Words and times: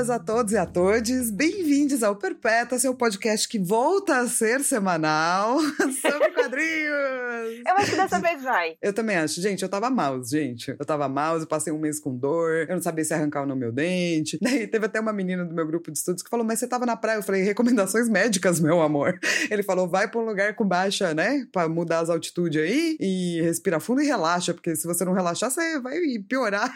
dias 0.00 0.08
a 0.08 0.18
todos 0.18 0.52
e 0.54 0.56
a 0.56 0.64
todas. 0.64 1.30
Bem-vindos 1.30 2.02
ao 2.02 2.16
Perpétua, 2.16 2.78
seu 2.78 2.94
podcast 2.94 3.46
que 3.46 3.58
volta 3.58 4.16
a 4.16 4.26
ser 4.26 4.60
semanal 4.60 5.60
sobre 6.00 6.30
quadrinhos. 6.30 7.60
Eu 7.66 7.76
acho 7.76 7.90
que 7.90 7.96
dessa 7.96 8.18
vez 8.18 8.42
vai. 8.42 8.76
Eu 8.80 8.94
também 8.94 9.16
acho. 9.16 9.42
Gente, 9.42 9.62
eu 9.62 9.68
tava 9.68 9.90
mouse, 9.90 10.30
gente. 10.30 10.70
Eu 10.70 10.86
tava 10.86 11.06
mouse, 11.06 11.46
passei 11.46 11.70
um 11.70 11.78
mês 11.78 12.00
com 12.00 12.16
dor, 12.16 12.66
eu 12.66 12.76
não 12.76 12.82
sabia 12.82 13.04
se 13.04 13.12
arrancar 13.12 13.42
ou 13.42 13.46
não 13.46 13.54
meu 13.54 13.70
dente. 13.70 14.38
Daí 14.40 14.66
teve 14.66 14.86
até 14.86 14.98
uma 14.98 15.12
menina 15.12 15.44
do 15.44 15.54
meu 15.54 15.66
grupo 15.66 15.90
de 15.90 15.98
estudos 15.98 16.22
que 16.22 16.30
falou: 16.30 16.46
Mas 16.46 16.60
você 16.60 16.66
tava 16.66 16.86
na 16.86 16.96
praia? 16.96 17.18
Eu 17.18 17.22
falei: 17.22 17.42
Recomendações 17.42 18.08
médicas, 18.08 18.58
meu 18.58 18.80
amor. 18.80 19.18
Ele 19.50 19.62
falou: 19.62 19.86
Vai 19.86 20.10
pra 20.10 20.18
um 20.18 20.24
lugar 20.24 20.54
com 20.54 20.66
baixa, 20.66 21.12
né? 21.12 21.46
Pra 21.52 21.68
mudar 21.68 22.00
as 22.00 22.08
altitudes 22.08 22.62
aí 22.62 22.96
e 22.98 23.42
respira 23.42 23.78
fundo 23.78 24.00
e 24.00 24.06
relaxa, 24.06 24.54
porque 24.54 24.74
se 24.74 24.86
você 24.86 25.04
não 25.04 25.12
relaxar, 25.12 25.50
você 25.50 25.78
vai 25.78 25.98
piorar. 26.26 26.72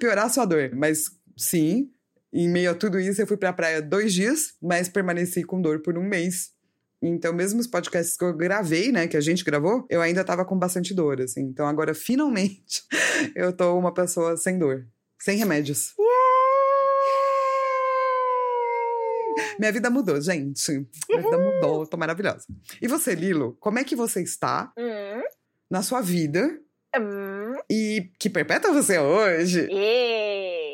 piorar 0.00 0.26
a 0.26 0.28
sua 0.28 0.44
dor. 0.44 0.70
Mas 0.74 1.04
sim, 1.36 1.88
em 2.32 2.48
meio 2.48 2.70
a 2.70 2.74
tudo 2.74 2.98
isso, 2.98 3.20
eu 3.20 3.26
fui 3.26 3.36
pra 3.36 3.52
praia 3.52 3.82
dois 3.82 4.12
dias, 4.12 4.54
mas 4.60 4.88
permaneci 4.88 5.42
com 5.44 5.60
dor 5.60 5.80
por 5.80 5.98
um 5.98 6.02
mês. 6.02 6.50
Então, 7.04 7.32
mesmo 7.32 7.58
os 7.60 7.66
podcasts 7.66 8.16
que 8.16 8.24
eu 8.24 8.32
gravei, 8.32 8.92
né, 8.92 9.08
que 9.08 9.16
a 9.16 9.20
gente 9.20 9.44
gravou, 9.44 9.84
eu 9.90 10.00
ainda 10.00 10.22
tava 10.24 10.44
com 10.44 10.56
bastante 10.56 10.94
dor, 10.94 11.20
assim. 11.20 11.40
Então, 11.42 11.66
agora, 11.66 11.92
finalmente, 11.94 12.82
eu 13.34 13.52
tô 13.52 13.76
uma 13.76 13.92
pessoa 13.92 14.36
sem 14.36 14.58
dor, 14.58 14.86
sem 15.18 15.36
remédios. 15.36 15.94
Minha 19.58 19.72
vida 19.72 19.90
mudou, 19.90 20.20
gente. 20.20 20.70
Minha 21.08 21.22
vida 21.22 21.38
mudou, 21.38 21.86
tô 21.86 21.96
maravilhosa. 21.96 22.44
E 22.80 22.88
você, 22.88 23.14
Lilo, 23.14 23.56
como 23.60 23.78
é 23.78 23.84
que 23.84 23.94
você 23.96 24.22
está 24.22 24.72
Hum, 24.78 25.22
na 25.70 25.82
sua 25.82 26.00
vida? 26.00 26.58
hum, 26.98 27.54
E 27.70 28.10
que 28.18 28.28
perpétua 28.30 28.72
você 28.72 28.94
é 28.96 29.00
hoje? 29.00 29.68
e... 29.70 30.71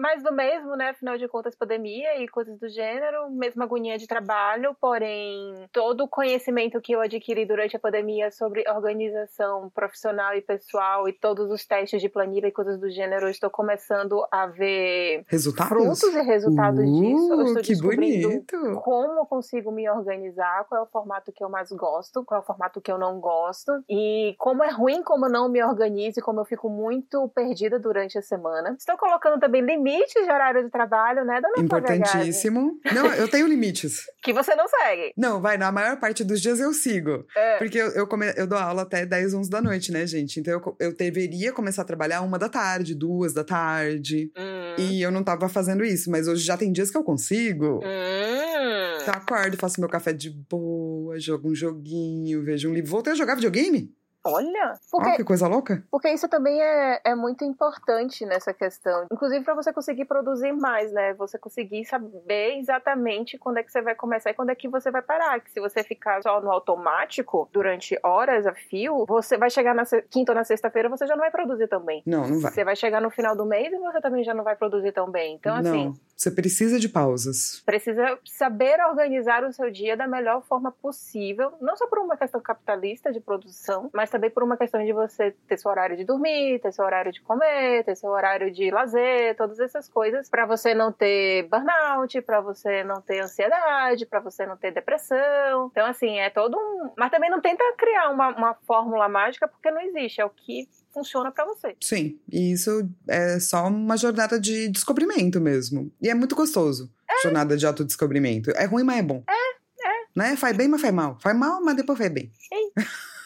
mais 0.00 0.22
do 0.22 0.32
mesmo, 0.32 0.74
né? 0.76 0.90
Afinal 0.90 1.16
de 1.18 1.28
contas, 1.28 1.54
pandemia 1.54 2.22
e 2.22 2.28
coisas 2.28 2.58
do 2.58 2.68
gênero. 2.68 3.30
Mesma 3.30 3.64
agonia 3.64 3.98
de 3.98 4.06
trabalho, 4.06 4.74
porém... 4.80 5.68
Todo 5.72 6.04
o 6.04 6.08
conhecimento 6.08 6.80
que 6.80 6.92
eu 6.92 7.00
adquiri 7.00 7.44
durante 7.44 7.76
a 7.76 7.80
pandemia 7.80 8.30
sobre 8.30 8.64
organização 8.68 9.70
profissional 9.70 10.34
e 10.34 10.40
pessoal 10.40 11.08
e 11.08 11.12
todos 11.12 11.50
os 11.50 11.64
testes 11.66 12.00
de 12.00 12.08
planilha 12.08 12.46
e 12.48 12.52
coisas 12.52 12.78
do 12.80 12.90
gênero, 12.90 13.26
eu 13.26 13.30
estou 13.30 13.50
começando 13.50 14.26
a 14.30 14.46
ver 14.46 15.24
Resultados? 15.28 15.68
frutos 16.00 16.14
e 16.14 16.22
resultados 16.22 16.84
disso. 16.84 17.32
Eu 17.32 17.40
Uh, 17.40 17.42
estou 17.44 17.62
que 17.62 17.68
descobrindo 17.68 18.28
bonito! 18.28 18.80
como 18.82 19.20
eu 19.20 19.26
consigo 19.26 19.70
me 19.70 19.88
organizar, 19.88 20.64
qual 20.68 20.80
é 20.80 20.84
o 20.84 20.86
formato 20.86 21.32
que 21.32 21.44
eu 21.44 21.48
mais 21.48 21.70
gosto, 21.72 22.24
qual 22.24 22.40
é 22.40 22.42
o 22.42 22.46
formato 22.46 22.80
que 22.80 22.90
eu 22.90 22.98
não 22.98 23.20
gosto, 23.20 23.82
e 23.88 24.34
como 24.38 24.62
é 24.64 24.70
ruim 24.70 25.02
como 25.02 25.26
eu 25.26 25.30
não 25.30 25.48
me 25.48 25.62
organizo 25.62 26.20
e 26.20 26.22
como 26.22 26.40
eu 26.40 26.44
fico 26.44 26.68
muito 26.68 27.28
perdida 27.34 27.78
durante 27.78 28.18
a 28.18 28.22
semana. 28.22 28.74
Estou 28.78 28.96
colocando 28.96 29.38
também 29.38 29.60
limites 29.62 29.89
de 29.98 30.30
horário 30.30 30.64
de 30.64 30.70
trabalho, 30.70 31.24
né, 31.24 31.40
dona 31.40 31.64
Importantíssimo. 31.64 32.78
Não, 32.94 33.06
eu 33.14 33.28
tenho 33.28 33.46
limites. 33.48 34.02
Que 34.22 34.32
você 34.32 34.54
não 34.54 34.66
segue. 34.68 35.12
Não, 35.16 35.40
vai, 35.40 35.56
na 35.56 35.70
maior 35.72 35.98
parte 35.98 36.22
dos 36.24 36.40
dias 36.40 36.60
eu 36.60 36.72
sigo. 36.72 37.24
É. 37.36 37.56
Porque 37.58 37.78
eu, 37.78 37.88
eu, 37.90 38.06
come- 38.06 38.32
eu 38.36 38.46
dou 38.46 38.58
aula 38.58 38.82
até 38.82 39.04
10, 39.06 39.34
11 39.34 39.50
da 39.50 39.60
noite, 39.60 39.92
né, 39.92 40.06
gente? 40.06 40.38
Então 40.40 40.52
eu, 40.54 40.76
eu 40.80 40.96
deveria 40.96 41.52
começar 41.52 41.82
a 41.82 41.84
trabalhar 41.84 42.20
uma 42.22 42.38
da 42.38 42.48
tarde, 42.48 42.94
duas 42.94 43.32
da 43.32 43.44
tarde. 43.44 44.30
Hum. 44.36 44.74
E 44.78 45.02
eu 45.02 45.10
não 45.10 45.22
tava 45.24 45.48
fazendo 45.48 45.84
isso, 45.84 46.10
mas 46.10 46.28
hoje 46.28 46.44
já 46.44 46.56
tem 46.56 46.72
dias 46.72 46.90
que 46.90 46.96
eu 46.96 47.04
consigo. 47.04 47.80
Hum. 47.84 48.98
Então 49.02 49.14
acordo, 49.14 49.56
faço 49.56 49.80
meu 49.80 49.88
café 49.88 50.12
de 50.12 50.30
boa, 50.30 51.18
jogo 51.18 51.50
um 51.50 51.54
joguinho, 51.54 52.42
vejo 52.44 52.68
um 52.70 52.74
livro. 52.74 52.90
Voltei 52.90 53.12
a 53.12 53.16
jogar 53.16 53.34
videogame? 53.34 53.90
Olha, 54.24 54.78
porque, 54.90 55.16
que 55.16 55.24
coisa 55.24 55.48
louca. 55.48 55.82
porque 55.90 56.10
isso 56.10 56.28
também 56.28 56.60
é, 56.60 57.00
é 57.04 57.14
muito 57.14 57.42
importante 57.44 58.26
nessa 58.26 58.52
questão. 58.52 59.06
Inclusive 59.10 59.44
para 59.44 59.54
você 59.54 59.72
conseguir 59.72 60.04
produzir 60.04 60.52
mais, 60.52 60.92
né? 60.92 61.14
Você 61.14 61.38
conseguir 61.38 61.84
saber 61.86 62.58
exatamente 62.58 63.38
quando 63.38 63.58
é 63.58 63.62
que 63.62 63.72
você 63.72 63.80
vai 63.80 63.94
começar 63.94 64.30
e 64.30 64.34
quando 64.34 64.50
é 64.50 64.54
que 64.54 64.68
você 64.68 64.90
vai 64.90 65.00
parar. 65.00 65.40
Que 65.40 65.50
se 65.50 65.60
você 65.60 65.82
ficar 65.82 66.22
só 66.22 66.40
no 66.40 66.50
automático 66.50 67.48
durante 67.50 67.98
horas 68.02 68.46
a 68.46 68.52
fio, 68.54 69.06
você 69.06 69.38
vai 69.38 69.48
chegar 69.48 69.74
na 69.74 69.84
quinta 70.10 70.32
ou 70.32 70.36
na 70.36 70.44
sexta-feira, 70.44 70.88
você 70.88 71.06
já 71.06 71.14
não 71.14 71.22
vai 71.22 71.30
produzir 71.30 71.68
tão 71.68 71.80
bem. 71.80 72.02
Não, 72.04 72.28
não 72.28 72.40
vai. 72.40 72.52
Você 72.52 72.62
vai 72.62 72.76
chegar 72.76 73.00
no 73.00 73.10
final 73.10 73.34
do 73.34 73.46
mês 73.46 73.72
e 73.72 73.78
você 73.78 74.00
também 74.00 74.22
já 74.22 74.34
não 74.34 74.44
vai 74.44 74.54
produzir 74.54 74.92
tão 74.92 75.10
bem. 75.10 75.34
Então, 75.34 75.56
assim, 75.56 75.86
não, 75.86 75.94
você 76.14 76.30
precisa 76.30 76.78
de 76.78 76.88
pausas. 76.88 77.62
precisa 77.64 78.18
saber 78.26 78.78
organizar 78.84 79.42
o 79.44 79.52
seu 79.52 79.70
dia 79.70 79.96
da 79.96 80.06
melhor 80.06 80.42
forma 80.42 80.70
possível, 80.70 81.54
não 81.60 81.74
só 81.76 81.86
por 81.86 81.98
uma 81.98 82.16
questão 82.16 82.40
capitalista 82.40 83.10
de 83.10 83.20
produção, 83.20 83.88
mas 83.94 84.09
também 84.10 84.30
por 84.30 84.42
uma 84.42 84.56
questão 84.56 84.84
de 84.84 84.92
você 84.92 85.34
ter 85.46 85.58
seu 85.58 85.70
horário 85.70 85.96
de 85.96 86.04
dormir, 86.04 86.60
ter 86.60 86.72
seu 86.72 86.84
horário 86.84 87.12
de 87.12 87.20
comer, 87.20 87.84
ter 87.84 87.96
seu 87.96 88.10
horário 88.10 88.50
de 88.50 88.70
lazer, 88.70 89.36
todas 89.36 89.58
essas 89.60 89.88
coisas, 89.88 90.28
pra 90.28 90.46
você 90.46 90.74
não 90.74 90.92
ter 90.92 91.48
burnout, 91.48 92.20
pra 92.22 92.40
você 92.40 92.84
não 92.84 93.00
ter 93.00 93.20
ansiedade, 93.20 94.06
pra 94.06 94.20
você 94.20 94.44
não 94.44 94.56
ter 94.56 94.72
depressão. 94.72 95.68
Então, 95.70 95.86
assim, 95.86 96.18
é 96.18 96.30
todo 96.30 96.56
um. 96.56 96.90
Mas 96.96 97.10
também 97.10 97.30
não 97.30 97.40
tenta 97.40 97.64
criar 97.78 98.10
uma, 98.10 98.28
uma 98.36 98.54
fórmula 98.66 99.08
mágica, 99.08 99.48
porque 99.48 99.70
não 99.70 99.80
existe, 99.80 100.20
é 100.20 100.24
o 100.24 100.30
que 100.30 100.68
funciona 100.92 101.30
pra 101.30 101.44
você. 101.44 101.76
Sim, 101.80 102.18
e 102.30 102.52
isso 102.52 102.88
é 103.08 103.38
só 103.38 103.66
uma 103.66 103.96
jornada 103.96 104.38
de 104.38 104.68
descobrimento 104.68 105.40
mesmo. 105.40 105.90
E 106.02 106.08
é 106.08 106.14
muito 106.14 106.34
gostoso. 106.34 106.90
Jornada 107.22 107.56
de 107.56 107.66
autodescobrimento. 107.66 108.50
É 108.52 108.64
ruim, 108.64 108.84
mas 108.84 108.98
é 108.98 109.02
bom. 109.02 109.22
É, 109.28 109.86
é. 109.86 109.92
Né? 110.14 110.36
Faz 110.36 110.56
bem, 110.56 110.68
mas 110.68 110.80
faz 110.80 110.92
mal. 110.92 111.18
Faz 111.20 111.36
mal, 111.36 111.62
mas 111.62 111.76
depois 111.76 111.98
faz 111.98 112.10
bem. 112.10 112.30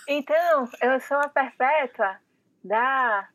Então, 0.09 0.69
eu 0.82 1.00
sou 1.00 1.16
a 1.19 1.28
perpétua 1.28 2.16
da. 2.62 3.28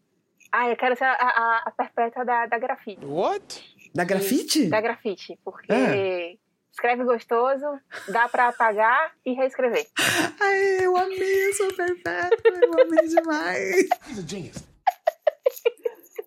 Ah, 0.51 0.69
eu 0.69 0.75
quero 0.75 0.95
ser 0.95 1.03
a, 1.03 1.13
a, 1.13 1.63
a 1.67 1.71
perpétua 1.71 2.25
da, 2.25 2.45
da 2.47 2.57
grafite. 2.57 3.03
What? 3.05 3.63
Da 3.93 4.03
grafite? 4.03 4.67
Da 4.67 4.81
grafite, 4.81 5.39
porque 5.43 5.71
É. 5.71 6.35
escreve 6.71 7.03
gostoso, 7.03 7.65
dá 8.07 8.27
pra 8.29 8.47
apagar 8.49 9.13
e 9.25 9.33
reescrever. 9.33 9.87
Ai, 10.39 10.85
eu 10.85 10.95
amei, 10.97 11.47
eu 11.49 11.53
sou 11.53 11.73
perpétua. 11.75 12.59
Eu 12.63 12.81
amei 12.81 13.07
demais. 13.07 13.75
He's 14.09 14.19
a 14.19 14.27
genius. 14.27 14.63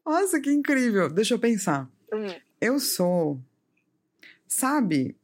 Nossa, 0.04 0.40
que 0.40 0.50
incrível. 0.50 1.08
Deixa 1.08 1.34
eu 1.34 1.38
pensar. 1.38 1.88
Hum. 2.12 2.26
Eu 2.60 2.78
sou. 2.78 3.40
Sabe 4.46 5.16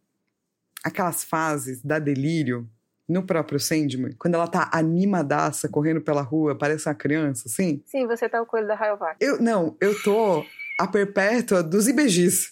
aquelas 0.83 1.23
fases 1.25 1.83
da 1.83 1.99
delírio 1.99 2.69
no 3.09 3.23
próprio 3.25 3.59
Sandman? 3.59 4.13
Quando 4.19 4.35
ela 4.35 4.47
tá 4.47 4.69
animadaça, 4.73 5.69
correndo 5.69 6.01
pela 6.01 6.23
rua, 6.23 6.57
parece 6.57 6.89
uma 6.89 6.95
criança, 6.95 7.45
assim? 7.49 7.83
Sim, 7.87 8.07
você 8.07 8.29
tá 8.29 8.41
o 8.43 8.47
coelho 8.47 8.67
da 8.67 8.75
Rayovac. 8.75 9.17
Eu, 9.21 9.41
não, 9.41 9.77
eu 9.81 10.01
tô 10.03 10.45
a 10.79 10.87
perpétua 10.87 11.63
dos 11.63 11.89
IBGs, 11.89 12.51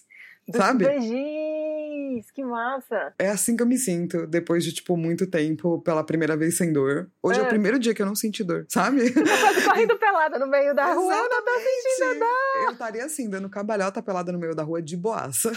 sabe? 0.54 0.86
Beijinhos, 0.86 2.30
que 2.32 2.42
massa. 2.44 3.12
É 3.18 3.28
assim 3.28 3.56
que 3.56 3.62
eu 3.62 3.66
me 3.66 3.76
sinto, 3.78 4.26
depois 4.26 4.64
de, 4.64 4.72
tipo, 4.72 4.96
muito 4.96 5.26
tempo, 5.26 5.80
pela 5.82 6.02
primeira 6.04 6.36
vez 6.36 6.56
sem 6.56 6.72
dor. 6.72 7.10
Hoje 7.22 7.38
é, 7.40 7.42
o 7.42 7.46
É. 7.46 7.48
primeiro 7.48 7.78
dia 7.78 7.94
que 7.94 8.02
eu 8.02 8.06
não 8.06 8.14
senti 8.14 8.42
dor, 8.42 8.64
sabe? 8.68 9.10
Tô 9.12 9.22
quase 9.22 9.64
correndo 9.64 9.96
pelada 9.98 10.38
no 10.38 10.46
meio 10.46 10.74
da 10.74 10.92
rua. 10.94 11.14
Eu 11.14 11.28
não 11.28 11.44
tô 11.44 11.50
sentindo 11.52 12.16
Exatamente. 12.16 12.64
Eu 12.64 12.72
estaria 12.72 13.04
assim, 13.04 13.28
dando 13.28 13.48
cambalhota 13.50 14.02
pelada 14.02 14.32
no 14.32 14.38
meio 14.38 14.54
da 14.54 14.62
rua 14.62 14.80
de 14.82 14.96
boaça. 14.96 15.52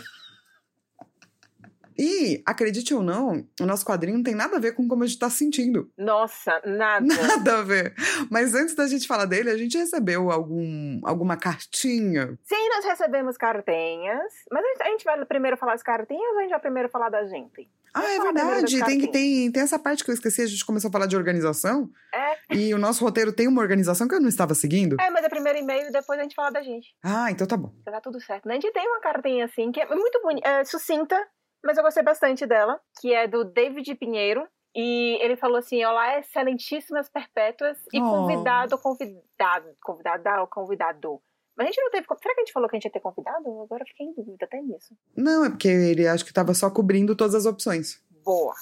E, 2.00 2.42
acredite 2.46 2.94
ou 2.94 3.04
não, 3.04 3.46
o 3.60 3.66
nosso 3.66 3.86
quadrinho 3.86 4.16
não 4.16 4.24
tem 4.24 4.34
nada 4.34 4.56
a 4.56 4.60
ver 4.60 4.72
com 4.74 4.88
como 4.88 5.04
a 5.04 5.06
gente 5.06 5.20
tá 5.20 5.30
se 5.30 5.40
sentindo. 5.40 5.92
Nossa, 5.98 6.62
nada. 6.66 7.06
Nada 7.30 7.60
a 7.60 7.62
ver. 7.62 7.94
Mas 8.32 8.56
antes 8.56 8.74
da 8.74 8.88
gente 8.88 9.06
falar 9.06 9.26
dele, 9.26 9.50
a 9.50 9.58
gente 9.58 9.78
recebeu 9.78 10.32
algum, 10.32 11.02
alguma 11.04 11.36
cartinha. 11.36 12.38
Sim, 12.44 12.70
nós 12.70 12.86
recebemos 12.86 13.36
cartinhas. 13.36 14.34
Mas 14.50 14.64
a 14.64 14.68
gente, 14.68 14.82
a 14.82 14.86
gente 14.92 15.04
vai 15.04 15.26
primeiro 15.26 15.58
falar 15.58 15.74
as 15.74 15.84
cartinhas 15.84 16.32
ou 16.32 16.40
a 16.40 16.42
gente 16.44 16.52
vai 16.52 16.60
primeiro 16.60 16.90
falar 16.90 17.10
da 17.10 17.26
gente? 17.26 17.70
Ah, 17.94 18.14
é 18.14 18.20
verdade. 18.20 18.84
Tem, 18.86 19.12
tem, 19.12 19.52
tem 19.52 19.64
essa 19.64 19.78
parte 19.78 20.04
que 20.04 20.10
eu 20.10 20.14
esqueci. 20.14 20.42
A 20.42 20.48
gente 20.48 20.66
começou 20.66 20.90
a 20.90 20.92
falar 20.92 21.06
de 21.06 21.18
organização. 21.18 21.90
É. 22.14 22.56
E 22.56 22.74
o 22.74 22.78
nosso 22.78 23.04
roteiro 23.04 23.34
tem 23.34 23.48
uma 23.48 23.62
organização 23.62 24.08
que 24.08 24.16
eu 24.16 24.22
não 24.22 24.30
estava 24.30 24.54
seguindo. 24.54 24.96
É, 25.02 25.10
mas 25.10 25.26
é 25.26 25.30
primeiro 25.30 25.60
e-mail 25.60 25.88
e 25.88 25.92
depois 25.92 26.20
a 26.20 26.24
gente 26.24 26.36
fala 26.36 26.52
da 26.52 26.62
gente. 26.62 26.96
Ah, 27.04 27.30
então 27.32 27.46
tá 27.46 27.58
bom. 27.58 27.74
Então 27.82 27.94
tá 27.94 28.00
tudo 28.00 28.22
certo. 28.22 28.50
A 28.50 28.54
gente 28.54 28.72
tem 28.72 28.88
uma 28.88 29.02
cartinha 29.02 29.46
assim, 29.46 29.72
que 29.72 29.82
é 29.82 29.88
muito 29.88 30.22
bonita, 30.22 30.48
é 30.48 30.64
sucinta, 30.64 31.20
mas 31.64 31.78
eu 31.78 31.84
gostei 31.84 32.04
bastante 32.04 32.46
dela, 32.46 32.80
que 33.00 33.14
é 33.14 33.28
do 33.28 33.44
David 33.44 33.94
Pinheiro. 33.96 34.48
E 34.76 35.18
ele 35.22 35.36
falou 35.36 35.58
assim: 35.58 35.84
Olá, 35.84 36.20
excelentíssimas 36.20 37.10
perpétuas 37.10 37.78
e 37.92 38.00
Oh. 38.00 38.10
convidado, 38.10 38.78
convidado, 38.78 39.68
convidada 39.82 40.42
ou 40.42 40.48
convidado. 40.48 41.22
Mas 41.58 41.66
a 41.68 41.72
gente 41.72 41.82
não 41.82 41.92
teve. 41.92 42.06
Será 42.08 42.36
que 42.36 42.42
a 42.42 42.46
gente 42.46 42.54
falou 42.54 42.70
que 42.70 42.76
a 42.76 42.78
gente 42.78 42.86
ia 42.86 42.92
ter 42.92 43.00
convidado? 43.00 43.62
Agora 43.64 43.84
eu 43.84 43.88
fiquei 43.88 44.06
em 44.06 44.14
dúvida 44.14 44.46
até 44.46 44.62
nisso. 44.62 44.96
Não, 45.18 45.44
é 45.44 45.50
porque 45.50 45.68
ele 45.68 46.08
acho 46.08 46.24
que 46.24 46.32
tava 46.32 46.54
só 46.54 46.70
cobrindo 46.70 47.16
todas 47.16 47.36
as 47.36 47.46
opções. 47.46 48.02
Boa. 48.24 48.54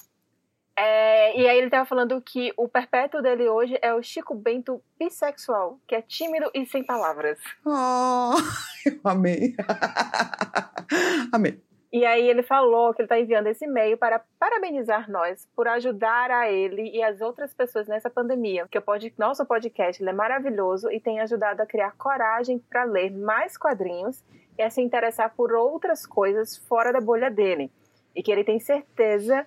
É, 0.80 1.36
e 1.40 1.48
aí 1.48 1.58
ele 1.58 1.70
tava 1.72 1.86
falando 1.86 2.22
que 2.22 2.54
o 2.56 2.68
perpétuo 2.70 3.22
dele 3.22 3.50
hoje 3.50 3.78
é 3.82 3.94
o 3.94 4.02
Chico 4.02 4.34
Bento 4.36 4.82
bissexual, 5.00 5.80
que 5.88 5.96
é 5.96 6.02
tímido 6.04 6.50
e 6.54 6.66
sem 6.68 6.84
palavras. 6.84 7.40
Oh, 7.66 8.36
eu 8.86 9.00
amei. 9.04 9.56
amei. 11.34 11.62
E 11.92 12.06
aí 12.06 12.28
ele 12.28 12.44
falou 12.44 12.94
que 12.94 13.02
ele 13.02 13.06
está 13.06 13.20
enviando 13.20 13.48
esse 13.48 13.66
e-mail 13.66 13.98
para 13.98 14.22
parabenizar 14.40 15.10
nós 15.10 15.48
por 15.56 15.68
ajudar 15.68 16.30
a 16.30 16.52
ele 16.52 16.90
e 16.92 17.02
as 17.02 17.22
outras 17.22 17.54
pessoas 17.54 17.88
nessa 17.88 18.10
pandemia. 18.10 18.68
Que 18.70 18.78
o 18.78 18.82
pod... 18.82 19.14
nosso 19.18 19.46
podcast 19.46 20.04
é 20.04 20.14
maravilhoso 20.14 20.92
e 20.92 21.00
tem 21.00 21.20
ajudado 21.22 21.62
a 21.62 21.66
criar 21.66 21.96
coragem 21.98 22.60
para 22.60 22.84
ler 22.84 23.12
mais 23.12 23.58
quadrinhos 23.58 24.24
é 24.58 24.70
se 24.70 24.82
interessar 24.82 25.34
por 25.36 25.54
outras 25.54 26.06
coisas 26.06 26.58
fora 26.58 26.92
da 26.92 27.00
bolha 27.00 27.30
dele. 27.30 27.72
E 28.16 28.24
que 28.24 28.32
ele 28.32 28.44
tem 28.44 28.60
certeza 28.60 29.44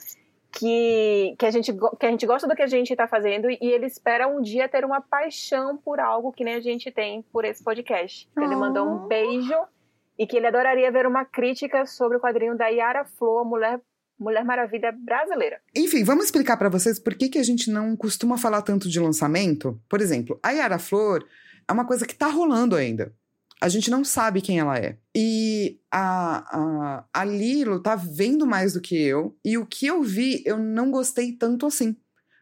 que, 0.53 1.35
que, 1.39 1.47
a, 1.47 1.51
gente, 1.51 1.73
que 1.99 2.07
a 2.07 2.11
gente 2.11 2.27
gosta 2.27 2.47
do 2.47 2.55
que 2.55 2.63
a 2.63 2.67
gente 2.67 2.91
está 2.91 3.07
fazendo 3.07 3.51
e 3.51 3.59
ele 3.61 3.87
espera 3.87 4.29
um 4.29 4.41
dia 4.41 4.69
ter 4.69 4.85
uma 4.85 5.01
paixão 5.01 5.77
por 5.77 6.01
algo 6.01 6.33
que 6.33 6.45
nem 6.45 6.55
a 6.55 6.61
gente 6.61 6.91
tem 6.91 7.23
por 7.33 7.45
esse 7.45 7.63
podcast. 7.63 8.29
Então, 8.33 8.45
ele 8.45 8.57
mandou 8.57 8.87
um 8.87 9.07
beijo 9.07 9.55
e 10.21 10.27
que 10.27 10.37
ele 10.37 10.47
adoraria 10.47 10.93
ver 10.93 11.07
uma 11.07 11.25
crítica 11.25 11.87
sobre 11.87 12.19
o 12.19 12.21
quadrinho 12.21 12.55
da 12.55 12.69
Yara 12.69 13.07
Flor, 13.07 13.43
Mulher 13.43 13.81
Mulher 14.19 14.45
Maravilha 14.45 14.93
brasileira. 14.93 15.63
Enfim, 15.75 16.05
vamos 16.05 16.27
explicar 16.27 16.59
para 16.59 16.69
vocês 16.69 16.99
por 16.99 17.15
que, 17.15 17.31
que 17.31 17.39
a 17.39 17.43
gente 17.43 17.71
não 17.71 17.97
costuma 17.97 18.37
falar 18.37 18.61
tanto 18.61 18.87
de 18.87 19.01
lançamento. 19.01 19.81
Por 19.89 19.99
exemplo, 19.99 20.39
a 20.43 20.51
Yara 20.51 20.79
Flor 20.79 21.27
é 21.67 21.73
uma 21.73 21.87
coisa 21.87 22.07
que 22.07 22.15
tá 22.15 22.27
rolando 22.27 22.77
ainda. 22.77 23.15
A 23.63 23.69
gente 23.71 23.91
não 23.91 24.05
sabe 24.05 24.43
quem 24.43 24.59
ela 24.59 24.77
é. 24.77 24.99
E 25.17 25.81
a, 25.91 26.45
a, 26.55 27.05
a 27.15 27.25
Lilo 27.25 27.81
tá 27.81 27.97
vendo 27.97 28.47
mais 28.47 28.75
do 28.75 28.81
que 28.83 28.95
eu. 28.95 29.35
E 29.43 29.57
o 29.57 29.65
que 29.65 29.87
eu 29.87 30.03
vi, 30.03 30.43
eu 30.45 30.59
não 30.59 30.91
gostei 30.91 31.33
tanto 31.33 31.65
assim. 31.65 31.97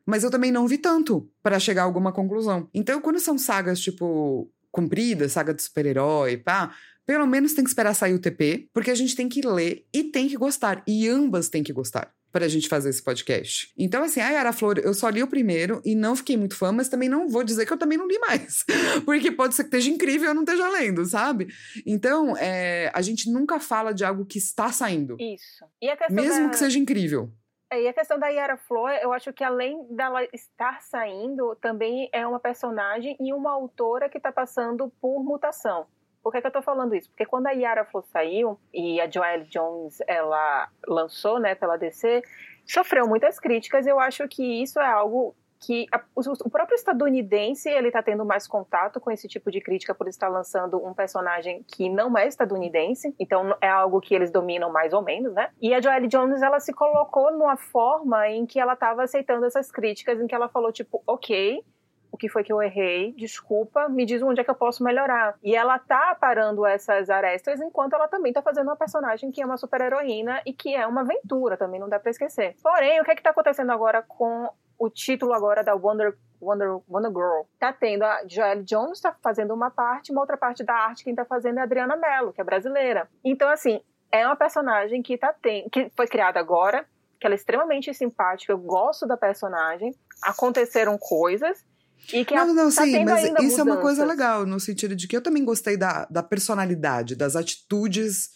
Mas 0.04 0.24
eu 0.24 0.32
também 0.32 0.50
não 0.50 0.66
vi 0.66 0.78
tanto 0.78 1.30
para 1.44 1.60
chegar 1.60 1.82
a 1.82 1.84
alguma 1.84 2.10
conclusão. 2.10 2.68
Então, 2.74 3.00
quando 3.00 3.20
são 3.20 3.38
sagas, 3.38 3.78
tipo, 3.78 4.50
compridas, 4.72 5.32
saga 5.32 5.54
de 5.54 5.62
super-herói, 5.62 6.38
pá, 6.38 6.74
pelo 7.08 7.26
menos 7.26 7.54
tem 7.54 7.64
que 7.64 7.70
esperar 7.70 7.94
sair 7.94 8.12
o 8.12 8.20
TP, 8.20 8.68
porque 8.70 8.90
a 8.90 8.94
gente 8.94 9.16
tem 9.16 9.30
que 9.30 9.40
ler 9.40 9.86
e 9.94 10.04
tem 10.04 10.28
que 10.28 10.36
gostar. 10.36 10.82
E 10.86 11.08
ambas 11.08 11.48
têm 11.48 11.62
que 11.62 11.72
gostar 11.72 12.12
para 12.30 12.44
a 12.44 12.48
gente 12.48 12.68
fazer 12.68 12.90
esse 12.90 13.02
podcast. 13.02 13.72
Então, 13.78 14.02
assim, 14.02 14.20
a 14.20 14.28
Yara 14.28 14.52
Flor, 14.52 14.78
eu 14.78 14.92
só 14.92 15.08
li 15.08 15.22
o 15.22 15.26
primeiro 15.26 15.80
e 15.86 15.94
não 15.94 16.14
fiquei 16.14 16.36
muito 16.36 16.54
fã, 16.54 16.70
mas 16.70 16.90
também 16.90 17.08
não 17.08 17.26
vou 17.26 17.42
dizer 17.42 17.64
que 17.64 17.72
eu 17.72 17.78
também 17.78 17.96
não 17.96 18.06
li 18.06 18.18
mais. 18.18 18.62
Porque 19.06 19.32
pode 19.32 19.54
ser 19.54 19.62
que 19.62 19.68
esteja 19.68 19.88
incrível 19.88 20.26
e 20.26 20.30
eu 20.30 20.34
não 20.34 20.42
esteja 20.42 20.68
lendo, 20.68 21.02
sabe? 21.06 21.48
Então, 21.86 22.36
é, 22.36 22.92
a 22.92 23.00
gente 23.00 23.32
nunca 23.32 23.58
fala 23.58 23.94
de 23.94 24.04
algo 24.04 24.26
que 24.26 24.36
está 24.36 24.70
saindo. 24.70 25.16
Isso. 25.18 25.64
Mesmo 26.10 26.44
da... 26.44 26.50
que 26.50 26.56
seja 26.58 26.78
incrível. 26.78 27.32
É, 27.70 27.84
e 27.84 27.88
a 27.88 27.92
questão 27.94 28.18
da 28.18 28.28
Yara 28.28 28.58
Flor, 28.58 28.90
eu 29.00 29.14
acho 29.14 29.32
que 29.32 29.42
além 29.42 29.86
dela 29.94 30.22
estar 30.30 30.82
saindo, 30.82 31.56
também 31.56 32.10
é 32.12 32.26
uma 32.26 32.38
personagem 32.38 33.16
e 33.18 33.32
uma 33.32 33.50
autora 33.50 34.10
que 34.10 34.18
está 34.18 34.30
passando 34.30 34.92
por 35.00 35.24
mutação. 35.24 35.86
Por 36.28 36.32
que, 36.32 36.42
que 36.42 36.46
eu 36.46 36.52
tô 36.52 36.60
falando 36.60 36.94
isso? 36.94 37.08
Porque 37.08 37.24
quando 37.24 37.46
a 37.46 37.52
Yara 37.52 37.86
Flor 37.86 38.04
saiu 38.04 38.60
e 38.70 39.00
a 39.00 39.08
Joelle 39.08 39.46
Jones 39.46 39.96
ela 40.06 40.68
lançou, 40.86 41.40
né, 41.40 41.54
pela 41.54 41.78
DC, 41.78 42.22
sofreu 42.66 43.08
muitas 43.08 43.40
críticas. 43.40 43.86
Eu 43.86 43.98
acho 43.98 44.28
que 44.28 44.62
isso 44.62 44.78
é 44.78 44.86
algo 44.86 45.34
que 45.58 45.86
a, 45.90 46.04
o, 46.14 46.50
próprio 46.50 46.74
estadunidense 46.74 47.70
ele 47.70 47.86
está 47.86 48.02
tendo 48.02 48.26
mais 48.26 48.46
contato 48.46 49.00
com 49.00 49.10
esse 49.10 49.26
tipo 49.26 49.50
de 49.50 49.58
crítica 49.62 49.94
por 49.94 50.06
estar 50.06 50.28
lançando 50.28 50.76
um 50.84 50.92
personagem 50.92 51.64
que 51.66 51.88
não 51.88 52.16
é 52.16 52.28
estadunidense, 52.28 53.14
então 53.18 53.56
é 53.58 53.68
algo 53.70 53.98
que 53.98 54.14
eles 54.14 54.30
dominam 54.30 54.70
mais 54.70 54.92
ou 54.92 55.00
menos, 55.00 55.32
né? 55.32 55.48
E 55.62 55.72
a 55.72 55.80
Joelle 55.80 56.08
Jones 56.08 56.42
ela 56.42 56.60
se 56.60 56.74
colocou 56.74 57.32
numa 57.32 57.56
forma 57.56 58.28
em 58.28 58.44
que 58.44 58.60
ela 58.60 58.74
estava 58.74 59.02
aceitando 59.02 59.46
essas 59.46 59.72
críticas, 59.72 60.20
em 60.20 60.26
que 60.26 60.34
ela 60.34 60.50
falou 60.50 60.70
tipo, 60.70 61.02
ok, 61.06 61.64
o 62.10 62.16
que 62.16 62.28
foi 62.28 62.42
que 62.42 62.52
eu 62.52 62.62
errei, 62.62 63.12
desculpa, 63.12 63.88
me 63.88 64.04
diz 64.04 64.22
onde 64.22 64.40
é 64.40 64.44
que 64.44 64.50
eu 64.50 64.54
posso 64.54 64.82
melhorar. 64.82 65.36
E 65.42 65.54
ela 65.54 65.78
tá 65.78 66.16
parando 66.18 66.66
essas 66.66 67.10
arestas 67.10 67.60
enquanto 67.60 67.94
ela 67.94 68.08
também 68.08 68.32
tá 68.32 68.42
fazendo 68.42 68.68
uma 68.68 68.76
personagem 68.76 69.30
que 69.30 69.42
é 69.42 69.46
uma 69.46 69.56
super 69.56 69.80
heroína 69.80 70.40
e 70.44 70.52
que 70.52 70.74
é 70.74 70.86
uma 70.86 71.02
aventura, 71.02 71.56
também 71.56 71.80
não 71.80 71.88
dá 71.88 71.98
para 71.98 72.10
esquecer. 72.10 72.56
Porém, 72.62 73.00
o 73.00 73.04
que 73.04 73.10
é 73.10 73.14
que 73.14 73.22
tá 73.22 73.30
acontecendo 73.30 73.70
agora 73.70 74.02
com 74.02 74.48
o 74.78 74.88
título 74.88 75.32
agora 75.32 75.62
da 75.64 75.74
Wonder 75.74 76.16
Wonder, 76.40 76.78
Wonder 76.88 77.10
Girl. 77.10 77.42
Tá 77.58 77.72
tendo 77.72 78.04
a 78.04 78.22
Joelle 78.28 78.62
Jones 78.62 79.00
tá 79.00 79.14
fazendo 79.20 79.52
uma 79.52 79.70
parte, 79.70 80.12
uma 80.12 80.20
outra 80.20 80.36
parte 80.36 80.62
da 80.62 80.72
arte 80.72 81.02
quem 81.02 81.14
tá 81.14 81.24
fazendo 81.24 81.58
é 81.58 81.60
a 81.60 81.64
Adriana 81.64 81.96
Mello, 81.96 82.32
que 82.32 82.40
é 82.40 82.44
brasileira. 82.44 83.08
Então 83.24 83.48
assim, 83.48 83.80
é 84.12 84.24
uma 84.24 84.36
personagem 84.36 85.02
que 85.02 85.18
tá 85.18 85.32
tem, 85.32 85.68
que 85.68 85.90
foi 85.96 86.06
criada 86.06 86.38
agora, 86.38 86.86
que 87.20 87.26
ela 87.26 87.34
é 87.34 87.36
extremamente 87.36 87.92
simpática, 87.92 88.52
eu 88.52 88.58
gosto 88.58 89.06
da 89.06 89.16
personagem. 89.16 89.92
Aconteceram 90.22 90.96
coisas 90.96 91.64
e 92.12 92.24
que 92.24 92.34
não, 92.34 92.54
não, 92.54 92.72
tá 92.72 92.84
sim, 92.84 93.04
mas 93.04 93.22
isso 93.22 93.32
mudanças. 93.32 93.58
é 93.58 93.62
uma 93.62 93.76
coisa 93.78 94.04
legal, 94.04 94.46
no 94.46 94.58
sentido 94.58 94.94
de 94.96 95.06
que 95.06 95.16
eu 95.16 95.22
também 95.22 95.44
gostei 95.44 95.76
da, 95.76 96.06
da 96.10 96.22
personalidade, 96.22 97.14
das 97.16 97.36
atitudes 97.36 98.30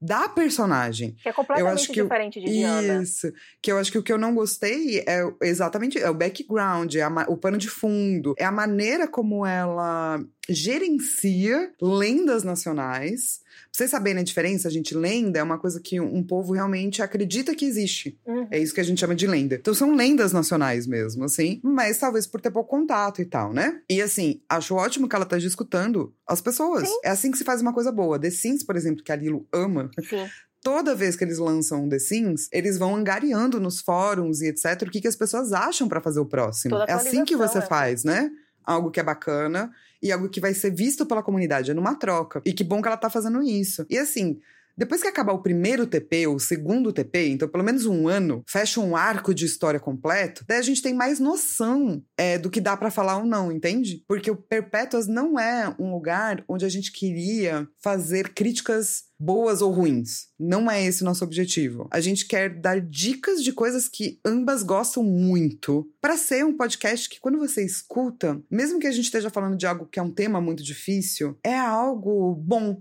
da 0.00 0.28
personagem. 0.28 1.16
Que 1.22 1.28
é 1.28 1.32
completamente 1.32 1.92
diferente 1.92 2.40
de 2.40 2.46
Diana. 2.46 3.02
Isso. 3.02 3.32
Que 3.60 3.72
eu 3.72 3.78
acho 3.78 3.90
que 3.90 3.98
o 3.98 4.02
que 4.02 4.12
eu 4.12 4.18
não 4.18 4.34
gostei 4.34 5.00
é 5.00 5.22
exatamente 5.42 5.98
é 5.98 6.08
o 6.08 6.14
background, 6.14 6.94
é 6.94 7.02
a, 7.02 7.26
o 7.28 7.36
pano 7.36 7.58
de 7.58 7.68
fundo, 7.68 8.34
é 8.38 8.44
a 8.44 8.52
maneira 8.52 9.08
como 9.08 9.44
ela 9.44 10.20
gerencia 10.48 11.72
lendas 11.80 12.42
nacionais. 12.42 13.40
Pra 13.44 13.78
vocês 13.78 13.90
saberem 13.90 14.20
a 14.20 14.24
diferença, 14.24 14.68
a 14.68 14.70
gente, 14.70 14.94
lenda 14.94 15.38
é 15.38 15.42
uma 15.42 15.58
coisa 15.58 15.80
que 15.80 16.00
um 16.00 16.22
povo 16.22 16.52
realmente 16.52 17.02
acredita 17.02 17.54
que 17.54 17.64
existe. 17.64 18.18
Uhum. 18.26 18.48
É 18.50 18.58
isso 18.58 18.74
que 18.74 18.80
a 18.80 18.84
gente 18.84 18.98
chama 18.98 19.14
de 19.14 19.26
lenda. 19.26 19.56
Então 19.56 19.74
são 19.74 19.94
lendas 19.94 20.32
nacionais 20.32 20.86
mesmo, 20.86 21.24
assim, 21.24 21.60
mas 21.62 21.98
talvez 21.98 22.26
por 22.26 22.40
ter 22.40 22.50
pouco 22.50 22.70
contato 22.70 23.20
e 23.20 23.24
tal, 23.24 23.52
né? 23.52 23.80
E 23.88 24.00
assim, 24.00 24.40
acho 24.48 24.74
ótimo 24.74 25.08
que 25.08 25.14
ela 25.14 25.24
esteja 25.24 25.46
escutando 25.46 26.14
as 26.26 26.40
pessoas. 26.40 26.88
Sim. 26.88 27.00
É 27.04 27.10
assim 27.10 27.30
que 27.30 27.38
se 27.38 27.44
faz 27.44 27.60
uma 27.60 27.72
coisa 27.72 27.92
boa. 27.92 28.18
The 28.18 28.30
Sims, 28.30 28.62
por 28.62 28.76
exemplo, 28.76 29.04
que 29.04 29.12
a 29.12 29.16
Lilo 29.16 29.46
ama. 29.52 29.90
Sim 30.08 30.26
toda 30.62 30.94
vez 30.94 31.16
que 31.16 31.24
eles 31.24 31.38
lançam 31.38 31.88
The 31.88 31.98
Sims, 31.98 32.48
eles 32.52 32.78
vão 32.78 32.94
angariando 32.94 33.60
nos 33.60 33.80
fóruns 33.80 34.40
e 34.40 34.48
etc. 34.48 34.82
o 34.82 34.90
que, 34.90 35.00
que 35.00 35.08
as 35.08 35.16
pessoas 35.16 35.52
acham 35.52 35.88
para 35.88 36.00
fazer 36.00 36.20
o 36.20 36.26
próximo. 36.26 36.76
É 36.76 36.92
assim 36.92 37.24
que 37.24 37.36
você 37.36 37.58
é. 37.58 37.62
faz, 37.62 38.04
né? 38.04 38.30
Algo 38.64 38.90
que 38.90 39.00
é 39.00 39.02
bacana 39.02 39.70
e 40.02 40.12
algo 40.12 40.28
que 40.28 40.40
vai 40.40 40.54
ser 40.54 40.70
visto 40.70 41.06
pela 41.06 41.22
comunidade, 41.22 41.70
é 41.70 41.74
numa 41.74 41.94
troca. 41.94 42.42
E 42.44 42.52
que 42.52 42.64
bom 42.64 42.80
que 42.80 42.88
ela 42.88 42.96
tá 42.96 43.10
fazendo 43.10 43.42
isso. 43.42 43.84
E 43.90 43.98
assim, 43.98 44.40
depois 44.78 45.02
que 45.02 45.08
acabar 45.08 45.32
o 45.32 45.42
primeiro 45.42 45.86
TP, 45.86 46.28
ou 46.28 46.36
o 46.36 46.40
segundo 46.40 46.92
TP, 46.92 47.28
então 47.28 47.48
pelo 47.48 47.64
menos 47.64 47.84
um 47.84 48.06
ano, 48.06 48.44
fecha 48.46 48.80
um 48.80 48.94
arco 48.94 49.34
de 49.34 49.44
história 49.44 49.80
completo, 49.80 50.44
daí 50.46 50.58
a 50.58 50.62
gente 50.62 50.80
tem 50.80 50.94
mais 50.94 51.18
noção 51.18 52.02
é, 52.16 52.38
do 52.38 52.48
que 52.48 52.60
dá 52.60 52.76
para 52.76 52.90
falar 52.90 53.18
ou 53.18 53.26
não, 53.26 53.50
entende? 53.50 54.04
Porque 54.06 54.30
o 54.30 54.36
Perpétuas 54.36 55.08
não 55.08 55.38
é 55.38 55.74
um 55.78 55.90
lugar 55.90 56.44
onde 56.48 56.64
a 56.64 56.68
gente 56.68 56.92
queria 56.92 57.68
fazer 57.82 58.32
críticas 58.32 59.08
boas 59.18 59.60
ou 59.60 59.72
ruins. 59.72 60.28
Não 60.38 60.70
é 60.70 60.84
esse 60.84 61.02
o 61.02 61.04
nosso 61.04 61.24
objetivo. 61.24 61.88
A 61.90 62.00
gente 62.00 62.26
quer 62.26 62.60
dar 62.60 62.80
dicas 62.80 63.42
de 63.42 63.52
coisas 63.52 63.88
que 63.88 64.20
ambas 64.24 64.62
gostam 64.62 65.02
muito, 65.02 65.90
para 66.00 66.16
ser 66.16 66.44
um 66.44 66.56
podcast 66.56 67.08
que 67.08 67.18
quando 67.18 67.38
você 67.38 67.64
escuta, 67.64 68.40
mesmo 68.50 68.78
que 68.78 68.86
a 68.86 68.92
gente 68.92 69.06
esteja 69.06 69.30
falando 69.30 69.56
de 69.56 69.66
algo 69.66 69.86
que 69.86 69.98
é 69.98 70.02
um 70.02 70.12
tema 70.12 70.40
muito 70.40 70.62
difícil, 70.62 71.36
é 71.44 71.58
algo 71.58 72.34
bom, 72.36 72.80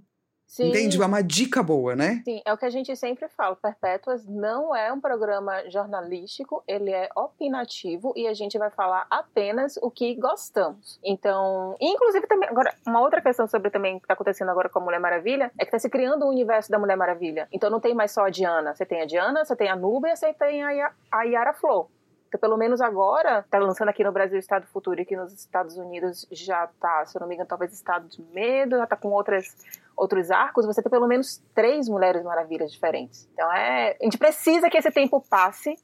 Sim. 0.57 0.69
Entende? 0.69 0.99
É 0.99 1.05
uma 1.05 1.21
dica 1.21 1.61
boa, 1.61 1.95
né? 1.95 2.23
Sim, 2.25 2.41
é 2.43 2.51
o 2.51 2.57
que 2.57 2.65
a 2.65 2.69
gente 2.71 2.95
sempre 2.95 3.27
fala. 3.27 3.55
Perpétuas 3.55 4.25
não 4.25 4.75
é 4.75 4.91
um 4.91 4.99
programa 4.99 5.69
jornalístico, 5.69 6.63
ele 6.67 6.89
é 6.89 7.09
opinativo 7.15 8.11
e 8.15 8.27
a 8.27 8.33
gente 8.33 8.57
vai 8.57 8.71
falar 8.71 9.05
apenas 9.07 9.77
o 9.83 9.91
que 9.91 10.15
gostamos. 10.15 10.99
Então, 11.03 11.75
inclusive 11.79 12.25
também, 12.25 12.49
agora, 12.49 12.73
uma 12.87 13.01
outra 13.01 13.21
questão 13.21 13.47
sobre 13.47 13.69
também 13.69 13.97
o 13.97 13.99
que 13.99 14.05
está 14.05 14.15
acontecendo 14.15 14.49
agora 14.49 14.67
com 14.67 14.79
a 14.79 14.81
Mulher 14.81 14.99
Maravilha 14.99 15.51
é 15.59 15.63
que 15.63 15.65
está 15.65 15.77
se 15.77 15.91
criando 15.91 16.23
o 16.23 16.25
um 16.25 16.31
universo 16.31 16.71
da 16.71 16.79
Mulher 16.79 16.97
Maravilha. 16.97 17.47
Então 17.51 17.69
não 17.69 17.79
tem 17.79 17.93
mais 17.93 18.11
só 18.11 18.25
a 18.25 18.31
Diana, 18.31 18.73
você 18.73 18.83
tem 18.83 19.03
a 19.03 19.05
Diana, 19.05 19.45
você 19.45 19.55
tem 19.55 19.69
a 19.69 19.75
Nubia, 19.75 20.15
você 20.15 20.33
tem 20.33 20.63
a, 20.63 20.91
a 21.11 21.21
Yara 21.21 21.53
Flor. 21.53 21.87
Então, 22.27 22.39
pelo 22.39 22.57
menos 22.57 22.81
agora, 22.81 23.45
tá 23.49 23.57
lançando 23.57 23.89
aqui 23.89 24.03
no 24.03 24.11
Brasil 24.11 24.37
Estado 24.37 24.65
Futuro 24.67 24.99
e 24.99 25.03
aqui 25.03 25.15
nos 25.15 25.31
Estados 25.31 25.77
Unidos 25.77 26.27
já 26.31 26.67
tá, 26.79 27.05
se 27.05 27.15
eu 27.15 27.21
não 27.21 27.27
me 27.27 27.35
engano, 27.35 27.47
talvez 27.47 27.71
Estado 27.71 28.07
de 28.09 28.21
Medo, 28.33 28.77
já 28.77 28.87
tá 28.87 28.97
com 28.97 29.09
outras, 29.09 29.55
outros 29.97 30.29
arcos, 30.29 30.65
você 30.65 30.81
tem 30.81 30.91
pelo 30.91 31.07
menos 31.07 31.41
três 31.55 31.89
Mulheres 31.89 32.23
Maravilhas 32.23 32.71
diferentes. 32.71 33.27
Então, 33.33 33.51
é, 33.51 33.97
a 33.99 34.03
gente 34.03 34.17
precisa 34.17 34.69
que 34.69 34.77
esse 34.77 34.91
tempo 34.91 35.25
passe 35.27 35.75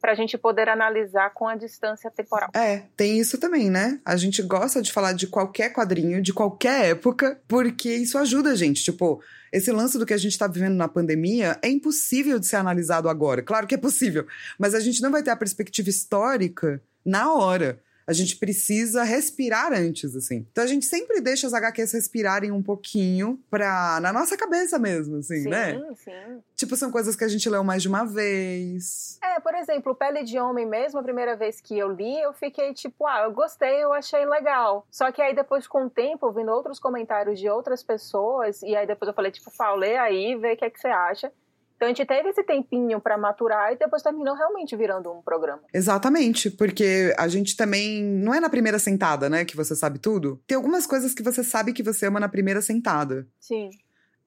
para 0.00 0.12
a 0.12 0.14
gente 0.14 0.38
poder 0.38 0.68
analisar 0.68 1.30
com 1.34 1.46
a 1.46 1.56
distância 1.56 2.10
temporal. 2.10 2.50
É, 2.54 2.84
tem 2.96 3.18
isso 3.18 3.36
também, 3.38 3.68
né? 3.68 4.00
A 4.04 4.16
gente 4.16 4.42
gosta 4.42 4.80
de 4.80 4.92
falar 4.92 5.12
de 5.12 5.26
qualquer 5.26 5.72
quadrinho, 5.72 6.22
de 6.22 6.32
qualquer 6.32 6.90
época, 6.90 7.40
porque 7.48 7.92
isso 7.94 8.16
ajuda 8.16 8.50
a 8.50 8.54
gente. 8.54 8.82
Tipo, 8.82 9.20
esse 9.52 9.72
lance 9.72 9.98
do 9.98 10.06
que 10.06 10.14
a 10.14 10.18
gente 10.18 10.32
está 10.32 10.46
vivendo 10.46 10.76
na 10.76 10.88
pandemia 10.88 11.58
é 11.62 11.68
impossível 11.68 12.38
de 12.38 12.46
ser 12.46 12.56
analisado 12.56 13.08
agora. 13.08 13.42
Claro 13.42 13.66
que 13.66 13.74
é 13.74 13.78
possível, 13.78 14.26
mas 14.58 14.74
a 14.74 14.80
gente 14.80 15.02
não 15.02 15.10
vai 15.10 15.22
ter 15.22 15.30
a 15.30 15.36
perspectiva 15.36 15.88
histórica 15.88 16.80
na 17.04 17.32
hora 17.34 17.80
a 18.08 18.12
gente 18.14 18.38
precisa 18.38 19.02
respirar 19.02 19.70
antes, 19.70 20.16
assim. 20.16 20.46
Então 20.50 20.64
a 20.64 20.66
gente 20.66 20.86
sempre 20.86 21.20
deixa 21.20 21.46
as 21.46 21.52
HQs 21.52 21.92
respirarem 21.92 22.50
um 22.50 22.62
pouquinho 22.62 23.38
pra. 23.50 24.00
na 24.00 24.14
nossa 24.14 24.34
cabeça 24.34 24.78
mesmo, 24.78 25.18
assim, 25.18 25.42
sim, 25.42 25.48
né? 25.50 25.74
Sim, 25.74 25.94
sim. 25.96 26.42
Tipo, 26.56 26.74
são 26.74 26.90
coisas 26.90 27.14
que 27.14 27.22
a 27.22 27.28
gente 27.28 27.46
leu 27.50 27.62
mais 27.62 27.82
de 27.82 27.88
uma 27.88 28.06
vez. 28.06 29.18
É, 29.22 29.38
por 29.40 29.54
exemplo, 29.54 29.94
Pele 29.94 30.24
de 30.24 30.38
Homem 30.38 30.64
mesmo, 30.64 30.98
a 30.98 31.02
primeira 31.02 31.36
vez 31.36 31.60
que 31.60 31.78
eu 31.78 31.92
li, 31.92 32.18
eu 32.18 32.32
fiquei 32.32 32.72
tipo, 32.72 33.06
ah, 33.06 33.24
eu 33.24 33.32
gostei, 33.32 33.84
eu 33.84 33.92
achei 33.92 34.24
legal. 34.24 34.86
Só 34.90 35.12
que 35.12 35.20
aí 35.20 35.34
depois, 35.34 35.66
com 35.66 35.84
o 35.84 35.90
tempo, 35.90 36.24
ouvindo 36.24 36.50
outros 36.50 36.80
comentários 36.80 37.38
de 37.38 37.46
outras 37.50 37.82
pessoas, 37.82 38.62
e 38.62 38.74
aí 38.74 38.86
depois 38.86 39.06
eu 39.06 39.14
falei, 39.14 39.30
tipo, 39.30 39.50
Fala, 39.50 39.76
lê 39.76 39.98
aí, 39.98 40.34
vê 40.34 40.54
o 40.54 40.56
que 40.56 40.64
é 40.64 40.70
que 40.70 40.80
você 40.80 40.88
acha. 40.88 41.30
Então 41.78 41.86
a 41.86 41.92
gente 41.92 42.04
teve 42.04 42.28
esse 42.28 42.42
tempinho 42.42 43.00
para 43.00 43.16
maturar 43.16 43.72
e 43.72 43.76
depois 43.78 44.02
terminou 44.02 44.34
realmente 44.34 44.74
virando 44.76 45.12
um 45.12 45.22
programa. 45.22 45.62
Exatamente, 45.72 46.50
porque 46.50 47.14
a 47.16 47.28
gente 47.28 47.56
também 47.56 48.02
não 48.02 48.34
é 48.34 48.40
na 48.40 48.50
primeira 48.50 48.80
sentada, 48.80 49.30
né, 49.30 49.44
que 49.44 49.54
você 49.56 49.76
sabe 49.76 50.00
tudo. 50.00 50.42
Tem 50.44 50.56
algumas 50.56 50.88
coisas 50.88 51.14
que 51.14 51.22
você 51.22 51.44
sabe 51.44 51.72
que 51.72 51.82
você 51.84 52.06
ama 52.06 52.18
na 52.18 52.28
primeira 52.28 52.60
sentada. 52.60 53.28
Sim. 53.38 53.70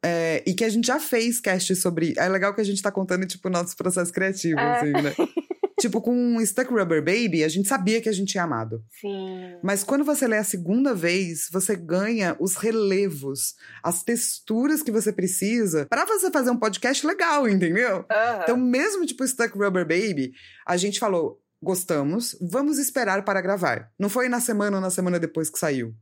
É, 0.01 0.41
e 0.47 0.53
que 0.53 0.63
a 0.63 0.69
gente 0.69 0.87
já 0.87 0.97
fez 0.97 1.41
cast 1.41 1.75
sobre. 1.75 2.13
É 2.17 2.27
legal 2.29 2.55
que 2.55 2.61
a 2.61 2.63
gente 2.63 2.81
tá 2.81 2.89
contando, 2.89 3.27
tipo, 3.27 3.49
nossos 3.49 3.75
processos 3.75 4.11
criativos, 4.11 4.59
É. 4.61 4.71
assim, 4.77 4.91
né? 4.93 5.13
tipo, 5.81 6.01
com 6.01 6.39
Stuck 6.45 6.71
Rubber 6.71 7.03
Baby, 7.03 7.43
a 7.43 7.47
gente 7.49 7.67
sabia 7.67 8.01
que 8.01 8.07
a 8.07 8.11
gente 8.11 8.31
tinha 8.31 8.43
amado. 8.43 8.83
Sim. 8.89 9.57
Mas 9.61 9.83
quando 9.83 10.05
você 10.05 10.27
lê 10.27 10.37
a 10.37 10.43
segunda 10.43 10.93
vez, 10.93 11.49
você 11.51 11.75
ganha 11.75 12.35
os 12.39 12.55
relevos, 12.55 13.55
as 13.83 14.03
texturas 14.03 14.81
que 14.81 14.91
você 14.91 15.11
precisa 15.11 15.85
pra 15.87 16.05
você 16.05 16.31
fazer 16.31 16.51
um 16.51 16.57
podcast 16.57 17.05
legal, 17.05 17.47
entendeu? 17.49 18.05
Aham. 18.09 18.39
Então, 18.43 18.57
mesmo 18.57 19.05
tipo 19.05 19.27
Stuck 19.27 19.57
Rubber 19.57 19.85
Baby, 19.85 20.31
a 20.65 20.77
gente 20.77 20.99
falou: 20.99 21.41
gostamos, 21.61 22.35
vamos 22.41 22.77
esperar 22.77 23.23
para 23.23 23.41
gravar. 23.41 23.91
Não 23.99 24.09
foi 24.09 24.29
na 24.29 24.39
semana 24.39 24.77
ou 24.77 24.81
na 24.81 24.89
semana 24.89 25.19
depois 25.19 25.49
que 25.49 25.59
saiu. 25.59 25.93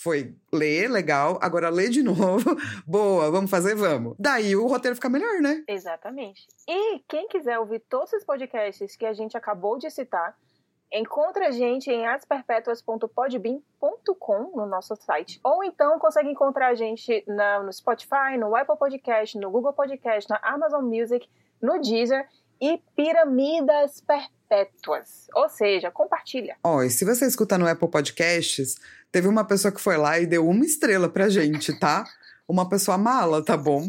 Foi 0.00 0.32
ler, 0.52 0.88
legal, 0.88 1.40
agora 1.42 1.68
ler 1.70 1.88
de 1.90 2.02
novo. 2.04 2.56
Boa, 2.86 3.30
vamos 3.32 3.50
fazer, 3.50 3.74
vamos. 3.74 4.14
Daí 4.18 4.54
o 4.54 4.66
roteiro 4.68 4.94
fica 4.94 5.08
melhor, 5.08 5.40
né? 5.40 5.64
Exatamente. 5.66 6.46
E 6.68 7.00
quem 7.08 7.26
quiser 7.26 7.58
ouvir 7.58 7.80
todos 7.80 8.12
os 8.12 8.22
podcasts 8.24 8.94
que 8.94 9.04
a 9.04 9.12
gente 9.12 9.36
acabou 9.36 9.76
de 9.76 9.90
citar, 9.90 10.36
encontra 10.92 11.48
a 11.48 11.50
gente 11.50 11.90
em 11.90 12.06
asperpetuas.podbean.com 12.06 14.56
no 14.56 14.66
nosso 14.66 14.94
site. 14.96 15.40
Ou 15.44 15.62
então 15.64 15.98
consegue 15.98 16.30
encontrar 16.30 16.68
a 16.68 16.74
gente 16.74 17.24
na- 17.26 17.62
no 17.62 17.72
Spotify, 17.72 18.36
no 18.38 18.54
Apple 18.54 18.76
Podcast, 18.78 19.36
no 19.38 19.50
Google 19.50 19.72
Podcast, 19.72 20.28
na 20.30 20.38
Amazon 20.42 20.84
Music, 20.84 21.28
no 21.60 21.80
Deezer 21.80 22.26
e 22.60 22.78
Piramidas 22.96 24.00
Perpétuas. 24.00 25.26
Ou 25.34 25.48
seja, 25.48 25.90
compartilha. 25.90 26.56
Ó, 26.64 26.82
e 26.82 26.90
se 26.90 27.04
você 27.04 27.26
escuta 27.26 27.58
no 27.58 27.68
Apple 27.68 27.88
Podcasts, 27.90 28.76
teve 29.12 29.28
uma 29.28 29.44
pessoa 29.44 29.72
que 29.72 29.80
foi 29.80 29.96
lá 29.96 30.18
e 30.18 30.26
deu 30.26 30.46
uma 30.48 30.64
estrela 30.64 31.08
pra 31.08 31.28
gente, 31.28 31.78
tá? 31.78 32.04
Uma 32.46 32.66
pessoa 32.66 32.96
mala, 32.96 33.44
tá 33.44 33.58
bom? 33.58 33.86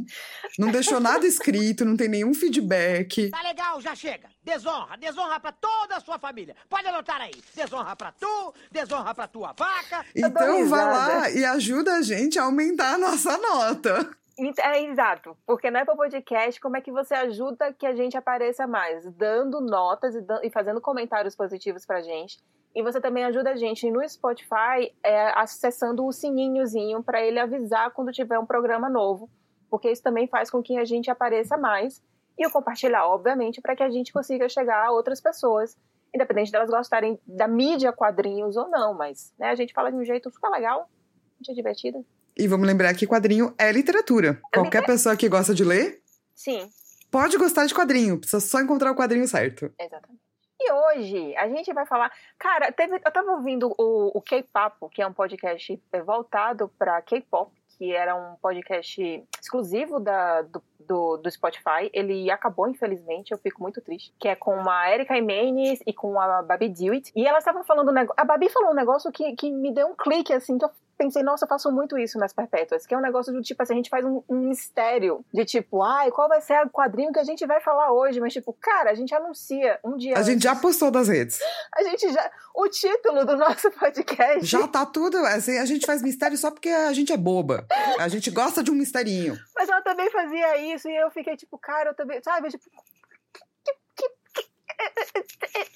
Não 0.58 0.70
deixou 0.70 1.00
nada 1.00 1.26
escrito, 1.26 1.86
não 1.86 1.96
tem 1.96 2.10
nenhum 2.10 2.34
feedback. 2.34 3.30
Tá 3.30 3.42
legal, 3.42 3.80
já 3.80 3.96
chega. 3.96 4.28
Desonra, 4.44 4.98
desonra 4.98 5.40
pra 5.40 5.54
toda 5.54 5.96
a 5.96 6.00
sua 6.02 6.20
família. 6.20 6.54
Pode 6.68 6.86
anotar 6.86 7.22
aí. 7.22 7.32
Desonra 7.56 7.96
pra 7.96 8.12
tu, 8.12 8.54
desonra 8.70 9.16
pra 9.16 9.28
tua 9.30 9.54
vaca. 9.58 10.06
Então 10.14 10.32
vai 10.32 10.58
risada. 10.62 10.92
lá 10.92 11.30
e 11.30 11.46
ajuda 11.46 11.94
a 11.96 12.02
gente 12.02 12.38
a 12.38 12.44
aumentar 12.44 12.96
a 12.96 12.98
nossa 12.98 13.38
nota. 13.38 14.10
É 14.58 14.84
exato, 14.84 15.38
porque 15.46 15.70
no 15.70 15.78
Apple 15.80 15.96
Podcast, 15.98 16.62
como 16.62 16.78
é 16.78 16.82
que 16.82 16.92
você 16.92 17.14
ajuda 17.14 17.74
que 17.74 17.86
a 17.86 17.94
gente 17.94 18.16
apareça 18.18 18.66
mais? 18.66 19.06
Dando 19.14 19.60
notas 19.62 20.16
e, 20.16 20.22
dan- 20.22 20.40
e 20.44 20.50
fazendo 20.50 20.80
comentários 20.82 21.36
positivos 21.36 21.86
pra 21.86 22.02
gente. 22.02 22.40
E 22.76 22.84
você 22.84 23.02
também 23.02 23.24
ajuda 23.24 23.52
a 23.52 23.56
gente 23.56 23.90
no 23.90 24.08
Spotify 24.08 24.94
é, 25.04 25.32
acessando 25.40 26.06
o 26.06 26.12
sininhozinho 26.12 27.04
para 27.04 27.22
ele 27.22 27.40
avisar 27.40 27.92
quando 27.92 28.12
tiver 28.12 28.38
um 28.38 28.46
programa 28.46 28.90
novo, 28.90 29.30
porque 29.70 29.92
isso 29.92 30.04
também 30.04 30.28
faz 30.28 30.50
com 30.50 30.62
que 30.62 30.78
a 30.78 30.86
gente 30.86 31.10
apareça 31.10 31.58
mais. 31.58 32.02
E 32.38 32.46
o 32.46 32.52
compartilhar, 32.52 33.06
obviamente, 33.06 33.60
para 33.60 33.76
que 33.76 33.84
a 33.84 33.90
gente 33.90 34.14
consiga 34.14 34.48
chegar 34.48 34.86
a 34.86 34.92
outras 34.92 35.20
pessoas, 35.20 35.76
independente 36.14 36.52
delas 36.52 36.70
gostarem 36.70 37.20
da 37.28 37.48
mídia 37.48 37.92
quadrinhos 37.92 38.56
ou 38.56 38.70
não, 38.70 38.94
mas 38.94 39.34
né, 39.38 39.50
a 39.50 39.56
gente 39.56 39.74
fala 39.74 39.92
de 39.92 39.98
um 39.98 40.06
jeito 40.06 40.32
super 40.32 40.50
legal, 40.50 40.82
a 40.82 41.44
gente 41.44 41.52
é 41.52 41.54
divertida. 41.54 42.00
E 42.38 42.48
vamos 42.48 42.66
lembrar 42.66 42.94
que 42.94 43.06
quadrinho 43.06 43.54
é 43.58 43.70
literatura. 43.72 44.40
Qualquer 44.54 44.86
pessoa 44.86 45.18
que 45.18 45.28
gosta 45.28 45.54
de 45.54 45.66
ler 45.66 46.02
Sim, 46.34 46.70
pode 47.12 47.38
gostar 47.38 47.66
de 47.66 47.74
quadrinho, 47.74 48.18
precisa 48.18 48.40
só 48.40 48.62
encontrar 48.62 48.92
o 48.92 48.96
quadrinho 48.96 49.28
certo. 49.28 49.70
Exatamente. 49.78 50.29
E 50.60 50.72
hoje 50.72 51.36
a 51.38 51.48
gente 51.48 51.72
vai 51.74 51.86
falar. 51.86 52.12
Cara, 52.38 52.72
teve, 52.72 52.96
eu 52.96 53.12
tava 53.12 53.32
ouvindo 53.32 53.74
o, 53.78 54.18
o 54.18 54.22
K-Papo, 54.22 54.90
que 54.90 55.02
é 55.02 55.08
um 55.08 55.14
podcast 55.14 55.82
voltado 56.06 56.70
pra 56.78 57.02
K-pop, 57.02 57.52
que 57.78 57.96
era 57.96 58.14
um 58.14 58.36
podcast 58.36 59.24
exclusivo 59.42 60.02
da, 60.02 60.42
do, 60.42 60.62
do, 60.82 61.18
do 61.18 61.32
Spotify. 61.32 61.90
Ele 61.94 62.30
acabou, 62.30 62.68
infelizmente, 62.68 63.32
eu 63.32 63.38
fico 63.38 63.62
muito 63.62 63.80
triste. 63.80 64.14
Que 64.20 64.28
é 64.28 64.36
com 64.36 64.70
a 64.70 64.92
Erika 64.92 65.18
Imenes 65.18 65.80
e 65.88 65.94
com 65.94 66.20
a 66.20 66.42
Babi 66.42 66.68
Dewitt. 66.68 67.12
E 67.16 67.26
elas 67.26 67.40
estavam 67.40 67.64
falando. 67.64 67.92
A 68.18 68.26
Babi 68.26 68.50
falou 68.50 68.72
um 68.72 68.76
negócio 68.76 69.10
que, 69.14 69.34
que 69.38 69.50
me 69.50 69.74
deu 69.74 69.88
um 69.88 69.96
clique, 69.96 70.34
assim, 70.34 70.58
que 70.58 70.66
eu 70.66 70.72
pensei, 71.00 71.24
nossa, 71.24 71.46
eu 71.46 71.48
faço 71.48 71.72
muito 71.72 71.98
isso 71.98 72.20
nas 72.20 72.34
perpétuas, 72.34 72.86
que 72.86 72.94
é 72.94 72.98
um 72.98 73.02
negócio 73.02 73.32
do 73.32 73.42
tipo 73.42 73.64
assim, 73.64 73.74
a 73.74 73.76
gente 73.78 73.90
faz 73.90 74.04
um, 74.04 74.22
um 74.28 74.50
mistério 74.50 75.24
de 75.34 75.46
tipo, 75.46 75.82
ai, 75.82 76.12
qual 76.12 76.28
vai 76.28 76.42
ser 76.42 76.62
o 76.66 76.70
quadrinho 76.70 77.14
que 77.14 77.20
a 77.20 77.24
gente 77.24 77.46
vai 77.46 77.62
falar 77.62 77.94
hoje? 77.94 78.20
Mas, 78.20 78.34
tipo, 78.34 78.52
cara, 78.52 78.92
a 78.92 78.94
gente 78.94 79.16
anuncia 79.16 79.80
um 79.82 79.96
dia. 79.96 80.18
A 80.18 80.22
gente 80.24 80.44
já 80.44 80.52
antes. 80.52 80.62
postou 80.62 80.92
das 80.92 81.08
redes. 81.08 81.40
A 81.74 81.84
gente 81.84 82.12
já. 82.12 82.32
O 82.54 82.68
título 82.68 83.26
do 83.26 83.38
nosso 83.38 83.72
podcast. 83.80 84.44
Já 84.44 84.68
tá 84.68 84.86
tudo. 84.86 85.18
Assim, 85.18 85.58
a 85.58 85.66
gente 85.66 85.86
faz 85.86 86.02
mistério 86.02 86.38
só 86.38 86.52
porque 86.52 86.68
a 86.68 86.92
gente 86.92 87.14
é 87.14 87.18
boba. 87.18 87.66
A 87.98 88.08
gente 88.10 88.30
gosta 88.30 88.62
de 88.62 88.70
um 88.70 88.76
misterinho. 88.76 89.38
Mas 89.56 89.70
ela 89.70 89.82
também 89.82 90.10
fazia 90.10 90.58
isso 90.76 90.90
e 90.90 90.96
eu 90.96 91.10
fiquei 91.10 91.38
tipo, 91.38 91.58
cara, 91.58 91.92
eu 91.92 91.94
também. 91.94 92.22
Sabe? 92.22 92.50
Tipo. 92.50 92.66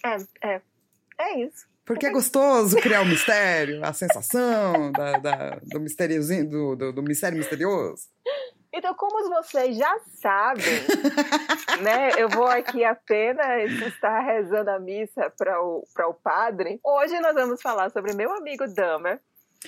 É, 0.03 0.55
é. 0.55 0.61
É 1.17 1.39
isso. 1.39 1.72
Porque 1.85 2.05
é 2.05 2.11
gostoso 2.11 2.77
criar 2.77 3.01
o 3.01 3.05
mistério, 3.05 3.83
a 3.83 3.91
sensação 3.91 4.91
da, 4.91 5.17
da- 5.19 5.59
do 5.63 5.79
mistériozinho, 5.79 6.49
do, 6.49 6.75
do, 6.75 6.93
do 6.93 7.03
mistério 7.03 7.37
misterioso. 7.37 8.03
Então, 8.75 8.95
como 8.95 9.29
vocês 9.29 9.77
já 9.77 9.99
sabem, 10.19 10.63
né? 11.83 12.09
Eu 12.17 12.27
vou 12.29 12.47
aqui 12.47 12.83
apenas 12.83 13.71
estar 13.71 14.19
rezando 14.21 14.71
a 14.71 14.79
missa 14.79 15.29
para 15.37 15.61
o, 15.61 15.83
o 16.07 16.13
padre. 16.15 16.79
Hoje 16.83 17.19
nós 17.19 17.35
vamos 17.35 17.61
falar 17.61 17.91
sobre 17.91 18.13
meu 18.13 18.31
amigo 18.31 18.65
Dahmer, 18.67 19.19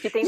que 0.02 0.10
tem 0.10 0.24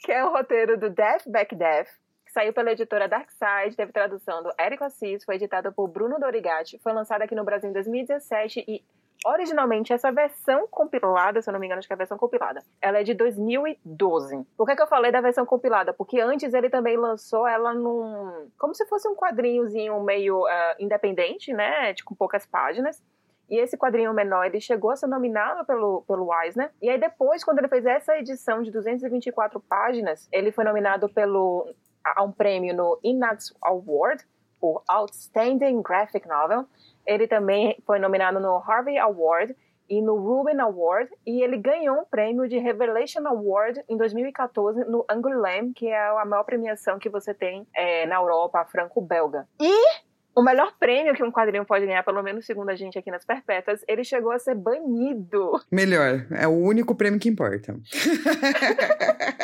que 0.00 0.12
é 0.12 0.24
o 0.24 0.30
roteiro 0.30 0.78
do 0.78 0.90
Death 0.90 1.22
Back 1.26 1.54
Death, 1.54 1.88
que 2.26 2.32
saiu 2.32 2.52
pela 2.52 2.72
editora 2.72 3.08
Darkside, 3.08 3.74
teve 3.76 3.92
tradução 3.92 4.42
do 4.42 4.52
Érico 4.58 4.84
Assis, 4.84 5.24
foi 5.24 5.36
editada 5.36 5.72
por 5.72 5.88
Bruno 5.88 6.18
Dorigatti, 6.18 6.78
foi 6.82 6.92
lançada 6.92 7.24
aqui 7.24 7.34
no 7.34 7.44
Brasil 7.44 7.70
em 7.70 7.72
2017 7.72 8.64
e 8.68 8.84
originalmente 9.26 9.92
essa 9.92 10.12
versão 10.12 10.68
compilada, 10.68 11.42
se 11.42 11.48
eu 11.48 11.52
não 11.52 11.58
me 11.58 11.66
engano, 11.66 11.80
acho 11.80 11.88
que 11.88 11.92
é 11.92 11.96
a 11.96 11.98
versão 11.98 12.16
compilada, 12.16 12.62
ela 12.80 12.98
é 12.98 13.02
de 13.02 13.12
2012. 13.12 14.46
Por 14.56 14.66
que, 14.66 14.76
que 14.76 14.82
eu 14.82 14.86
falei 14.86 15.10
da 15.10 15.20
versão 15.20 15.44
compilada? 15.44 15.92
Porque 15.92 16.20
antes 16.20 16.54
ele 16.54 16.70
também 16.70 16.96
lançou 16.96 17.46
ela 17.46 17.74
num. 17.74 18.48
como 18.56 18.74
se 18.74 18.86
fosse 18.86 19.08
um 19.08 19.16
quadrinhozinho 19.16 20.00
meio 20.02 20.46
ah, 20.46 20.76
independente, 20.78 21.52
né? 21.52 21.92
Tipo, 21.94 22.14
poucas 22.14 22.46
páginas. 22.46 23.02
E 23.48 23.58
esse 23.58 23.76
quadrinho 23.76 24.12
menor, 24.12 24.44
ele 24.44 24.60
chegou 24.60 24.90
a 24.90 24.96
ser 24.96 25.06
nominado 25.06 25.64
pelo, 25.64 26.02
pelo 26.02 26.32
Eisner. 26.42 26.72
E 26.82 26.90
aí 26.90 26.98
depois, 26.98 27.44
quando 27.44 27.58
ele 27.58 27.68
fez 27.68 27.86
essa 27.86 28.16
edição 28.18 28.62
de 28.62 28.70
224 28.72 29.60
páginas, 29.60 30.28
ele 30.32 30.50
foi 30.50 30.64
nominado 30.64 31.08
pelo, 31.08 31.72
a, 32.04 32.20
a 32.20 32.24
um 32.24 32.32
prêmio 32.32 32.74
no 32.74 32.98
Inax 33.04 33.54
Award 33.62 34.24
por 34.60 34.82
Outstanding 34.88 35.80
Graphic 35.82 36.26
Novel. 36.26 36.66
Ele 37.06 37.26
também 37.26 37.76
foi 37.86 37.98
nominado 37.98 38.40
no 38.40 38.56
Harvey 38.56 38.98
Award 38.98 39.54
e 39.88 40.02
no 40.02 40.16
Rubin 40.16 40.58
Award. 40.60 41.10
E 41.26 41.42
ele 41.42 41.56
ganhou 41.56 42.00
um 42.00 42.04
prêmio 42.04 42.48
de 42.48 42.58
Revelation 42.58 43.26
Award 43.26 43.82
em 43.88 43.96
2014 43.96 44.84
no 44.84 45.04
Angoulême, 45.08 45.72
que 45.72 45.86
é 45.86 46.08
a 46.08 46.24
maior 46.24 46.44
premiação 46.44 46.98
que 46.98 47.08
você 47.08 47.32
tem 47.32 47.66
é, 47.74 48.06
na 48.06 48.16
Europa, 48.16 48.64
franco-belga. 48.64 49.46
E 49.60 50.06
o 50.36 50.42
melhor 50.42 50.70
prêmio 50.78 51.14
que 51.14 51.24
um 51.24 51.32
quadrinho 51.32 51.64
pode 51.64 51.86
ganhar, 51.86 52.02
pelo 52.04 52.22
menos 52.22 52.44
segundo 52.44 52.68
a 52.68 52.76
gente 52.76 52.98
aqui 52.98 53.10
nas 53.10 53.24
Perpétuas, 53.24 53.82
ele 53.88 54.04
chegou 54.04 54.30
a 54.30 54.38
ser 54.38 54.54
banido 54.54 55.58
Melhor, 55.72 56.26
é 56.30 56.46
o 56.46 56.50
único 56.50 56.94
prêmio 56.94 57.18
que 57.18 57.30
importa. 57.30 57.72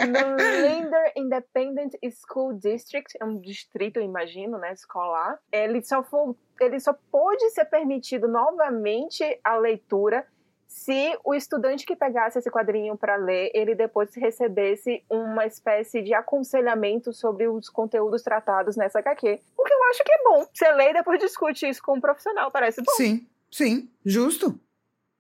no 0.07 0.37
Linder 0.37 1.13
Independent 1.17 1.95
School 2.11 2.53
District, 2.53 3.17
é 3.19 3.25
um 3.25 3.41
distrito, 3.41 3.97
eu 3.97 4.03
imagino, 4.03 4.59
né, 4.59 4.75
escolar. 4.75 5.39
Ele 5.51 5.83
só, 5.83 6.03
foi, 6.03 6.35
ele 6.63 6.81
só 6.81 6.93
pôde 7.11 7.51
ser 7.51 7.65
permitido 7.67 8.27
novamente 8.29 9.23
a 9.45 9.57
leitura 9.57 10.27
se 10.67 11.19
o 11.23 11.35
estudante 11.35 11.85
que 11.85 11.95
pegasse 11.95 12.39
esse 12.39 12.51
quadrinho 12.51 12.97
para 12.97 13.17
ler, 13.17 13.51
ele 13.55 13.75
depois 13.75 14.15
recebesse 14.15 15.05
uma 15.11 15.45
espécie 15.45 16.01
de 16.03 16.15
aconselhamento 16.15 17.13
sobre 17.13 17.47
os 17.47 17.69
conteúdos 17.69 18.23
tratados 18.23 18.75
nessa 18.75 19.01
HQ. 19.01 19.39
O 19.59 19.65
que 19.65 19.73
eu 19.75 19.85
acho 19.91 20.03
que 20.03 20.11
é 20.13 20.23
bom. 20.25 20.47
Você 20.53 20.73
lê 20.73 20.89
e 20.91 20.95
depois 20.95 21.19
discute 21.21 21.69
isso 21.69 21.83
com 21.83 21.97
um 21.99 22.01
profissional, 22.01 22.51
parece 22.51 22.81
bom. 22.83 22.93
Sim, 22.93 23.29
sim, 23.51 23.91
justo. 24.05 24.59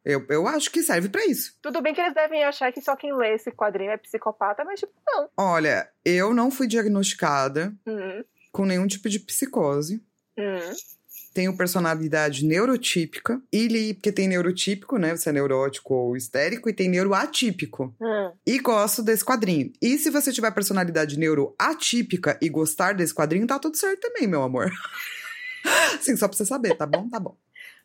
Eu, 0.02 0.24
eu 0.30 0.48
acho 0.48 0.70
que 0.72 0.82
serve 0.82 1.10
pra 1.10 1.24
isso. 1.26 1.56
Tudo 1.60 1.82
bem 1.82 1.92
que 1.94 2.00
eles 2.00 2.14
devem 2.14 2.42
achar 2.44 2.72
que 2.72 2.80
só 2.80 2.96
quem 2.96 3.14
lê 3.14 3.34
esse 3.34 3.52
quadrinho 3.52 3.90
é 3.92 3.96
psicopata, 3.98 4.64
mas 4.64 4.80
tipo, 4.80 4.92
não. 5.06 5.28
Olha, 5.36 5.86
eu 6.04 6.32
não 6.32 6.50
fui 6.50 6.66
diagnosticada 6.66 7.72
Hum, 7.86 8.24
com 8.50 8.64
nenhum 8.64 8.86
tipo 8.86 9.08
de 9.08 9.20
psicose. 9.20 10.02
hum. 10.38 10.72
Tenho 11.32 11.56
personalidade 11.56 12.44
neurotípica. 12.44 13.40
E 13.52 13.94
porque 13.94 14.12
tem 14.12 14.28
neurotípico, 14.28 14.98
né? 14.98 15.16
Você 15.16 15.30
é 15.30 15.32
neurótico 15.32 15.94
ou 15.94 16.16
histérico, 16.16 16.68
e 16.68 16.72
tem 16.72 16.88
neuroatípico. 16.88 17.94
Hum. 18.00 18.32
E 18.46 18.58
gosto 18.58 19.02
desse 19.02 19.24
quadrinho. 19.24 19.72
E 19.80 19.98
se 19.98 20.10
você 20.10 20.32
tiver 20.32 20.50
personalidade 20.50 21.18
neuroatípica 21.18 22.38
e 22.40 22.48
gostar 22.48 22.94
desse 22.94 23.14
quadrinho, 23.14 23.46
tá 23.46 23.58
tudo 23.58 23.76
certo 23.76 24.00
também, 24.00 24.26
meu 24.26 24.42
amor. 24.42 24.70
Sim, 26.00 26.16
só 26.16 26.28
pra 26.28 26.36
você 26.36 26.44
saber, 26.44 26.76
tá 26.76 26.86
bom? 26.86 27.08
Tá 27.08 27.20
bom. 27.20 27.36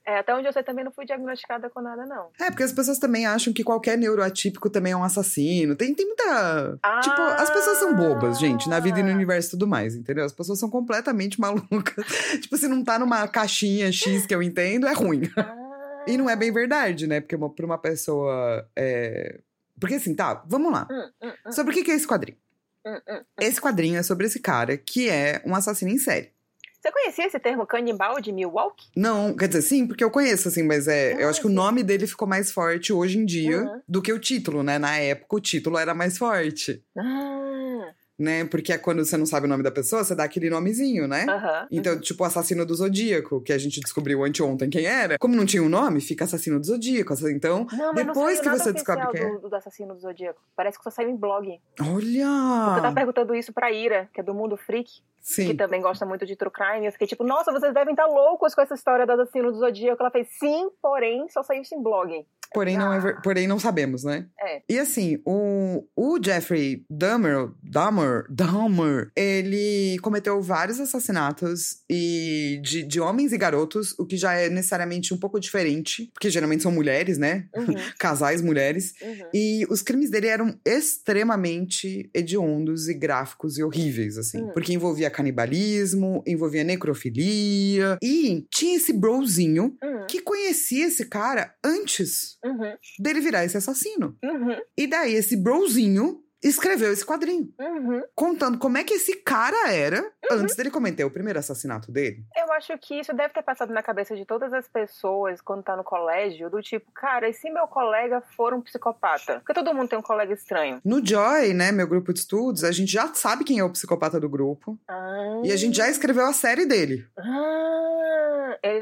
É, 0.07 0.19
até 0.19 0.33
onde 0.33 0.47
eu 0.47 0.53
sei 0.53 0.63
também 0.63 0.85
não 0.85 0.91
fui 0.91 1.05
diagnosticada 1.05 1.69
com 1.69 1.81
nada, 1.81 2.05
não. 2.05 2.29
É, 2.39 2.45
porque 2.49 2.63
as 2.63 2.71
pessoas 2.71 2.97
também 2.97 3.25
acham 3.25 3.51
que 3.51 3.61
qualquer 3.61 3.97
neuroatípico 3.97 4.69
também 4.69 4.93
é 4.93 4.95
um 4.95 5.03
assassino. 5.03 5.75
Tem, 5.75 5.93
tem 5.93 6.05
muita. 6.05 6.79
Ah. 6.81 7.01
Tipo, 7.01 7.21
as 7.21 7.49
pessoas 7.49 7.77
são 7.77 7.93
bobas, 7.93 8.39
gente, 8.39 8.69
na 8.69 8.79
vida 8.79 9.01
e 9.01 9.03
no 9.03 9.11
universo 9.11 9.49
e 9.49 9.51
tudo 9.51 9.67
mais, 9.67 9.95
entendeu? 9.97 10.23
As 10.23 10.31
pessoas 10.31 10.59
são 10.59 10.69
completamente 10.69 11.37
malucas. 11.41 12.05
tipo, 12.41 12.55
se 12.55 12.69
não 12.69 12.85
tá 12.85 12.97
numa 12.97 13.27
caixinha 13.27 13.91
X 13.91 14.25
que 14.25 14.33
eu 14.33 14.41
entendo, 14.41 14.87
é 14.87 14.93
ruim. 14.93 15.23
Ah. 15.35 16.05
E 16.07 16.15
não 16.15 16.29
é 16.29 16.37
bem 16.37 16.53
verdade, 16.53 17.05
né? 17.05 17.19
Porque 17.19 17.35
uma, 17.35 17.49
pra 17.53 17.65
uma 17.65 17.77
pessoa. 17.77 18.65
é, 18.77 19.41
Porque 19.77 19.95
assim, 19.95 20.15
tá, 20.15 20.41
vamos 20.47 20.71
lá. 20.71 20.87
Hum, 20.89 21.11
hum, 21.21 21.31
hum, 21.47 21.51
Sobre 21.51 21.73
o 21.73 21.75
que 21.75 21.83
que 21.83 21.91
é 21.91 21.95
esse 21.95 22.07
quadrinho? 22.07 22.37
hum, 22.85 22.97
hum. 23.09 23.21
Esse 23.41 23.59
quadrinho 23.59 23.97
é 23.99 24.03
sobre 24.03 24.25
esse 24.25 24.39
cara 24.39 24.77
que 24.77 25.09
é 25.09 25.41
um 25.45 25.53
assassino 25.53 25.91
em 25.91 25.97
série. 25.97 26.31
Você 26.79 26.91
conhecia 26.91 27.25
esse 27.25 27.39
termo 27.39 27.65
canibal 27.65 28.21
de 28.21 28.31
Milwaukee? 28.31 28.85
Não, 28.95 29.35
quer 29.35 29.47
dizer, 29.47 29.61
sim, 29.63 29.87
porque 29.87 30.03
eu 30.03 30.11
conheço, 30.11 30.47
assim, 30.47 30.63
mas 30.63 30.87
é, 30.87 31.21
eu 31.21 31.27
acho 31.27 31.41
que 31.41 31.47
o 31.47 31.49
Ah, 31.49 31.51
sim. 31.51 31.55
nome 31.55 31.83
dele 31.83 32.05
ficou 32.07 32.27
mais 32.27 32.51
forte 32.51 32.93
hoje 32.93 33.17
em 33.17 33.25
dia 33.25 33.63
Uhum. 33.63 33.81
do 33.87 34.01
que 34.01 34.13
o 34.13 34.19
título, 34.19 34.61
né? 34.63 34.77
Na 34.77 34.95
época, 34.97 35.35
o 35.35 35.39
título 35.39 35.77
era 35.77 35.93
mais 35.93 36.17
forte, 36.17 36.83
Ah, 36.97 37.93
né? 38.17 38.45
Porque 38.45 38.73
é 38.73 38.77
quando 38.77 39.05
você 39.05 39.15
não 39.17 39.25
sabe 39.25 39.45
o 39.45 39.49
nome 39.49 39.63
da 39.63 39.71
pessoa, 39.71 40.03
você 40.03 40.15
dá 40.15 40.23
aquele 40.23 40.49
nomezinho, 40.49 41.07
né? 41.07 41.25
aham. 41.29 41.67
Então, 41.71 41.99
tipo, 41.99 42.23
o 42.23 42.25
assassino 42.25 42.65
do 42.65 42.73
Zodíaco, 42.73 43.41
que 43.41 43.53
a 43.53 43.57
gente 43.57 43.79
descobriu 43.79 44.23
anteontem 44.23 44.69
quem 44.69 44.85
era. 44.85 45.17
Como 45.19 45.35
não 45.35 45.45
tinha 45.45 45.61
um 45.61 45.69
nome, 45.69 46.01
fica 46.01 46.23
assassino 46.25 46.59
do 46.59 46.65
Zodíaco. 46.65 47.13
Então, 47.29 47.67
Não, 47.73 47.93
depois 47.93 48.39
que 48.39 48.49
você 48.49 48.73
descobre 48.73 49.07
quem 49.11 49.21
é. 49.21 49.31
do, 49.31 49.49
do 49.49 49.55
assassino 49.55 49.93
do 49.93 49.99
Zodíaco. 49.99 50.41
Parece 50.55 50.77
que 50.77 50.83
só 50.83 50.89
saiu 50.89 51.09
em 51.09 51.15
blog. 51.15 51.59
Porque 51.75 51.89
eu 51.89 51.95
olha! 51.95 52.81
tava 52.81 52.95
perguntando 52.95 53.35
isso 53.35 53.53
pra 53.53 53.71
Ira, 53.71 54.09
que 54.13 54.19
é 54.19 54.23
do 54.23 54.33
Mundo 54.33 54.57
Freak, 54.57 54.89
que 54.91 55.01
Sim. 55.21 55.55
também 55.55 55.81
gosta 55.81 56.05
muito 56.05 56.25
de 56.25 56.35
true 56.35 56.51
crime. 56.51 56.85
Eu 56.85 56.91
fiquei 56.91 57.07
tipo, 57.07 57.23
nossa, 57.23 57.51
vocês 57.51 57.73
devem 57.73 57.93
estar 57.93 58.05
loucos 58.05 58.55
com 58.55 58.61
essa 58.61 58.73
história 58.73 59.05
do 59.05 59.11
assassino 59.11 59.51
do 59.51 59.59
Zodíaco. 59.59 60.01
Ela 60.01 60.11
fez, 60.11 60.27
sim, 60.39 60.69
porém, 60.81 61.27
só 61.29 61.43
saiu 61.43 61.61
isso 61.61 61.75
em 61.75 61.81
blog. 61.83 62.25
Porém 62.53 62.77
não, 62.77 62.93
é 62.93 63.21
porém, 63.21 63.47
não 63.47 63.59
sabemos, 63.59 64.03
né? 64.03 64.25
É. 64.39 64.61
E 64.69 64.79
assim, 64.79 65.19
o, 65.25 65.85
o 65.95 66.17
Jeffrey 66.23 66.85
Dahmer, 66.89 67.49
Dahmer, 67.63 68.25
Dahmer, 68.29 69.11
ele 69.15 69.97
cometeu 70.01 70.41
vários 70.41 70.79
assassinatos 70.79 71.77
e 71.89 72.59
de, 72.63 72.83
de 72.83 72.99
homens 72.99 73.33
e 73.33 73.37
garotos, 73.37 73.93
o 73.97 74.05
que 74.05 74.17
já 74.17 74.33
é 74.33 74.49
necessariamente 74.49 75.13
um 75.13 75.17
pouco 75.17 75.39
diferente, 75.39 76.09
porque 76.13 76.29
geralmente 76.29 76.63
são 76.63 76.71
mulheres, 76.71 77.17
né? 77.17 77.47
Uhum, 77.55 77.73
Casais 77.99 78.41
mulheres. 78.41 78.93
uhum. 79.01 79.29
E 79.33 79.65
os 79.69 79.81
crimes 79.81 80.09
dele 80.09 80.27
eram 80.27 80.57
extremamente 80.65 82.09
hediondos 82.13 82.87
e 82.87 82.93
gráficos 82.93 83.57
e 83.57 83.63
horríveis, 83.63 84.17
assim. 84.17 84.41
Hum. 84.41 84.51
Porque 84.53 84.73
envolvia 84.73 85.09
canibalismo, 85.09 86.23
envolvia 86.25 86.63
necrofilia. 86.63 87.97
E 88.01 88.45
tinha 88.51 88.77
esse 88.77 88.93
brozinho 88.93 89.75
Uhum, 89.83 90.05
que 90.07 90.21
conhecia 90.21 90.87
esse 90.87 91.05
cara 91.05 91.53
antes 91.63 92.36
uhum, 92.43 92.75
dele 92.99 93.19
virar 93.19 93.45
esse 93.45 93.57
assassino. 93.57 94.17
uhum, 94.23 94.57
E 94.77 94.87
daí 94.87 95.13
esse 95.13 95.35
brozinho 95.35 96.23
escreveu 96.43 96.93
esse 96.93 97.03
quadrinho, 97.03 97.51
uhum. 97.59 98.03
contando 98.15 98.59
como 98.59 98.77
é 98.77 98.83
que 98.83 98.93
esse 98.93 99.15
cara 99.17 99.71
era 99.73 100.07
antes 100.31 100.55
dele 100.55 100.69
cometer 100.69 101.03
o 101.03 101.09
primeiro 101.09 101.39
assassinato 101.39 101.91
dele. 101.91 102.23
Eu 102.37 102.53
acho 102.53 102.77
que 102.77 102.99
isso 102.99 103.11
deve 103.11 103.33
ter 103.33 103.41
passado 103.41 103.73
na 103.73 103.81
cabeça 103.81 104.15
de 104.15 104.23
todas 104.23 104.53
as 104.53 104.67
pessoas 104.67 105.41
quando 105.41 105.63
tá 105.63 105.75
no 105.75 105.83
colégio, 105.83 106.47
do 106.47 106.61
tipo, 106.61 106.91
cara, 106.91 107.27
e 107.27 107.33
se 107.33 107.49
meu 107.49 107.67
colega 107.67 108.21
for 108.35 108.53
um 108.53 108.61
psicopata? 108.61 109.39
Porque 109.39 109.53
todo 109.53 109.73
mundo 109.73 109.89
tem 109.89 109.97
um 109.97 110.03
colega 110.03 110.31
estranho. 110.31 110.79
No 110.85 111.03
Joy, 111.03 111.55
né, 111.55 111.71
meu 111.71 111.87
grupo 111.87 112.13
de 112.13 112.19
estudos, 112.19 112.63
a 112.63 112.71
gente 112.71 112.91
já 112.91 113.11
sabe 113.15 113.43
quem 113.43 113.57
é 113.57 113.63
o 113.63 113.71
psicopata 113.71 114.19
do 114.19 114.29
grupo. 114.29 114.77
Ah, 114.87 115.41
E 115.43 115.51
a 115.51 115.55
gente 115.57 115.75
já 115.75 115.89
escreveu 115.89 116.25
a 116.27 116.33
série 116.33 116.67
dele. 116.67 117.07
Ah, 117.17 117.96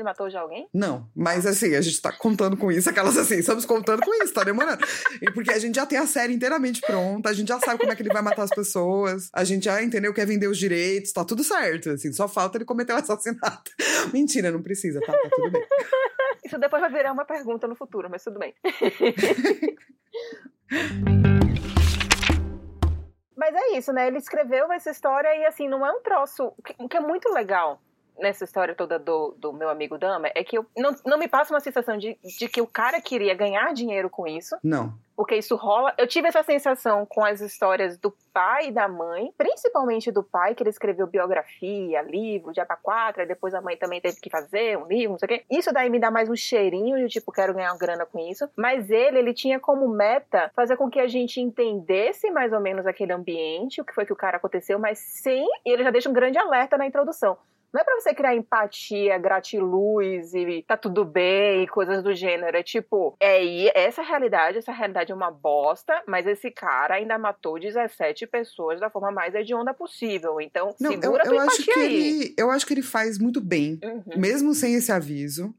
matou 0.05 0.29
já 0.29 0.39
alguém? 0.39 0.69
Não, 0.73 1.09
mas 1.15 1.45
assim, 1.45 1.75
a 1.75 1.81
gente 1.81 2.01
tá 2.01 2.11
contando 2.11 2.55
com 2.55 2.71
isso, 2.71 2.89
aquelas 2.89 3.17
assim, 3.17 3.35
estamos 3.35 3.65
contando 3.65 4.01
com 4.01 4.13
isso, 4.23 4.33
tá 4.33 4.43
demorando. 4.43 4.85
E 5.21 5.31
porque 5.31 5.51
a 5.51 5.59
gente 5.59 5.75
já 5.75 5.85
tem 5.85 5.97
a 5.97 6.05
série 6.05 6.33
inteiramente 6.33 6.79
pronta, 6.79 7.29
a 7.29 7.33
gente 7.33 7.49
já 7.49 7.59
sabe 7.59 7.79
como 7.79 7.91
é 7.91 7.95
que 7.95 8.01
ele 8.03 8.13
vai 8.13 8.21
matar 8.21 8.43
as 8.43 8.51
pessoas, 8.51 9.29
a 9.33 9.43
gente 9.43 9.65
já 9.65 9.83
entendeu 9.83 10.13
que 10.13 10.21
é 10.21 10.25
vender 10.25 10.47
os 10.47 10.57
direitos, 10.57 11.11
tá 11.11 11.25
tudo 11.25 11.43
certo, 11.43 11.89
assim, 11.89 12.13
só 12.13 12.27
falta 12.27 12.57
ele 12.57 12.65
cometer 12.65 12.93
o 12.93 12.97
assassinato. 12.97 13.71
Mentira, 14.13 14.51
não 14.51 14.61
precisa, 14.61 15.01
tá? 15.01 15.11
Tá 15.11 15.29
tudo 15.35 15.51
bem. 15.51 15.65
Isso 16.45 16.57
depois 16.59 16.79
vai 16.81 16.91
virar 16.91 17.11
uma 17.11 17.25
pergunta 17.25 17.67
no 17.67 17.75
futuro, 17.75 18.07
mas 18.09 18.23
tudo 18.23 18.37
bem. 18.37 18.53
mas 23.35 23.55
é 23.55 23.77
isso, 23.77 23.91
né? 23.91 24.07
Ele 24.07 24.19
escreveu 24.19 24.71
essa 24.71 24.91
história 24.91 25.35
e, 25.35 25.45
assim, 25.45 25.67
não 25.67 25.83
é 25.83 25.91
um 25.91 26.03
troço. 26.03 26.53
O 26.55 26.61
que, 26.61 26.73
que 26.87 26.97
é 26.97 26.99
muito 26.99 27.33
legal 27.33 27.81
nessa 28.19 28.43
história 28.43 28.75
toda 28.75 28.97
do, 28.97 29.35
do 29.37 29.53
meu 29.53 29.69
amigo 29.69 29.97
Dama 29.97 30.29
é 30.33 30.43
que 30.43 30.57
eu, 30.57 30.65
não, 30.75 30.95
não 31.05 31.17
me 31.17 31.27
passa 31.27 31.53
uma 31.53 31.59
sensação 31.59 31.97
de, 31.97 32.17
de 32.23 32.47
que 32.47 32.61
o 32.61 32.67
cara 32.67 32.99
queria 33.01 33.33
ganhar 33.33 33.73
dinheiro 33.73 34.09
com 34.09 34.27
isso. 34.27 34.55
Não. 34.63 34.93
porque 35.15 35.35
isso 35.35 35.55
rola. 35.55 35.93
Eu 35.97 36.07
tive 36.07 36.27
essa 36.27 36.43
sensação 36.43 37.05
com 37.05 37.23
as 37.23 37.39
histórias 37.39 37.97
do 37.97 38.13
pai 38.33 38.67
e 38.67 38.71
da 38.71 38.87
mãe, 38.87 39.33
principalmente 39.37 40.11
do 40.11 40.21
pai, 40.21 40.53
que 40.53 40.61
ele 40.61 40.69
escreveu 40.69 41.07
biografia, 41.07 42.01
livro, 42.01 42.51
de 42.51 42.61
Quatro, 42.81 43.23
e 43.23 43.25
depois 43.25 43.53
a 43.53 43.61
mãe 43.61 43.77
também 43.77 44.01
teve 44.01 44.19
que 44.19 44.29
fazer 44.29 44.77
um 44.77 44.85
livro, 44.87 45.11
não 45.11 45.19
sei 45.19 45.25
o 45.25 45.29
quê. 45.29 45.45
Isso 45.49 45.71
daí 45.71 45.89
me 45.89 45.99
dá 45.99 46.11
mais 46.11 46.29
um 46.29 46.35
cheirinho 46.35 46.97
de 46.97 47.07
tipo, 47.07 47.31
quero 47.31 47.53
ganhar 47.53 47.75
grana 47.77 48.05
com 48.05 48.19
isso. 48.19 48.49
Mas 48.55 48.89
ele, 48.89 49.19
ele 49.19 49.33
tinha 49.33 49.59
como 49.59 49.87
meta 49.87 50.51
fazer 50.55 50.75
com 50.75 50.89
que 50.89 50.99
a 50.99 51.07
gente 51.07 51.39
entendesse 51.39 52.29
mais 52.31 52.51
ou 52.51 52.59
menos 52.59 52.85
aquele 52.85 53.13
ambiente, 53.13 53.81
o 53.81 53.85
que 53.85 53.93
foi 53.93 54.05
que 54.05 54.13
o 54.13 54.17
cara 54.17 54.37
aconteceu, 54.37 54.77
mas 54.77 54.99
sem. 54.99 55.47
E 55.65 55.71
ele 55.71 55.83
já 55.83 55.91
deixa 55.91 56.09
um 56.09 56.13
grande 56.13 56.37
alerta 56.37 56.77
na 56.77 56.85
introdução. 56.85 57.37
Não 57.75 57.81
é 57.81 57.83
pra 57.83 57.95
você 57.99 58.13
criar 58.13 58.33
empatia, 58.33 59.17
gratiluz 59.17 60.33
e 60.33 60.63
tá 60.65 60.77
tudo 60.77 61.03
bem 61.03 61.63
e 61.63 61.67
coisas 61.67 62.01
do 62.01 62.15
gênero. 62.15 62.55
É 62.55 62.63
tipo, 62.63 63.17
é 63.19 63.43
e 63.43 63.69
essa 63.75 64.01
realidade, 64.01 64.59
essa 64.59 64.71
realidade 64.71 65.11
é 65.11 65.15
uma 65.15 65.29
bosta, 65.29 66.01
mas 66.07 66.25
esse 66.25 66.49
cara 66.49 66.95
ainda 66.95 67.17
matou 67.17 67.59
17 67.59 68.27
pessoas 68.27 68.79
da 68.79 68.89
forma 68.89 69.11
mais 69.11 69.35
hedionda 69.35 69.73
possível. 69.73 70.39
Então, 70.39 70.73
Não, 70.79 70.91
segura 70.91 71.23
eu, 71.25 71.25
tua 71.25 71.35
eu 71.35 71.41
acho 71.41 71.63
empatia 71.63 71.73
que 71.73 71.79
aí. 71.81 71.95
ele, 71.95 72.35
eu 72.37 72.49
acho 72.49 72.65
que 72.65 72.73
ele 72.73 72.81
faz 72.81 73.19
muito 73.19 73.41
bem, 73.41 73.77
Uhum. 73.83 74.03
mesmo 74.15 74.53
sem 74.53 74.75
esse 74.75 74.93
aviso, 74.93 75.53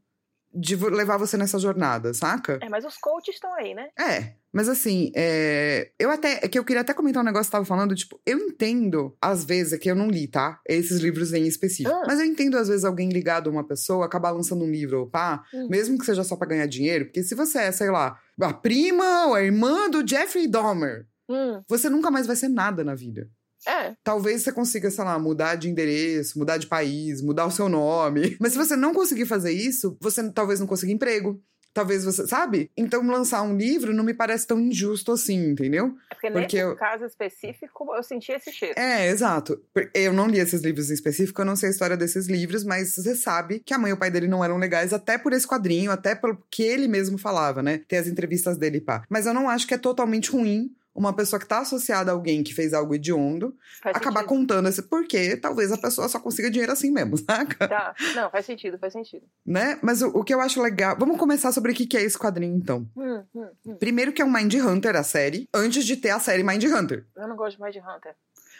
de 0.53 0.75
levar 0.75 1.17
você 1.17 1.37
nessa 1.37 1.59
jornada, 1.59 2.13
saca? 2.13 2.59
É, 2.61 2.69
mas 2.69 2.85
os 2.85 2.97
coaches 2.97 3.35
estão 3.35 3.53
aí, 3.55 3.73
né? 3.73 3.89
É, 3.99 4.33
mas 4.51 4.67
assim, 4.67 5.11
é, 5.15 5.91
eu 5.99 6.09
até. 6.09 6.39
É 6.43 6.47
que 6.47 6.57
eu 6.57 6.63
queria 6.63 6.81
até 6.81 6.93
comentar 6.93 7.21
um 7.21 7.25
negócio 7.25 7.43
que 7.45 7.47
você 7.49 7.51
tava 7.51 7.65
falando, 7.65 7.93
tipo, 7.93 8.19
eu 8.25 8.37
entendo, 8.39 9.15
às 9.21 9.43
vezes, 9.43 9.73
é 9.73 9.77
que 9.77 9.89
eu 9.89 9.95
não 9.95 10.07
li, 10.07 10.27
tá? 10.27 10.59
Esses 10.67 10.99
livros 10.99 11.33
em 11.33 11.45
específico. 11.45 11.95
Ah. 11.95 12.03
Mas 12.07 12.19
eu 12.19 12.25
entendo, 12.25 12.57
às 12.57 12.67
vezes, 12.67 12.85
alguém 12.85 13.09
ligado 13.09 13.49
a 13.49 13.53
uma 13.53 13.67
pessoa 13.67 14.05
acabar 14.05 14.31
lançando 14.31 14.63
um 14.63 14.71
livro, 14.71 15.07
pá, 15.09 15.43
Hum. 15.53 15.67
mesmo 15.69 15.97
que 15.97 16.05
seja 16.05 16.23
só 16.23 16.35
pra 16.35 16.47
ganhar 16.47 16.65
dinheiro, 16.67 17.05
porque 17.05 17.23
se 17.23 17.35
você 17.35 17.59
é, 17.59 17.71
sei 17.71 17.89
lá, 17.91 18.17
a 18.41 18.53
prima 18.53 19.27
ou 19.27 19.35
a 19.35 19.43
irmã 19.43 19.89
do 19.89 20.07
Jeffrey 20.07 20.47
Dahmer, 20.47 21.05
Hum, 21.29 21.61
você 21.67 21.89
nunca 21.89 22.09
mais 22.09 22.25
vai 22.25 22.37
ser 22.37 22.47
nada 22.47 22.83
na 22.85 22.95
vida. 22.95 23.29
É. 23.65 23.95
Talvez 24.03 24.41
você 24.41 24.51
consiga, 24.51 24.89
sei 24.91 25.03
lá, 25.03 25.17
mudar 25.17 25.55
de 25.55 25.69
endereço, 25.69 26.37
mudar 26.37 26.57
de 26.57 26.67
país, 26.67 27.21
mudar 27.21 27.45
o 27.45 27.51
seu 27.51 27.69
nome. 27.69 28.35
Mas 28.41 28.51
se 28.53 28.57
você 28.57 28.75
não 28.75 28.93
conseguir 28.93 29.25
fazer 29.25 29.51
isso, 29.51 29.97
você 30.01 30.29
talvez 30.31 30.59
não 30.59 30.67
consiga 30.67 30.91
emprego. 30.91 31.41
Talvez 31.73 32.03
você, 32.03 32.25
sabe? 32.27 32.71
Então 32.75 33.05
lançar 33.05 33.43
um 33.43 33.55
livro 33.55 33.93
não 33.93 34.03
me 34.03 34.13
parece 34.13 34.47
tão 34.47 34.59
injusto 34.59 35.11
assim, 35.11 35.51
entendeu? 35.51 35.93
É 36.09 36.15
porque, 36.15 36.31
Porque 36.31 36.41
nesse 36.55 36.57
eu- 36.57 36.75
caso 36.75 37.05
específico 37.05 37.93
eu 37.95 38.01
senti 38.01 38.31
esse 38.31 38.51
cheiro. 38.51 38.73
É, 38.79 39.07
exato. 39.09 39.61
Eu 39.93 40.11
não 40.11 40.25
li 40.25 40.39
esses 40.39 40.61
livros 40.63 40.89
em 40.89 40.95
específico, 40.95 41.39
eu 41.39 41.45
não 41.45 41.55
sei 41.55 41.69
a 41.69 41.71
história 41.71 41.95
desses 41.95 42.25
livros, 42.27 42.63
mas 42.63 42.95
você 42.95 43.15
sabe 43.15 43.59
que 43.63 43.75
a 43.75 43.77
mãe 43.77 43.91
e 43.91 43.93
o 43.93 43.97
pai 43.97 44.09
dele 44.09 44.27
não 44.27 44.43
eram 44.43 44.57
legais, 44.57 44.91
até 44.91 45.19
por 45.19 45.33
esse 45.33 45.47
quadrinho, 45.47 45.91
até 45.91 46.15
pelo 46.15 46.41
que 46.49 46.63
ele 46.63 46.87
mesmo 46.87 47.15
falava, 47.19 47.61
né? 47.61 47.81
Tem 47.87 47.99
as 47.99 48.07
entrevistas 48.07 48.57
dele, 48.57 48.81
pá. 48.81 49.03
Mas 49.07 49.27
eu 49.27 49.33
não 49.35 49.47
acho 49.47 49.67
que 49.67 49.73
é 49.75 49.77
totalmente 49.77 50.31
ruim 50.31 50.71
uma 50.97 51.13
pessoa 51.15 51.39
que 51.39 51.45
tá 51.45 51.59
associada 51.59 52.11
a 52.11 52.13
alguém 52.13 52.43
que 52.43 52.53
fez 52.53 52.73
algo 52.73 52.95
hediondo 52.95 53.55
Faz 53.83 53.95
acabar 53.95 54.21
sentido. 54.21 54.29
contando 54.29 54.67
esse 54.67 54.81
porque 54.81 55.37
talvez 55.37 55.71
a 55.71 55.77
pessoa 55.77 56.09
só 56.09 56.19
consiga 56.19 56.49
dinheiro 56.49 56.71
assim 56.71 56.91
mesmo, 56.91 57.15
saca? 57.23 57.67
Tá. 57.67 57.95
Não, 58.15 58.31
faz 58.31 58.45
sentido, 58.45 58.79
faz 58.79 58.93
sentido. 58.93 59.23
Né? 59.45 59.77
Mas 59.83 60.01
o, 60.01 60.07
o 60.09 60.23
que 60.23 60.33
eu 60.33 60.41
acho 60.41 60.59
legal. 60.61 60.95
Vamos 60.99 61.17
começar 61.17 61.51
sobre 61.51 61.71
o 61.71 61.75
que 61.75 61.85
que 61.85 61.95
é 61.95 62.01
esse 62.01 62.17
quadrinho, 62.17 62.57
então. 62.57 62.89
Hum, 62.97 63.23
hum, 63.35 63.49
hum. 63.65 63.75
Primeiro 63.75 64.11
que 64.11 64.21
é 64.21 64.25
um 64.25 64.33
Mind 64.33 64.55
Hunter, 64.55 64.95
a 64.95 65.03
série, 65.03 65.47
antes 65.53 65.85
de 65.85 65.95
ter 65.95 66.09
a 66.09 66.19
série 66.19 66.43
Mind 66.43 66.63
Hunter. 66.63 67.05
Eu 67.15 67.27
não 67.27 67.35
gosto 67.35 67.57
de 67.57 67.79
Hunter. 67.79 68.15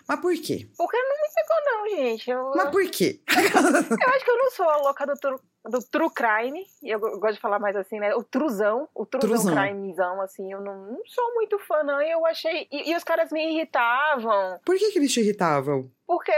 Mas 0.07 0.19
por 0.21 0.33
quê? 0.35 0.69
Porque 0.77 0.97
não 0.97 1.09
me 1.09 1.27
pegou, 1.35 1.65
não, 1.65 1.89
gente. 1.97 2.29
Eu, 2.29 2.51
Mas 2.55 2.69
por 2.69 2.89
quê? 2.89 3.21
eu 3.27 4.09
acho 4.13 4.25
que 4.25 4.31
eu 4.31 4.37
não 4.37 4.51
sou 4.51 4.69
a 4.69 4.77
louca 4.77 5.05
do, 5.05 5.41
do 5.69 5.79
true 5.83 6.09
crime. 6.09 6.65
E 6.81 6.89
eu 6.89 6.99
go- 6.99 7.19
gosto 7.19 7.35
de 7.35 7.39
falar 7.41 7.59
mais 7.59 7.75
assim, 7.75 7.99
né? 7.99 8.13
O 8.15 8.23
truzão, 8.23 8.87
o 8.95 9.05
truzão, 9.05 9.29
Truzão. 9.29 9.55
crimezão, 9.55 10.21
assim. 10.21 10.51
Eu 10.51 10.61
não, 10.61 10.75
não 10.93 11.01
sou 11.05 11.33
muito 11.35 11.57
fã, 11.59 11.83
não. 11.83 12.01
E 12.01 12.09
eu 12.11 12.25
achei. 12.25 12.67
E, 12.71 12.91
e 12.91 12.95
os 12.95 13.03
caras 13.03 13.31
me 13.31 13.45
irritavam. 13.53 14.59
Por 14.65 14.75
que, 14.77 14.91
que 14.91 14.99
eles 14.99 15.11
te 15.11 15.19
irritavam? 15.21 15.89
Porque 16.05 16.31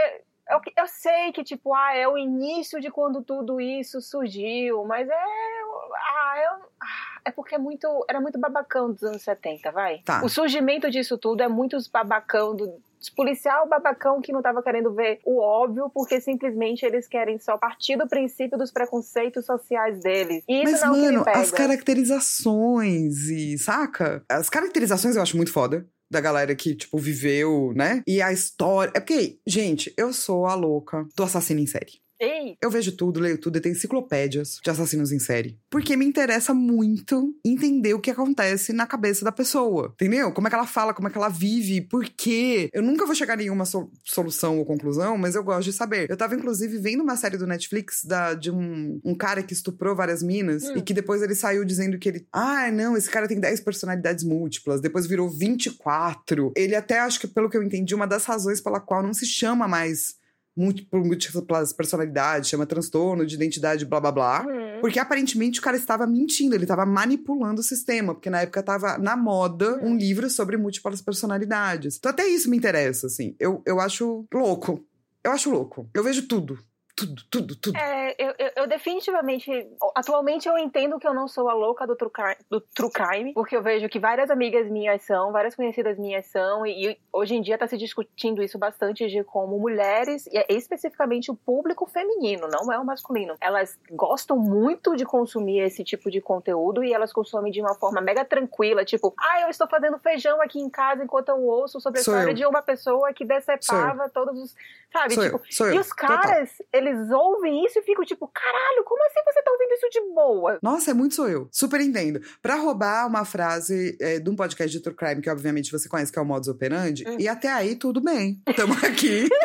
eu, 0.49 0.59
eu 0.77 0.87
sei 0.87 1.31
que, 1.31 1.43
tipo, 1.43 1.73
ah, 1.73 1.95
é 1.95 2.07
o 2.07 2.17
início 2.17 2.79
de 2.81 2.89
quando 2.89 3.21
tudo 3.21 3.61
isso 3.61 4.01
surgiu, 4.01 4.83
mas 4.85 5.07
é. 5.07 5.13
Ah, 5.13 6.35
eu, 6.37 6.65
ah, 6.81 7.21
é 7.25 7.31
porque 7.31 7.55
é 7.55 7.57
muito. 7.57 8.05
Era 8.09 8.19
muito 8.19 8.39
babacão 8.39 8.91
dos 8.91 9.03
anos 9.03 9.21
70, 9.21 9.71
vai. 9.71 9.99
Tá. 9.99 10.21
O 10.23 10.29
surgimento 10.29 10.89
disso 10.89 11.17
tudo 11.17 11.41
é 11.43 11.47
muito 11.47 11.75
os 11.77 11.87
babacão 11.87 12.55
do- 12.55 12.81
policial 13.15 13.67
babacão 13.67 14.21
que 14.21 14.31
não 14.31 14.41
tava 14.41 14.61
querendo 14.63 14.93
ver 14.93 15.19
o 15.23 15.39
óbvio, 15.39 15.89
porque 15.93 16.19
simplesmente 16.19 16.85
eles 16.85 17.07
querem 17.07 17.39
só 17.39 17.57
partir 17.57 17.95
do 17.95 18.07
princípio 18.07 18.57
dos 18.57 18.71
preconceitos 18.71 19.45
sociais 19.45 19.99
deles. 20.01 20.43
E 20.47 20.63
isso 20.63 20.71
Mas, 20.71 20.81
não 20.81 20.97
mano, 20.97 21.23
as 21.27 21.51
caracterizações 21.51 23.29
e, 23.29 23.57
saca? 23.57 24.23
As 24.27 24.49
caracterizações 24.49 25.15
eu 25.15 25.21
acho 25.21 25.37
muito 25.37 25.53
foda. 25.53 25.87
Da 26.11 26.19
galera 26.19 26.55
que, 26.55 26.73
tipo, 26.73 26.97
viveu, 26.97 27.71
né? 27.75 28.01
E 28.07 28.19
a 28.19 28.33
história. 28.33 28.91
É 28.95 28.99
porque, 28.99 29.37
gente, 29.45 29.93
eu 29.95 30.11
sou 30.11 30.47
a 30.47 30.55
louca 30.55 31.05
do 31.15 31.21
assassino 31.21 31.59
em 31.59 31.67
série. 31.67 32.01
Ei, 32.19 32.57
Eu 32.61 32.69
vejo 32.69 32.91
tudo, 32.91 33.19
leio 33.19 33.37
tudo, 33.37 33.57
eu 33.57 33.61
tenho 33.61 33.73
enciclopédias 33.73 34.59
de 34.63 34.69
assassinos 34.69 35.11
em 35.11 35.19
série. 35.19 35.57
Porque 35.69 35.95
me 35.95 36.05
interessa 36.05 36.53
muito 36.53 37.33
entender 37.45 37.93
o 37.93 37.99
que 37.99 38.11
acontece 38.11 38.73
na 38.73 38.85
cabeça 38.85 39.23
da 39.23 39.31
pessoa. 39.31 39.91
Entendeu? 39.93 40.31
Como 40.33 40.47
é 40.47 40.49
que 40.49 40.55
ela 40.55 40.67
fala, 40.67 40.93
como 40.93 41.07
é 41.07 41.11
que 41.11 41.17
ela 41.17 41.29
vive, 41.29 41.81
por 41.81 42.03
quê. 42.05 42.69
Eu 42.73 42.81
nunca 42.83 43.05
vou 43.05 43.15
chegar 43.15 43.35
a 43.35 43.37
nenhuma 43.37 43.63
so- 43.65 43.89
solução 44.03 44.57
ou 44.59 44.65
conclusão, 44.65 45.17
mas 45.17 45.35
eu 45.35 45.43
gosto 45.43 45.63
de 45.65 45.73
saber. 45.73 46.09
Eu 46.09 46.17
tava, 46.17 46.35
inclusive, 46.35 46.77
vendo 46.77 47.01
uma 47.03 47.15
série 47.15 47.37
do 47.37 47.47
Netflix 47.47 48.03
da, 48.03 48.33
de 48.33 48.51
um, 48.51 48.99
um 49.05 49.15
cara 49.15 49.41
que 49.41 49.53
estuprou 49.53 49.95
várias 49.95 50.21
minas 50.21 50.63
Hum. 50.65 50.77
e 50.77 50.81
que 50.81 50.93
depois 50.93 51.21
ele 51.21 51.35
saiu 51.35 51.63
dizendo 51.63 51.97
que 51.97 52.09
ele. 52.09 52.27
Ah, 52.33 52.69
não, 52.71 52.97
esse 52.97 53.09
cara 53.09 53.27
tem 53.27 53.39
10 53.39 53.61
personalidades 53.61 54.23
múltiplas, 54.25 54.81
depois 54.81 55.07
virou 55.07 55.29
24. 55.29 56.51
Ele 56.55 56.75
até, 56.75 56.99
acho 56.99 57.19
que 57.19 57.27
pelo 57.27 57.49
que 57.49 57.55
eu 57.57 57.63
entendi, 57.63 57.95
uma 57.95 58.07
das 58.07 58.25
razões 58.25 58.59
pela 58.61 58.79
qual 58.79 59.01
não 59.01 59.13
se 59.13 59.25
chama 59.25 59.67
mais 59.67 60.15
muito 60.59 60.85
por 60.87 61.03
múltiplas 61.03 61.71
personalidades, 61.71 62.49
chama 62.49 62.65
transtorno 62.65 63.25
de 63.25 63.35
identidade, 63.35 63.85
blá 63.85 63.99
blá 63.99 64.11
blá. 64.11 64.45
hum, 64.47 64.81
Porque 64.81 64.99
aparentemente 64.99 65.59
o 65.59 65.63
cara 65.63 65.77
estava 65.77 66.05
mentindo, 66.05 66.53
ele 66.53 66.65
estava 66.65 66.85
manipulando 66.85 67.61
o 67.61 67.63
sistema, 67.63 68.13
porque 68.13 68.29
na 68.29 68.41
época 68.41 68.59
estava 68.59 68.97
na 68.97 69.15
moda 69.15 69.79
um 69.81 69.95
livro 69.95 70.29
sobre 70.29 70.57
múltiplas 70.57 71.01
personalidades. 71.01 71.95
Então 71.97 72.11
até 72.11 72.27
isso 72.27 72.49
me 72.49 72.57
interessa, 72.57 73.07
assim. 73.07 73.35
Eu, 73.39 73.61
eu 73.65 73.79
acho 73.79 74.25
louco. 74.33 74.83
Eu 75.23 75.31
acho 75.31 75.49
louco. 75.49 75.89
Eu 75.93 76.03
vejo 76.03 76.27
tudo. 76.27 76.59
Tudo, 76.99 77.21
tudo, 77.31 77.55
tudo. 77.55 77.77
É, 77.77 78.13
eu, 78.17 78.33
eu- 78.37 78.51
eu 78.57 78.67
definitivamente. 78.67 79.49
Atualmente 79.95 80.47
eu 80.49 80.57
entendo 80.57 80.99
que 80.99 81.07
eu 81.07 81.13
não 81.13 81.27
sou 81.27 81.49
a 81.49 81.53
louca 81.53 81.87
do 81.87 81.95
true, 81.95 82.11
crime, 82.11 82.35
do 82.49 82.59
true 82.59 82.91
crime, 82.91 83.33
porque 83.33 83.55
eu 83.55 83.61
vejo 83.63 83.87
que 83.87 83.99
várias 83.99 84.29
amigas 84.29 84.69
minhas 84.69 85.01
são, 85.03 85.31
várias 85.31 85.55
conhecidas 85.55 85.97
minhas 85.97 86.25
são, 86.25 86.65
e, 86.65 86.89
e 86.91 86.97
hoje 87.13 87.35
em 87.35 87.41
dia 87.41 87.53
está 87.55 87.67
se 87.67 87.77
discutindo 87.77 88.43
isso 88.43 88.57
bastante 88.57 89.07
de 89.07 89.23
como 89.23 89.57
mulheres, 89.57 90.27
e 90.27 90.37
é 90.37 90.45
especificamente 90.49 91.31
o 91.31 91.35
público 91.35 91.85
feminino, 91.85 92.47
não 92.47 92.71
é 92.71 92.77
o 92.77 92.85
masculino, 92.85 93.35
elas 93.39 93.79
gostam 93.91 94.37
muito 94.37 94.95
de 94.95 95.05
consumir 95.05 95.59
esse 95.61 95.83
tipo 95.83 96.11
de 96.11 96.19
conteúdo 96.19 96.83
e 96.83 96.93
elas 96.93 97.13
consomem 97.13 97.51
de 97.51 97.61
uma 97.61 97.75
forma 97.75 98.01
mega 98.01 98.25
tranquila, 98.25 98.83
tipo, 98.83 99.13
ah, 99.17 99.41
eu 99.41 99.49
estou 99.49 99.67
fazendo 99.67 99.97
feijão 99.99 100.41
aqui 100.41 100.59
em 100.59 100.69
casa 100.69 101.03
enquanto 101.03 101.29
eu 101.29 101.41
ouço 101.41 101.79
sobre 101.79 101.99
a 102.01 102.03
Sou 102.03 102.13
história 102.13 102.31
eu. 102.31 102.35
de 102.35 102.45
uma 102.45 102.61
pessoa 102.61 103.13
que 103.13 103.23
decepava 103.25 104.09
todos 104.09 104.37
os. 104.41 104.55
Sabe? 104.91 105.13
sou 105.13 105.23
tipo, 105.23 105.41
eu, 105.63 105.73
e 105.75 105.79
os 105.79 105.89
Total. 105.89 106.07
caras, 106.07 106.49
eles 106.89 107.09
ouvem 107.11 107.65
isso 107.65 107.79
e 107.79 107.81
ficam 107.83 108.03
tipo, 108.05 108.27
caralho, 108.27 108.83
como 108.85 109.03
assim 109.05 109.19
você 109.25 109.41
tá 109.41 109.51
ouvindo 109.51 109.71
isso 109.73 109.89
de 109.89 110.13
boa? 110.13 110.59
Nossa, 110.61 110.91
é 110.91 110.93
muito 110.93 111.15
sou 111.15 111.29
eu. 111.29 111.47
Super 111.51 111.81
entendo. 111.81 112.19
Pra 112.41 112.55
roubar 112.55 113.07
uma 113.07 113.25
frase 113.25 113.97
é, 114.01 114.19
de 114.19 114.29
um 114.29 114.35
podcast 114.35 114.71
de 114.75 114.81
True 114.83 114.95
Crime, 114.95 115.21
que 115.21 115.29
obviamente 115.29 115.71
você 115.71 115.87
conhece, 115.89 116.11
que 116.11 116.19
é 116.19 116.21
o 116.21 116.25
Modus 116.25 116.47
Operandi, 116.49 117.03
Hum. 117.07 117.17
e 117.19 117.27
até 117.27 117.49
aí 117.49 117.75
tudo 117.75 118.01
bem. 118.01 118.41
Tamo 118.55 118.73
aqui. 118.85 119.27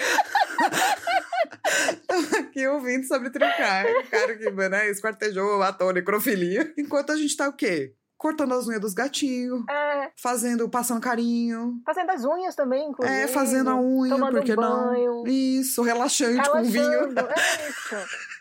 Aqui 2.39 2.67
ouvindo 2.69 3.05
sobre 3.07 3.31
True 3.31 3.49
Crime. 3.57 4.05
Cara 4.11 4.37
que, 4.37 4.51
né, 4.69 4.91
esquartejou, 4.91 5.59
matou, 5.59 5.93
necrofilia. 5.93 6.73
Enquanto 6.79 7.11
a 7.13 7.17
gente 7.17 7.37
tá 7.37 7.49
o 7.49 7.53
quê? 7.53 7.95
Cortando 8.17 8.55
as 8.55 8.67
unhas 8.67 8.81
dos 8.81 8.95
gatinhos, 8.95 9.63
É, 9.69 10.11
fazendo, 10.17 10.69
passando 10.69 11.01
carinho. 11.01 11.81
fazendo 11.85 12.11
as 12.11 12.25
unhas 12.25 12.55
também, 12.55 12.89
inclusive. 12.89 13.15
É, 13.19 13.27
fazendo 13.29 13.71
a 13.71 13.77
unha, 13.81 14.15
tomando 14.15 14.37
por 14.37 14.45
que 14.45 14.55
banho. 14.57 15.15
não? 15.23 15.27
Isso, 15.27 15.83
relaxante 15.83 16.49
com 16.49 16.63
vinho. 16.63 16.91
Relaxando, 16.91 17.21
é 17.21 17.69
isso. 17.69 17.95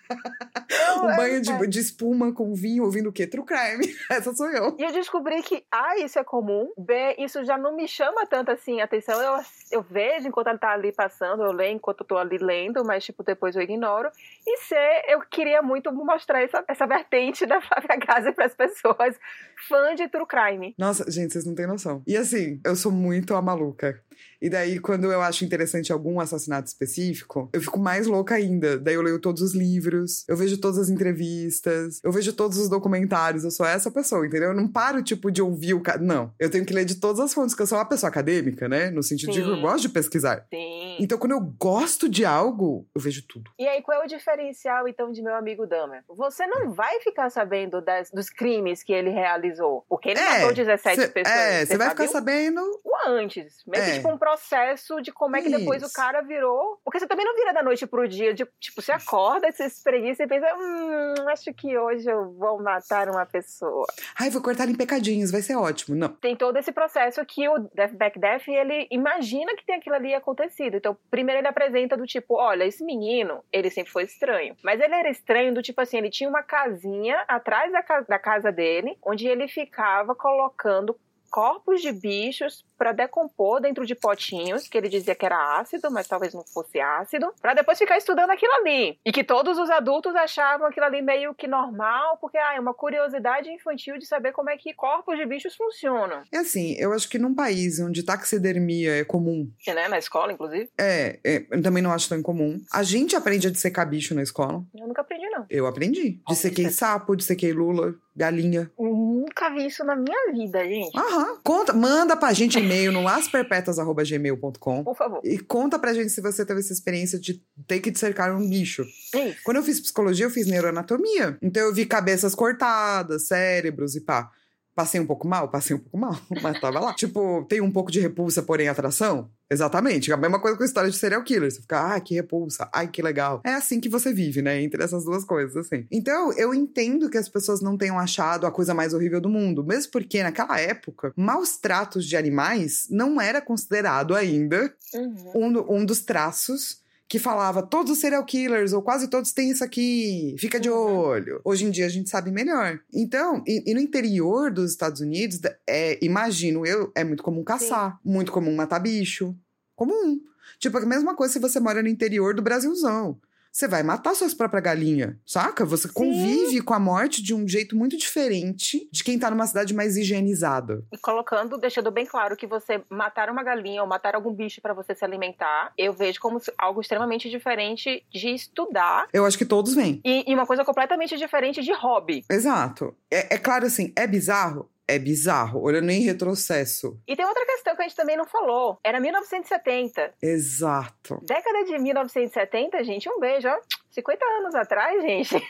Eu- 0.70 1.04
Um 1.04 1.10
é- 1.10 1.16
banho 1.18 1.36
é. 1.38 1.40
de, 1.40 1.68
de 1.68 1.80
espuma 1.80 2.32
com 2.32 2.54
vinho, 2.54 2.84
ouvindo 2.84 3.10
o 3.10 3.12
quê? 3.14 3.26
True 3.26 3.46
Crime. 3.46 3.84
Essa 4.12 4.34
sou 4.34 4.48
eu. 4.50 4.76
E 4.78 4.84
eu 4.84 4.92
descobri 4.92 5.42
que 5.42 5.64
A, 5.72 5.98
isso 5.98 6.20
é 6.20 6.24
comum, 6.24 6.72
B, 6.78 7.16
isso 7.18 7.44
já 7.44 7.58
não 7.58 7.76
me 7.76 7.88
chama 7.88 8.26
tanto 8.28 8.52
assim 8.52 8.80
a 8.82 8.84
atenção. 8.86 9.20
Eu, 9.20 9.42
eu 9.74 9.82
vejo 9.82 10.28
enquanto 10.28 10.48
ele 10.48 10.60
tá 10.60 10.72
ali 10.72 10.92
passando, 10.92 11.42
eu 11.42 11.52
leio 11.52 11.76
enquanto 11.76 12.02
eu 12.02 12.06
tô 12.06 12.16
ali 12.16 12.38
lendo, 12.38 12.86
mas 12.86 13.04
tipo, 13.04 13.24
depois 13.24 13.56
eu 13.56 13.62
ignoro. 13.62 14.10
E 14.46 14.58
C, 14.58 14.76
eu 15.08 15.20
queria 15.22 15.64
muito 15.64 15.92
mostrar 15.92 16.42
essa, 16.44 16.64
essa 16.68 16.86
vertente 16.86 17.46
da 17.48 17.60
Flávia 17.60 17.98
Gaza 17.98 18.32
para 18.32 18.46
as 18.46 18.54
pessoas 18.54 19.20
fã 19.68 19.96
de 19.96 20.08
true 20.08 20.28
crime. 20.28 20.76
Nossa, 20.78 21.10
gente, 21.10 21.34
vocês 21.34 21.46
não 21.46 21.56
têm 21.56 21.66
noção. 21.66 22.04
E 22.06 22.16
assim, 22.16 22.62
eu 22.64 22.76
sou 22.76 22.92
muito 22.92 23.34
a 23.34 23.42
maluca. 23.42 24.00
E 24.42 24.50
daí, 24.50 24.78
quando 24.80 25.12
eu 25.12 25.22
acho 25.22 25.46
interessante 25.46 25.92
algum 25.92 26.20
assassinato 26.20 26.68
específico, 26.68 27.50
eu 27.54 27.62
fico 27.62 27.80
mais 27.80 28.08
louca 28.08 28.36
ainda. 28.36 28.78
Daí 28.78 28.96
eu 28.96 29.02
leio 29.02 29.18
todos 29.18 29.42
os 29.42 29.56
livros, 29.56 30.26
eu 30.28 30.36
vejo 30.36 30.58
todas 30.58 30.78
as 30.78 30.90
entrevistas, 30.90 32.00
eu 32.04 32.12
vejo 32.12 32.34
todos 32.34 32.58
os 32.58 32.70
documentários. 32.70 33.44
Eu 33.44 33.52
sou 33.52 33.66
essa 33.66 33.90
pessoa, 33.90 34.26
entendeu? 34.26 34.50
Eu 34.50 34.56
não 34.56 34.68
paro, 34.68 35.02
tipo, 35.02 35.32
de 35.32 35.42
ouvir 35.42 35.74
o 35.74 35.82
cara. 35.82 36.00
Não. 36.00 36.34
Eu 36.38 36.50
tenho 36.50 36.66
que 36.66 36.74
ler 36.74 36.86
de 36.86 36.96
todas 36.96 37.20
as 37.22 37.34
fontes, 37.34 37.54
porque 37.54 37.64
eu 37.64 37.68
sou 37.68 37.78
uma 37.78 37.86
pessoa 37.86 38.10
acadêmica, 38.10 38.68
né? 38.68 38.92
No 38.92 39.02
sentido 39.02 39.32
de 39.32 39.42
Sim. 39.42 39.50
Gosto 39.64 39.82
de 39.82 39.90
pesquisar. 39.90 40.46
Sim. 40.50 40.98
Então, 41.00 41.18
quando 41.18 41.32
eu 41.34 41.40
gosto 41.42 42.08
de 42.10 42.26
algo, 42.26 42.88
eu 42.96 43.02
vejo 43.02 43.26
tudo. 43.28 43.52
E 43.58 43.68
aí, 43.68 43.82
qual 43.82 44.02
é 44.02 44.06
o 44.06 44.08
diferencial, 44.08 44.88
então, 44.88 45.12
de 45.12 45.22
meu 45.22 45.36
amigo 45.36 45.66
Dahmer? 45.68 46.04
Você 46.08 46.46
não 46.48 46.72
vai 46.72 47.00
ficar 47.02 47.30
sabendo 47.30 47.82
das- 47.82 48.12
dos 48.12 48.30
crimes 48.30 48.84
que 48.84 48.94
ele 48.94 49.10
realizou. 49.10 49.86
Porque 49.90 50.10
ele 50.10 50.20
É, 50.20 50.40
matou 50.40 50.54
17 50.54 51.02
Cê- 51.02 51.08
pessoas. 51.08 51.36
é, 51.38 51.66
você 51.66 51.78
vai 51.78 51.90
ficar 51.90 52.08
sabendo. 52.08 52.62
o 52.84 52.94
antes. 53.10 53.64
Meio 53.68 53.84
que 53.84 53.90
É. 53.92 53.94
tipo 53.96 54.10
um 54.10 54.18
processo 54.18 55.02
de 55.02 55.12
como 55.12 55.36
é 55.36 55.42
que 55.42 55.50
depois 55.50 55.82
Isso. 55.82 55.92
o 55.92 55.94
cara 55.94 56.22
virou. 56.22 56.80
Porque 56.84 57.00
você 57.00 57.08
também 57.08 57.26
não 57.26 57.36
vira 57.36 57.54
da 57.54 57.62
noite 57.64 57.86
pro 57.88 58.08
dia. 58.08 58.34
De, 58.34 58.46
tipo, 58.60 58.82
você 58.82 58.92
acorda, 58.92 59.52
você 59.52 59.66
espreguiça 59.66 60.24
e 60.24 60.28
pensa: 60.28 60.46
hum, 60.56 61.28
acho 61.30 61.54
que 61.54 61.78
hoje 61.78 62.10
eu 62.10 62.32
vou 62.34 62.62
matar 62.62 63.10
uma 63.10 63.26
pessoa. 63.26 63.86
Ai, 64.20 64.30
vou 64.30 64.42
cortar 64.42 64.70
em 64.70 64.76
pecadinhos, 64.76 65.32
vai 65.32 65.42
ser 65.42 65.56
ótimo. 65.56 65.96
Não. 65.96 66.10
Tem 66.10 66.36
todo 66.36 66.58
esse 66.58 66.72
processo 66.72 67.24
que 67.26 67.48
o 67.50 67.60
Death 67.74 67.94
Back 67.94 68.20
Death, 68.20 68.48
ele 68.48 68.88
imagina 68.92 69.53
que 69.56 69.66
tem 69.66 69.76
aquilo 69.76 69.96
ali 69.96 70.14
acontecido. 70.14 70.76
Então, 70.78 70.98
primeiro 71.10 71.40
ele 71.42 71.48
apresenta 71.48 71.96
do 71.98 72.06
tipo, 72.06 72.36
olha, 72.36 72.64
esse 72.66 72.84
menino, 72.84 73.44
ele 73.52 73.70
sempre 73.70 73.92
foi 73.92 74.04
estranho. 74.04 74.56
Mas 74.64 74.80
ele 74.80 74.94
era 74.94 75.10
estranho 75.10 75.54
do 75.54 75.62
tipo 75.62 75.80
assim, 75.82 75.98
ele 75.98 76.10
tinha 76.10 76.30
uma 76.30 76.44
casinha 76.44 77.24
atrás 77.28 77.72
da, 77.72 77.82
ca- 77.84 78.02
da 78.02 78.20
casa 78.20 78.52
dele, 78.52 78.98
onde 79.04 79.28
ele 79.28 79.48
ficava 79.48 80.16
colocando 80.16 80.96
corpos 81.32 81.82
de 81.82 81.92
bichos 81.92 82.64
pra 82.84 82.92
decompor 82.92 83.62
dentro 83.62 83.86
de 83.86 83.96
potinhos, 83.96 84.68
que 84.68 84.78
ele 84.78 84.90
dizia 84.90 85.16
que 85.16 85.26
era 85.26 85.58
ácido, 85.58 85.90
mas 85.90 86.06
talvez 86.06 86.34
não 86.34 86.44
fosse 86.44 86.82
ácido, 86.82 87.34
pra 87.42 87.54
depois 87.54 87.78
ficar 87.78 87.98
estudando 87.98 88.30
aquilo 88.30 88.52
ali. 88.56 88.98
E 89.06 89.12
que 89.14 89.24
todos 89.24 89.58
os 89.58 89.70
adultos 89.70 90.14
achavam 90.18 90.68
aquilo 90.68 90.86
ali 90.86 91.02
meio 91.02 91.34
que 91.34 91.48
normal, 91.48 92.18
porque 92.20 92.38
ah, 92.38 92.56
é 92.56 92.60
uma 92.60 92.74
curiosidade 92.74 93.50
infantil 93.50 93.98
de 93.98 94.06
saber 94.06 94.34
como 94.34 94.50
é 94.50 94.58
que 94.58 94.74
corpos 94.74 95.18
de 95.18 95.26
bichos 95.26 95.56
funcionam. 95.56 96.24
É 96.30 96.40
assim, 96.40 96.76
eu 96.78 96.92
acho 96.92 97.08
que 97.08 97.18
num 97.18 97.34
país 97.34 97.80
onde 97.80 98.04
taxidermia 98.04 98.98
é 99.00 99.06
comum, 99.06 99.50
Que, 99.60 99.74
né, 99.74 99.88
na 99.88 99.98
escola, 99.98 100.34
inclusive. 100.34 100.70
é, 100.78 101.20
é, 101.24 101.46
eu 101.52 101.62
também 101.62 101.82
não 101.82 101.94
acho 101.94 102.10
tão 102.10 102.18
incomum. 102.18 102.60
A 102.70 102.84
gente 102.84 103.16
aprende 103.16 103.48
a 103.48 103.52
dissecar 103.52 103.88
bicho 103.88 104.14
na 104.14 104.24
escola. 104.24 104.62
Eu 104.76 104.88
nunca 104.90 105.02
aprendi, 105.02 105.30
não. 105.30 105.46
Eu 105.50 105.68
aprendi. 105.68 106.20
Dissequei 106.28 106.70
sapo, 106.70 107.16
dissequei 107.16 107.54
lula, 107.54 107.96
galinha. 108.14 108.70
Eu 108.78 108.86
nunca 108.86 109.50
vi 109.52 109.68
isso 109.68 109.86
na 109.86 109.96
minha 109.96 110.34
vida, 110.34 110.64
gente. 110.66 110.98
Aham. 110.98 111.38
Conta, 111.44 111.72
manda 111.74 112.18
pra 112.18 112.34
gente 112.34 112.60
e-mail 112.74 112.92
no 112.92 113.08
asperpetas.gmail.com 113.08 114.84
Por 114.84 114.96
favor. 114.96 115.22
e 115.24 115.38
conta 115.40 115.78
pra 115.80 115.94
gente 115.94 116.10
se 116.10 116.22
você 116.22 116.46
teve 116.46 116.60
essa 116.60 116.74
experiência 116.74 117.20
de 117.20 117.42
ter 117.68 117.80
que 117.80 117.92
dissecar 117.92 118.36
um 118.36 118.50
bicho. 118.50 118.84
Isso. 118.84 119.36
Quando 119.44 119.58
eu 119.58 119.64
fiz 119.64 119.80
psicologia, 119.80 120.26
eu 120.26 120.30
fiz 120.30 120.48
neuroanatomia. 120.48 121.38
Então 121.42 121.64
eu 121.64 121.74
vi 121.74 121.86
cabeças 121.86 122.34
cortadas, 122.36 123.28
cérebros 123.28 123.96
e 123.96 124.02
pá. 124.02 124.30
Passei 124.76 125.00
um 125.00 125.06
pouco 125.06 125.28
mal? 125.28 125.50
Passei 125.50 125.76
um 125.76 125.80
pouco 125.80 125.98
mal, 125.98 126.18
mas 126.42 126.60
tava 126.60 126.80
lá. 126.80 126.94
tipo, 126.94 127.46
tem 127.48 127.62
um 127.62 127.72
pouco 127.72 127.92
de 127.92 128.00
repulsa, 128.00 128.42
porém 128.42 128.68
atração? 128.68 129.30
Exatamente. 129.52 130.12
A 130.12 130.18
mesma 130.18 130.40
coisa 130.42 130.58
com 130.58 130.64
a 130.64 130.66
história 130.66 130.90
de 130.90 130.98
serial 130.98 131.24
killer. 131.24 131.52
Você 131.52 131.62
fica, 131.62 131.94
ah, 131.94 132.00
que 132.00 132.16
repulsa, 132.16 132.68
ai, 132.74 132.88
que 132.88 133.02
legal. 133.04 133.40
É 133.46 133.54
assim 133.54 133.80
que 133.80 133.88
você 133.88 134.12
vive, 134.12 134.42
né? 134.42 134.60
Entre 134.62 134.84
essas 134.84 135.06
duas 135.06 135.24
coisas, 135.24 135.56
assim. 135.56 135.86
Então, 135.92 136.34
eu 136.34 136.56
entendo 136.56 137.08
que 137.08 137.18
as 137.20 137.30
pessoas 137.30 137.62
não 137.62 137.78
tenham 137.78 138.00
achado 138.00 138.48
a 138.48 138.52
coisa 138.52 138.74
mais 138.74 138.96
horrível 138.96 139.22
do 139.22 139.30
mundo. 139.30 139.64
Mesmo 139.64 139.92
porque, 139.92 140.24
naquela 140.24 140.60
época, 140.60 141.14
maus 141.16 141.58
tratos 141.58 142.06
de 142.08 142.18
animais 142.18 142.88
não 142.90 143.22
era 143.22 143.42
considerado 143.42 144.16
ainda 144.16 144.74
Uhum. 144.94 145.32
um, 145.70 145.78
um 145.82 145.86
dos 145.86 146.02
traços 146.02 146.83
que 147.14 147.20
falava 147.20 147.62
todos 147.62 147.92
os 147.92 148.00
serial 148.00 148.26
killers, 148.26 148.74
ou 148.74 148.82
quase 148.82 149.08
todos 149.08 149.32
têm 149.32 149.52
isso 149.52 149.64
aqui, 149.64 150.36
fica 150.40 150.60
de 150.60 150.68
Uhum. 150.68 150.98
olho. 150.98 151.42
Hoje 151.46 151.64
em 151.64 151.70
dia 151.70 151.86
a 151.86 151.90
gente 151.90 152.10
sabe 152.10 152.32
melhor. 152.32 152.80
Então, 152.92 153.44
e, 153.46 153.70
e 153.70 153.74
no 153.76 153.80
interior 153.80 154.52
dos 154.52 154.72
Estados 154.72 155.00
Unidos, 155.00 155.40
é, 155.70 156.04
imagino 156.04 156.66
eu, 156.66 156.92
é 156.96 157.04
muito 157.04 157.22
comum 157.22 157.44
caçar, 157.44 158.00
muito 158.04 158.32
comum 158.32 158.56
matar 158.56 158.80
bicho. 158.80 159.36
Comum. 159.76 160.22
Tipo, 160.58 160.80
a 160.80 160.86
mesma 160.88 161.14
coisa 161.16 161.34
se 161.34 161.40
você 161.40 161.60
mora 161.60 161.84
no 161.84 161.88
interior 161.88 162.34
do 162.34 162.42
Brasilzão. 162.42 163.20
Você 163.54 163.68
vai 163.68 163.84
matar 163.84 164.16
suas 164.16 164.34
próprias 164.34 164.64
galinhas, 164.64 165.16
saca? 165.24 165.64
Você 165.64 165.88
convive 165.88 166.60
com 166.62 166.74
a 166.74 166.80
morte 166.80 167.22
de 167.22 167.36
um 167.36 167.48
jeito 167.48 167.76
muito 167.76 167.96
diferente 167.96 168.90
de 168.92 169.04
quem 169.04 169.20
tá 169.20 169.30
numa 169.30 169.46
cidade 169.46 169.76
mais 169.76 169.96
higienizada. 169.96 170.84
E 170.92 170.98
colocando, 170.98 171.56
deixando 171.60 171.92
bem 171.92 172.04
claro 172.04 172.36
que 172.36 172.48
você 172.48 172.82
matar 172.90 173.30
uma 173.30 173.44
galinha 173.44 173.84
ou 173.84 173.88
matar 173.88 174.16
algum 174.16 174.34
bicho 174.34 174.60
para 174.60 174.74
você 174.74 174.96
se 174.96 175.06
alimentar, 175.06 175.72
eu 175.78 175.94
vejo 175.94 176.20
como 176.20 176.42
algo 176.58 176.82
extremamente 176.82 177.30
diferente 177.30 178.04
de 178.12 178.30
estudar. 178.30 179.08
Eu 179.14 179.24
acho 179.24 179.38
que 179.38 179.46
todos 179.46 179.76
vêm. 179.76 180.02
E, 180.04 180.24
e 180.28 180.34
uma 180.34 180.48
coisa 180.48 180.66
completamente 180.66 181.16
diferente 181.16 181.62
de 181.62 181.74
hobby. 181.74 182.26
Exato. 182.28 182.96
É, 183.12 183.36
é 183.36 183.38
claro 183.38 183.68
assim, 183.68 183.94
é 183.96 184.08
bizarro? 184.08 184.68
É 184.88 185.00
bizarro, 185.00 185.62
olhando 185.62 185.90
em 185.90 186.02
retrocesso. 186.02 187.00
E 187.08 187.16
tem 187.16 187.26
outra 187.26 187.46
questão 187.46 187.76
que 187.76 187.82
a 187.82 187.88
gente 187.88 187.96
também 187.96 188.18
não 188.18 188.26
falou. 188.26 188.78
Era 188.84 189.00
1970. 189.00 190.14
Exato. 190.22 191.20
Década 191.24 191.64
de 191.64 191.80
1970, 191.80 192.84
gente, 192.84 193.10
um 193.10 193.20
beijo, 193.20 193.48
ó. 193.48 193.58
50 193.94 194.26
anos 194.40 194.56
atrás, 194.56 195.02
gente. 195.02 195.48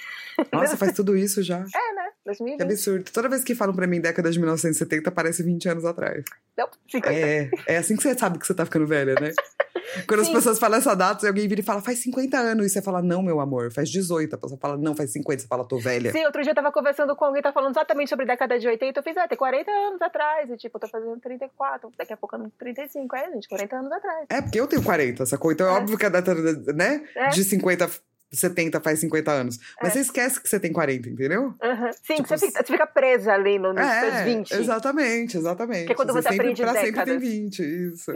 Nossa, 0.52 0.76
faz 0.78 0.92
tudo 0.94 1.16
isso 1.16 1.42
já. 1.42 1.58
É, 1.60 1.94
né? 1.96 2.10
2020. 2.26 2.58
Que 2.58 2.64
absurdo. 2.64 3.12
Toda 3.12 3.30
vez 3.30 3.44
que 3.44 3.56
falam 3.56 3.76
pra 3.76 3.88
mim 3.88 4.02
década 4.02 4.30
de 4.30 4.38
1970, 4.40 5.12
parece 5.12 5.44
20 5.44 5.70
anos 5.70 5.86
atrás. 5.86 6.24
Não, 6.58 6.68
50. 6.92 7.14
É, 7.14 7.50
é 7.68 7.78
assim 7.78 7.96
que 7.96 8.04
você 8.04 8.18
sabe 8.18 8.38
que 8.40 8.46
você 8.46 8.54
tá 8.54 8.66
ficando 8.66 8.86
velha, 8.88 9.16
né? 9.20 9.32
Quando 10.08 10.22
as 10.22 10.28
Sim. 10.28 10.34
pessoas 10.34 10.58
falam 10.58 10.78
essa 10.80 10.96
data, 10.96 11.28
alguém 11.28 11.48
vira 11.48 11.62
e 11.62 11.64
fala, 11.64 11.80
faz 11.82 12.00
50 12.00 12.36
anos. 12.38 12.66
E 12.66 12.70
você 12.70 12.82
fala, 12.82 13.02
não, 13.02 13.22
meu 13.22 13.40
amor, 13.40 13.72
faz 13.72 13.90
18. 13.90 14.34
A 14.34 14.38
pessoa 14.40 14.60
fala, 14.60 14.78
não, 14.78 14.96
faz 14.96 15.12
50. 15.12 15.42
Você 15.42 15.48
fala, 15.48 15.68
tô 15.68 15.78
velha. 15.78 16.12
Sim, 16.12 16.26
outro 16.26 16.42
dia 16.42 16.52
eu 16.52 16.56
tava 16.56 16.72
conversando 16.72 17.16
com 17.16 17.26
alguém, 17.26 17.42
tá 17.44 17.52
falando 17.54 17.72
exatamente 17.74 18.10
sobre 18.10 18.26
década 18.26 18.58
de 18.58 18.68
80. 18.68 19.00
Eu 19.00 19.04
fiz, 19.04 19.16
ah, 19.18 19.28
tem 19.28 19.38
40 19.38 19.70
anos 19.70 20.02
atrás. 20.02 20.50
E 20.50 20.58
tipo, 20.58 20.78
eu 20.78 20.82
tô 20.82 20.88
fazendo 20.88 21.20
34. 21.20 21.92
Daqui 21.98 22.14
a 22.14 22.18
pouco 22.18 22.36
eu 22.36 22.40
não 22.40 22.50
35. 22.50 23.16
É, 23.16 23.32
gente, 23.34 23.48
40 23.48 23.76
anos 23.76 23.92
atrás. 23.92 24.26
É, 24.30 24.42
porque 24.42 24.60
eu 24.60 24.68
tenho 24.68 24.84
40, 24.84 25.26
sacou? 25.26 25.52
Então 25.52 25.68
é, 25.68 25.70
É. 25.70 25.74
óbvio 25.74 25.98
que 25.98 26.06
a 26.06 26.10
data, 26.10 26.34
né? 26.74 27.04
É. 27.16 27.30
De 27.30 27.44
50, 27.44 27.88
70 28.34 28.82
faz 28.82 29.00
50 29.00 29.32
anos. 29.32 29.60
Mas 29.82 29.92
É. 29.92 29.94
você 29.94 30.00
esquece 30.02 30.42
que 30.42 30.50
você 30.50 30.60
tem 30.60 30.72
40, 30.74 31.10
entendeu? 31.10 31.54
Aham. 31.62 31.92
Sim, 32.04 32.16
Tipo, 32.16 32.28
você, 32.30 32.48
fica, 32.48 32.60
você 32.66 32.72
fica 32.74 32.88
presa 32.88 33.34
ali 33.34 33.60
no, 33.60 33.74
nos 33.74 33.86
seus 33.86 34.22
20. 34.26 34.52
exatamente, 34.54 35.38
exatamente. 35.38 35.82
Porque 35.86 35.96
quando 35.96 36.14
você 36.14 36.24
sempre, 36.30 36.38
aprende 36.40 36.62
pra 36.62 36.72
sempre 36.74 36.86
tem 36.86 36.94
décadas. 37.06 37.22
20, 37.22 37.60
isso. 37.94 38.14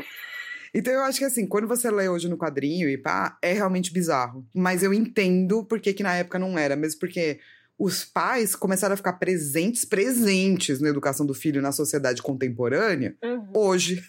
Então 0.73 0.93
eu 0.93 1.01
acho 1.03 1.17
que 1.19 1.25
assim, 1.25 1.47
quando 1.47 1.67
você 1.67 1.89
lê 1.89 2.09
hoje 2.09 2.27
no 2.27 2.37
quadrinho 2.37 2.89
e 2.89 2.97
pá, 2.97 3.37
é 3.41 3.53
realmente 3.53 3.91
bizarro. 3.93 4.45
Mas 4.53 4.83
eu 4.83 4.93
entendo 4.93 5.63
por 5.63 5.79
que 5.79 5.93
que 5.93 6.03
na 6.03 6.13
época 6.15 6.37
não 6.37 6.57
era, 6.57 6.75
mesmo 6.75 6.99
porque 6.99 7.39
os 7.79 8.03
pais 8.03 8.55
começaram 8.55 8.93
a 8.93 8.97
ficar 8.97 9.13
presentes, 9.13 9.85
presentes 9.85 10.81
na 10.81 10.89
educação 10.89 11.25
do 11.25 11.33
filho 11.33 11.61
na 11.61 11.71
sociedade 11.71 12.21
contemporânea 12.21 13.15
Uhum. 13.23 13.47
hoje. 13.55 14.03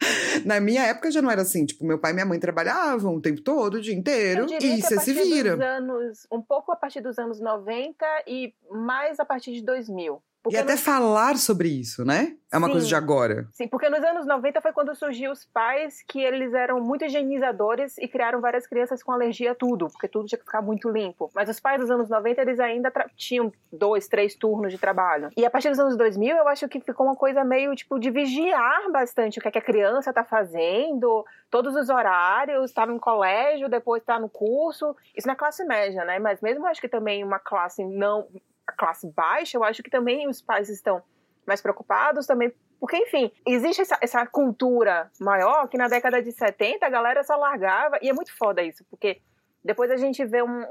Na 0.44 0.60
minha 0.60 0.82
época 0.84 1.10
já 1.10 1.22
não 1.22 1.30
era 1.30 1.42
assim, 1.42 1.64
tipo, 1.64 1.84
meu 1.84 1.98
pai 1.98 2.12
e 2.12 2.14
minha 2.14 2.26
mãe 2.26 2.38
trabalhavam 2.38 3.14
o 3.14 3.20
tempo 3.20 3.40
todo, 3.40 3.74
o 3.74 3.80
dia 3.80 3.94
inteiro, 3.94 4.46
e 4.60 4.82
você 4.82 4.98
se 5.00 5.12
vira. 5.12 5.76
Anos, 5.76 6.26
um 6.30 6.42
pouco 6.42 6.72
a 6.72 6.76
partir 6.76 7.00
dos 7.00 7.18
anos 7.18 7.40
90 7.40 8.04
e 8.26 8.54
mais 8.70 9.18
a 9.18 9.24
partir 9.24 9.52
de 9.52 9.62
2000. 9.62 10.22
E 10.46 10.50
Porque 10.50 10.56
até 10.58 10.72
nos- 10.72 10.80
falar 10.82 11.36
sobre 11.36 11.68
isso, 11.68 12.04
né? 12.04 12.36
É 12.52 12.58
uma 12.58 12.68
Sim. 12.68 12.72
coisa 12.74 12.86
de 12.86 12.94
agora. 12.94 13.48
Sim, 13.52 13.66
porque 13.66 13.88
nos 13.90 14.02
anos 14.04 14.24
90 14.24 14.60
foi 14.60 14.72
quando 14.72 14.94
surgiu 14.94 15.32
os 15.32 15.44
pais 15.44 16.02
que 16.06 16.20
eles 16.22 16.54
eram 16.54 16.80
muito 16.80 17.04
higienizadores 17.04 17.98
e 17.98 18.06
criaram 18.06 18.40
várias 18.40 18.66
crianças 18.66 19.02
com 19.02 19.10
alergia 19.10 19.50
a 19.50 19.54
tudo, 19.54 19.88
porque 19.88 20.06
tudo 20.06 20.26
tinha 20.28 20.38
que 20.38 20.44
ficar 20.44 20.62
muito 20.62 20.88
limpo. 20.88 21.28
Mas 21.34 21.48
os 21.48 21.58
pais 21.58 21.80
dos 21.80 21.90
anos 21.90 22.08
90, 22.08 22.40
eles 22.40 22.60
ainda 22.60 22.90
tra- 22.90 23.10
tinham 23.16 23.52
dois, 23.72 24.06
três 24.06 24.36
turnos 24.36 24.70
de 24.72 24.78
trabalho. 24.78 25.30
E 25.36 25.44
a 25.44 25.50
partir 25.50 25.68
dos 25.70 25.78
anos 25.80 25.96
2000, 25.96 26.36
eu 26.36 26.46
acho 26.48 26.68
que 26.68 26.78
ficou 26.80 27.06
uma 27.06 27.16
coisa 27.16 27.42
meio, 27.44 27.74
tipo, 27.74 27.98
de 27.98 28.10
vigiar 28.10 28.90
bastante 28.92 29.38
o 29.38 29.42
que, 29.42 29.48
é 29.48 29.50
que 29.50 29.58
a 29.58 29.62
criança 29.62 30.12
tá 30.12 30.22
fazendo, 30.24 31.24
todos 31.50 31.74
os 31.74 31.88
horários, 31.88 32.72
tá 32.72 32.86
no 32.86 33.00
colégio, 33.00 33.68
depois 33.68 34.02
tá 34.04 34.18
no 34.20 34.28
curso. 34.28 34.96
Isso 35.16 35.26
na 35.26 35.34
classe 35.34 35.64
média, 35.64 36.04
né? 36.04 36.18
Mas 36.20 36.40
mesmo 36.40 36.64
acho 36.66 36.80
que 36.80 36.88
também 36.88 37.24
uma 37.24 37.40
classe 37.40 37.84
não... 37.84 38.26
A 38.66 38.72
classe 38.72 39.10
baixa, 39.10 39.56
eu 39.56 39.64
acho 39.64 39.82
que 39.82 39.90
também 39.90 40.28
os 40.28 40.42
pais 40.42 40.68
estão 40.68 41.02
mais 41.46 41.60
preocupados 41.60 42.26
também. 42.26 42.52
Porque, 42.78 42.96
enfim, 42.96 43.32
existe 43.46 43.82
essa, 43.82 43.98
essa 44.00 44.26
cultura 44.26 45.10
maior 45.20 45.68
que 45.68 45.78
na 45.78 45.88
década 45.88 46.22
de 46.22 46.32
70 46.32 46.84
a 46.84 46.90
galera 46.90 47.22
só 47.22 47.36
largava. 47.36 47.98
E 48.02 48.08
é 48.08 48.12
muito 48.12 48.36
foda 48.36 48.62
isso, 48.62 48.84
porque 48.90 49.20
depois 49.64 49.90
a 49.90 49.96
gente 49.96 50.24
vê 50.24 50.42
um, 50.42 50.64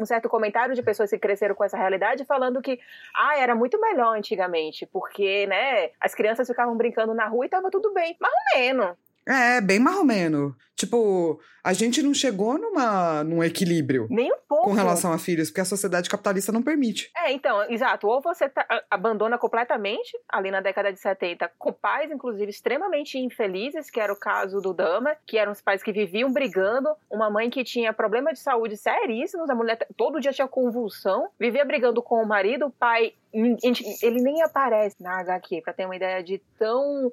um 0.00 0.06
certo 0.06 0.28
comentário 0.28 0.74
de 0.74 0.82
pessoas 0.82 1.10
que 1.10 1.18
cresceram 1.18 1.54
com 1.54 1.64
essa 1.64 1.76
realidade 1.76 2.24
falando 2.24 2.60
que, 2.60 2.80
ah, 3.14 3.38
era 3.38 3.54
muito 3.54 3.80
melhor 3.80 4.16
antigamente, 4.16 4.86
porque, 4.86 5.46
né, 5.46 5.90
as 6.00 6.14
crianças 6.14 6.48
ficavam 6.48 6.76
brincando 6.76 7.14
na 7.14 7.26
rua 7.26 7.46
e 7.46 7.48
tava 7.48 7.70
tudo 7.70 7.92
bem. 7.92 8.16
Mais 8.20 8.32
ou 8.32 8.60
menos. 8.60 8.96
É, 9.26 9.60
bem 9.60 9.78
marromeno. 9.78 10.56
Tipo, 10.74 11.38
a 11.62 11.72
gente 11.72 12.02
não 12.02 12.12
chegou 12.12 12.58
numa, 12.58 13.22
num 13.22 13.44
equilíbrio 13.44 14.08
Nem 14.10 14.32
um 14.32 14.36
pouco. 14.48 14.64
com 14.64 14.72
relação 14.72 15.12
a 15.12 15.18
filhos, 15.18 15.48
porque 15.48 15.60
a 15.60 15.64
sociedade 15.64 16.10
capitalista 16.10 16.50
não 16.50 16.60
permite. 16.62 17.08
É, 17.16 17.30
então, 17.30 17.62
exato. 17.70 18.08
Ou 18.08 18.20
você 18.20 18.48
tá- 18.48 18.66
abandona 18.90 19.38
completamente, 19.38 20.10
ali 20.28 20.50
na 20.50 20.60
década 20.60 20.92
de 20.92 20.98
70, 20.98 21.48
com 21.56 21.72
pais, 21.72 22.10
inclusive, 22.10 22.50
extremamente 22.50 23.16
infelizes, 23.16 23.90
que 23.90 24.00
era 24.00 24.12
o 24.12 24.18
caso 24.18 24.60
do 24.60 24.74
Dama, 24.74 25.14
que 25.24 25.38
eram 25.38 25.52
os 25.52 25.60
pais 25.60 25.82
que 25.84 25.92
viviam 25.92 26.32
brigando, 26.32 26.88
uma 27.08 27.30
mãe 27.30 27.48
que 27.48 27.62
tinha 27.62 27.92
problema 27.92 28.32
de 28.32 28.40
saúde 28.40 28.76
seríssimos, 28.76 29.48
a 29.48 29.54
mulher 29.54 29.86
todo 29.96 30.18
dia 30.20 30.32
tinha 30.32 30.48
convulsão, 30.48 31.28
vivia 31.38 31.64
brigando 31.64 32.02
com 32.02 32.20
o 32.20 32.26
marido, 32.26 32.66
o 32.66 32.70
pai, 32.70 33.12
ele 33.32 34.20
nem 34.20 34.42
aparece 34.42 34.96
na 35.00 35.20
HQ, 35.20 35.60
pra 35.62 35.72
ter 35.72 35.84
uma 35.84 35.94
ideia 35.94 36.24
de 36.24 36.38
tão 36.58 37.12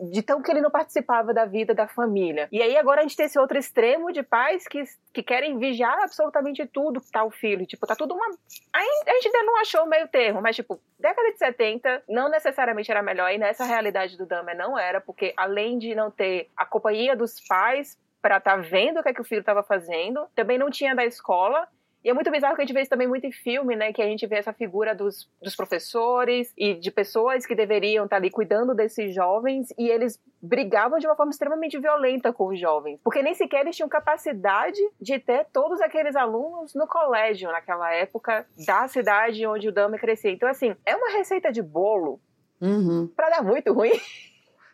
de 0.00 0.22
tão 0.22 0.40
que 0.40 0.50
ele 0.50 0.60
não 0.60 0.70
participava 0.70 1.34
da 1.34 1.44
vida 1.44 1.74
da 1.74 1.86
família. 1.86 2.48
E 2.50 2.62
aí 2.62 2.76
agora 2.76 3.00
a 3.00 3.02
gente 3.02 3.16
tem 3.16 3.26
esse 3.26 3.38
outro 3.38 3.58
extremo 3.58 4.10
de 4.12 4.22
pais 4.22 4.66
que, 4.66 4.82
que 5.12 5.22
querem 5.22 5.58
vigiar 5.58 5.98
absolutamente 6.02 6.66
tudo 6.66 7.00
que 7.00 7.10
tá 7.10 7.22
o 7.22 7.30
filho. 7.30 7.66
Tipo, 7.66 7.86
tá 7.86 7.94
tudo 7.94 8.14
uma. 8.14 8.26
A 8.72 9.12
gente 9.12 9.26
ainda 9.26 9.42
não 9.42 9.60
achou 9.60 9.84
o 9.84 9.88
meio 9.88 10.08
termo, 10.08 10.40
mas 10.40 10.56
tipo, 10.56 10.80
década 10.98 11.32
de 11.32 11.38
70 11.38 12.04
não 12.08 12.28
necessariamente 12.30 12.90
era 12.90 13.02
melhor. 13.02 13.30
E 13.32 13.38
nessa 13.38 13.64
realidade 13.64 14.16
do 14.16 14.26
Dahmer 14.26 14.56
não 14.56 14.78
era, 14.78 15.00
porque 15.00 15.34
além 15.36 15.78
de 15.78 15.94
não 15.94 16.10
ter 16.10 16.48
a 16.56 16.64
companhia 16.64 17.14
dos 17.14 17.34
pais 17.46 17.98
pra 18.22 18.38
estar 18.38 18.56
vendo 18.56 19.00
o 19.00 19.02
que, 19.02 19.08
é 19.08 19.14
que 19.14 19.20
o 19.20 19.24
filho 19.24 19.40
estava 19.40 19.62
fazendo, 19.62 20.26
também 20.34 20.58
não 20.58 20.70
tinha 20.70 20.94
da 20.94 21.04
escola. 21.04 21.66
E 22.02 22.08
é 22.08 22.14
muito 22.14 22.30
bizarro 22.30 22.56
que 22.56 22.62
a 22.62 22.64
gente 22.64 22.72
vê 22.74 22.80
isso 22.80 22.88
também 22.90 23.06
muito 23.06 23.26
em 23.26 23.32
filme, 23.32 23.76
né? 23.76 23.92
Que 23.92 24.00
a 24.00 24.06
gente 24.06 24.26
vê 24.26 24.36
essa 24.36 24.52
figura 24.52 24.94
dos, 24.94 25.28
dos 25.42 25.54
professores 25.54 26.52
e 26.56 26.74
de 26.74 26.90
pessoas 26.90 27.44
que 27.44 27.54
deveriam 27.54 28.04
estar 28.04 28.16
ali 28.16 28.30
cuidando 28.30 28.74
desses 28.74 29.14
jovens 29.14 29.68
e 29.78 29.88
eles 29.88 30.18
brigavam 30.40 30.98
de 30.98 31.06
uma 31.06 31.14
forma 31.14 31.30
extremamente 31.30 31.78
violenta 31.78 32.32
com 32.32 32.46
os 32.48 32.58
jovens. 32.58 32.98
Porque 33.04 33.22
nem 33.22 33.34
sequer 33.34 33.60
eles 33.60 33.76
tinham 33.76 33.88
capacidade 33.88 34.80
de 35.00 35.18
ter 35.18 35.46
todos 35.52 35.80
aqueles 35.82 36.16
alunos 36.16 36.74
no 36.74 36.86
colégio 36.86 37.50
naquela 37.52 37.92
época 37.92 38.46
da 38.66 38.88
cidade 38.88 39.46
onde 39.46 39.68
o 39.68 39.72
Dahmer 39.72 40.00
crescia. 40.00 40.30
Então, 40.30 40.48
assim, 40.48 40.74
é 40.86 40.96
uma 40.96 41.10
receita 41.10 41.52
de 41.52 41.62
bolo 41.62 42.20
Uhum. 42.62 43.08
pra 43.16 43.30
dar 43.30 43.42
muito 43.42 43.72
ruim. 43.72 43.92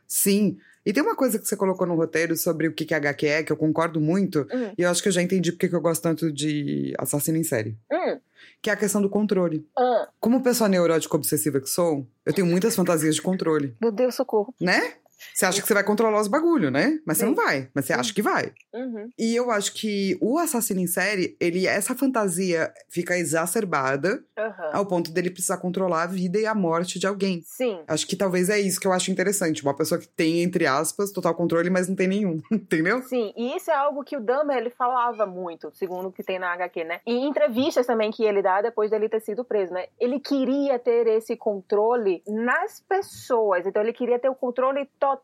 Sim. 0.07 0.59
E 0.87 0.92
tem 0.92 1.03
uma 1.03 1.16
coisa 1.16 1.37
que 1.38 1.46
você 1.46 1.57
colocou 1.57 1.87
no 1.87 1.96
roteiro 1.96 2.37
sobre 2.37 2.68
o 2.68 2.72
que 2.72 2.85
que 2.85 2.94
HQ 2.94 3.27
é, 3.27 3.42
que 3.42 3.53
eu 3.53 3.57
concordo 3.57 4.01
muito, 4.01 4.46
Hum. 4.53 4.72
e 4.79 4.83
eu 4.83 4.88
acho 4.88 5.03
que 5.03 5.09
eu 5.09 5.12
já 5.12 5.20
entendi 5.20 5.51
porque 5.51 5.68
que 5.68 5.75
eu 5.75 5.81
gosto 5.81 6.01
tanto 6.03 6.33
de 6.33 6.94
assassino 6.96 7.37
em 7.37 7.42
série. 7.42 7.77
Hum. 7.92 8.18
Que 8.62 8.70
é 8.70 8.72
a 8.72 8.77
questão 8.77 9.03
do 9.03 9.11
controle. 9.11 9.66
Ah, 9.77 10.09
Como 10.20 10.42
pessoa 10.42 10.68
neurótica 10.68 11.16
obsessiva 11.16 11.61
que 11.61 11.68
sou, 11.68 12.07
eu 12.25 12.33
tenho 12.33 12.46
muitas 12.46 12.75
fantasias 12.77 13.16
de 13.16 13.22
controle, 13.22 13.75
meu 13.81 13.90
Deus, 13.90 14.14
socorro. 14.14 14.55
né? 14.61 14.94
Você 15.35 15.47
acha 15.47 15.61
que 15.61 15.67
você 15.67 15.75
vai 15.75 15.85
controlar 15.85 16.21
os 16.21 16.29
bagulho, 16.29 16.71
né? 16.71 16.99
Mas 17.07 17.19
você 17.19 17.25
Sim. 17.25 17.31
não 17.31 17.37
vai. 17.37 17.69
Mas 17.75 17.85
você 17.85 17.93
acha 17.93 18.12
que 18.12 18.23
vai. 18.23 18.53
Uhum. 18.73 19.11
E 19.19 19.35
eu 19.35 19.51
acho 19.51 19.73
que 19.75 20.17
o 20.21 20.39
assassino 20.39 20.81
em 20.81 20.87
série, 20.87 21.37
ele, 21.41 21.67
essa 21.67 21.95
fantasia 21.95 22.73
fica 22.89 23.17
exacerbada 23.17 24.23
Aham. 24.39 24.71
ao 24.73 24.87
ponto 24.87 25.11
dele 25.11 25.31
precisar 25.31 25.59
controlar 25.59 26.05
a 26.05 26.07
vida 26.07 26.39
e 26.39 26.47
a 26.47 26.55
morte 26.55 26.99
de 26.99 27.07
alguém. 27.07 27.43
Sim. 27.45 27.81
Acho 27.87 28.07
que 28.07 28.17
talvez 28.17 28.49
é 28.49 28.59
isso 28.59 28.81
que 28.81 28.87
eu 28.87 28.93
acho 28.93 29.11
interessante. 29.11 29.62
Uma 29.62 29.75
pessoa 29.75 30.01
que 30.01 30.09
tem, 30.09 30.43
entre 30.43 30.67
aspas, 30.67 31.12
total 31.12 31.35
controle, 31.35 31.71
mas 31.71 31.89
não 31.89 31.97
tem 31.97 32.09
nenhum. 32.09 32.41
Entendeu? 32.51 33.03
Sim, 33.03 33.33
e 33.37 33.57
isso 33.57 33.71
é 33.71 33.75
algo 33.75 34.05
que 34.05 34.17
o 34.17 34.21
Dahmer 34.21 34.59
ele 34.59 34.71
falava 34.71 35.27
muito, 35.27 35.71
segundo 35.75 36.09
o 36.09 36.12
que 36.12 36.23
tem 36.23 36.39
na 36.39 36.53
HQ, 36.53 36.85
né? 36.85 37.01
E 37.07 37.12
em 37.12 37.29
entrevistas 37.29 37.87
também 37.87 38.11
que 38.11 38.25
ele 38.25 38.43
dá 38.43 38.62
depois 38.62 38.91
dele 38.91 39.09
ter 39.09 39.21
sido 39.21 39.45
preso, 39.45 39.73
né? 39.73 39.87
Ele 39.99 40.19
queria 40.21 40.79
ter 40.79 41.07
esse 41.07 41.37
controle 41.37 42.23
nas 42.27 42.81
pessoas, 42.81 43.67
então 43.67 43.83
ele 43.83 43.93
queria 43.93 44.19
ter 44.19 44.29
o 44.29 44.35
controle 44.35 44.89
total 44.99 45.15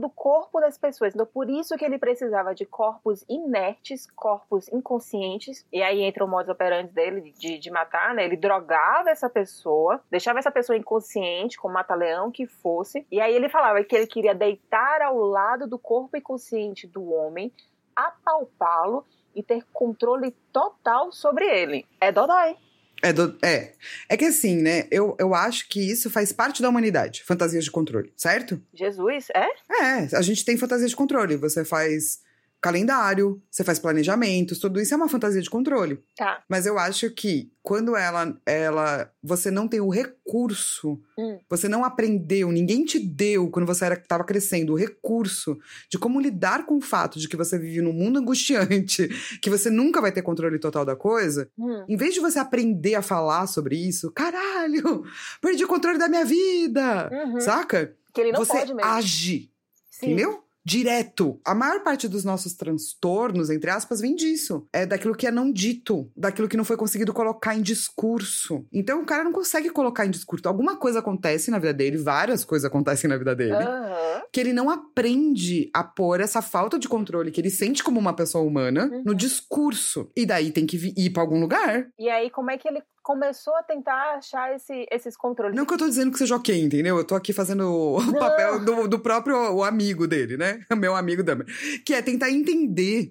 do 0.00 0.08
corpo 0.08 0.60
das 0.60 0.78
pessoas. 0.78 1.14
Então 1.14 1.26
por 1.26 1.50
isso 1.50 1.76
que 1.76 1.84
ele 1.84 1.98
precisava 1.98 2.54
de 2.54 2.64
corpos 2.64 3.24
inertes, 3.28 4.08
corpos 4.12 4.68
inconscientes, 4.68 5.66
e 5.72 5.82
aí 5.82 6.02
entra 6.02 6.24
o 6.24 6.28
modus 6.28 6.48
operandi 6.48 6.92
dele 6.92 7.32
de, 7.32 7.58
de 7.58 7.70
matar, 7.70 8.14
né? 8.14 8.24
Ele 8.24 8.36
drogava 8.36 9.10
essa 9.10 9.28
pessoa, 9.28 10.00
deixava 10.10 10.38
essa 10.38 10.50
pessoa 10.50 10.76
inconsciente, 10.76 11.58
com 11.58 11.68
mata-leão 11.68 12.30
que 12.30 12.46
fosse, 12.46 13.06
e 13.10 13.20
aí 13.20 13.34
ele 13.34 13.48
falava 13.48 13.82
que 13.82 13.96
ele 13.96 14.06
queria 14.06 14.34
deitar 14.34 15.02
ao 15.02 15.18
lado 15.18 15.66
do 15.66 15.78
corpo 15.78 16.16
inconsciente 16.16 16.86
do 16.86 17.12
homem, 17.12 17.52
apalpá-lo 17.94 19.04
e 19.34 19.42
ter 19.42 19.64
controle 19.72 20.30
total 20.52 21.12
sobre 21.12 21.46
ele. 21.46 21.86
É 22.00 22.12
Dodói. 22.12 22.56
É, 23.02 23.12
do- 23.12 23.38
é. 23.42 23.72
É 24.08 24.16
que 24.16 24.24
assim, 24.24 24.56
né? 24.56 24.86
Eu, 24.90 25.16
eu 25.20 25.34
acho 25.34 25.68
que 25.68 25.80
isso 25.80 26.10
faz 26.10 26.32
parte 26.32 26.60
da 26.62 26.68
humanidade. 26.68 27.22
Fantasias 27.24 27.64
de 27.64 27.70
controle, 27.70 28.12
certo? 28.16 28.60
Jesus, 28.74 29.26
é? 29.34 29.46
É, 29.84 30.16
a 30.16 30.22
gente 30.22 30.44
tem 30.44 30.56
fantasia 30.56 30.88
de 30.88 30.96
controle. 30.96 31.36
Você 31.36 31.64
faz 31.64 32.20
calendário, 32.60 33.40
você 33.50 33.62
faz 33.62 33.78
planejamentos, 33.78 34.58
tudo 34.58 34.80
isso 34.80 34.92
é 34.92 34.96
uma 34.96 35.08
fantasia 35.08 35.40
de 35.40 35.48
controle. 35.50 36.02
Tá. 36.16 36.42
Mas 36.48 36.66
eu 36.66 36.78
acho 36.78 37.10
que 37.10 37.50
quando 37.62 37.94
ela, 37.94 38.36
ela, 38.46 39.12
você 39.22 39.50
não 39.50 39.68
tem 39.68 39.80
o 39.80 39.90
recurso, 39.90 41.00
Hum. 41.18 41.38
você 41.50 41.68
não 41.68 41.84
aprendeu, 41.84 42.50
ninguém 42.50 42.84
te 42.84 42.98
deu 42.98 43.50
quando 43.50 43.66
você 43.66 43.86
estava 43.92 44.24
crescendo 44.24 44.72
o 44.72 44.76
recurso 44.76 45.58
de 45.90 45.98
como 45.98 46.20
lidar 46.20 46.64
com 46.64 46.76
o 46.76 46.80
fato 46.80 47.18
de 47.18 47.28
que 47.28 47.36
você 47.36 47.58
vive 47.58 47.80
num 47.82 47.92
mundo 47.92 48.18
angustiante, 48.18 49.08
que 49.42 49.50
você 49.50 49.68
nunca 49.70 50.00
vai 50.00 50.10
ter 50.12 50.22
controle 50.22 50.58
total 50.58 50.84
da 50.84 50.96
coisa. 50.96 51.48
Hum. 51.58 51.84
Em 51.88 51.96
vez 51.96 52.14
de 52.14 52.20
você 52.20 52.38
aprender 52.38 52.94
a 52.94 53.02
falar 53.02 53.46
sobre 53.46 53.76
isso, 53.76 54.10
caralho, 54.12 55.04
perdi 55.40 55.64
o 55.64 55.68
controle 55.68 55.98
da 55.98 56.08
minha 56.08 56.24
vida, 56.24 57.10
Uhum. 57.12 57.40
saca? 57.40 57.94
Que 58.14 58.20
ele 58.22 58.32
não 58.32 58.44
você 58.44 58.52
pode 58.58 58.74
mesmo. 58.74 58.90
age. 58.90 59.50
Sim. 59.90 60.06
Entendeu? 60.06 60.42
Direto. 60.68 61.40
A 61.46 61.54
maior 61.54 61.82
parte 61.82 62.06
dos 62.06 62.24
nossos 62.24 62.52
transtornos, 62.54 63.48
entre 63.48 63.70
aspas, 63.70 64.00
vem 64.02 64.14
disso. 64.14 64.66
É 64.70 64.84
daquilo 64.84 65.14
que 65.14 65.26
é 65.26 65.30
não 65.30 65.50
dito, 65.50 66.10
daquilo 66.14 66.46
que 66.46 66.58
não 66.58 66.64
foi 66.64 66.76
conseguido 66.76 67.14
colocar 67.14 67.54
em 67.54 67.62
discurso. 67.62 68.66
Então 68.70 69.00
o 69.00 69.06
cara 69.06 69.24
não 69.24 69.32
consegue 69.32 69.70
colocar 69.70 70.04
em 70.04 70.10
discurso. 70.10 70.46
Alguma 70.46 70.76
coisa 70.76 70.98
acontece 70.98 71.50
na 71.50 71.58
vida 71.58 71.72
dele, 71.72 71.96
várias 71.96 72.44
coisas 72.44 72.66
acontecem 72.66 73.08
na 73.08 73.16
vida 73.16 73.34
dele, 73.34 73.54
Aham. 73.54 74.22
que 74.30 74.38
ele 74.40 74.52
não 74.52 74.68
aprende 74.68 75.70
a 75.72 75.82
pôr 75.82 76.20
essa 76.20 76.42
falta 76.42 76.78
de 76.78 76.86
controle 76.86 77.30
que 77.30 77.40
ele 77.40 77.50
sente 77.50 77.82
como 77.82 77.98
uma 77.98 78.12
pessoa 78.14 78.44
humana 78.44 78.90
Uhum. 78.92 79.02
no 79.06 79.14
discurso. 79.14 80.10
E 80.14 80.26
daí 80.26 80.50
tem 80.50 80.66
que 80.66 80.76
ir 80.96 81.10
pra 81.10 81.22
algum 81.22 81.40
lugar. 81.40 81.86
E 81.98 82.08
aí, 82.10 82.28
como 82.30 82.50
é 82.50 82.58
que 82.58 82.68
ele 82.68 82.82
começou 83.08 83.54
a 83.56 83.62
tentar 83.62 84.16
achar 84.18 84.54
esse- 84.54 84.86
esses 84.90 85.16
controles? 85.16 85.56
Não 85.56 85.64
que 85.64 85.72
eu 85.72 85.78
tô 85.78 85.86
dizendo 85.88 86.12
que 86.12 86.18
seja 86.18 86.36
ok, 86.36 86.62
entendeu? 86.62 86.98
Eu 86.98 87.06
tô 87.06 87.14
aqui 87.14 87.32
fazendo 87.32 87.62
o 87.72 88.02
Não. 88.02 88.12
papel 88.20 88.62
do, 88.62 88.86
do 88.86 88.98
próprio 88.98 89.34
o 89.54 89.64
amigo 89.64 90.06
dele, 90.06 90.36
né? 90.36 90.60
Meu 90.76 90.94
amigo 90.94 91.22
Dahmer. 91.22 91.46
Que 91.86 91.94
é 91.94 92.02
tentar 92.02 92.28
entender 92.30 93.10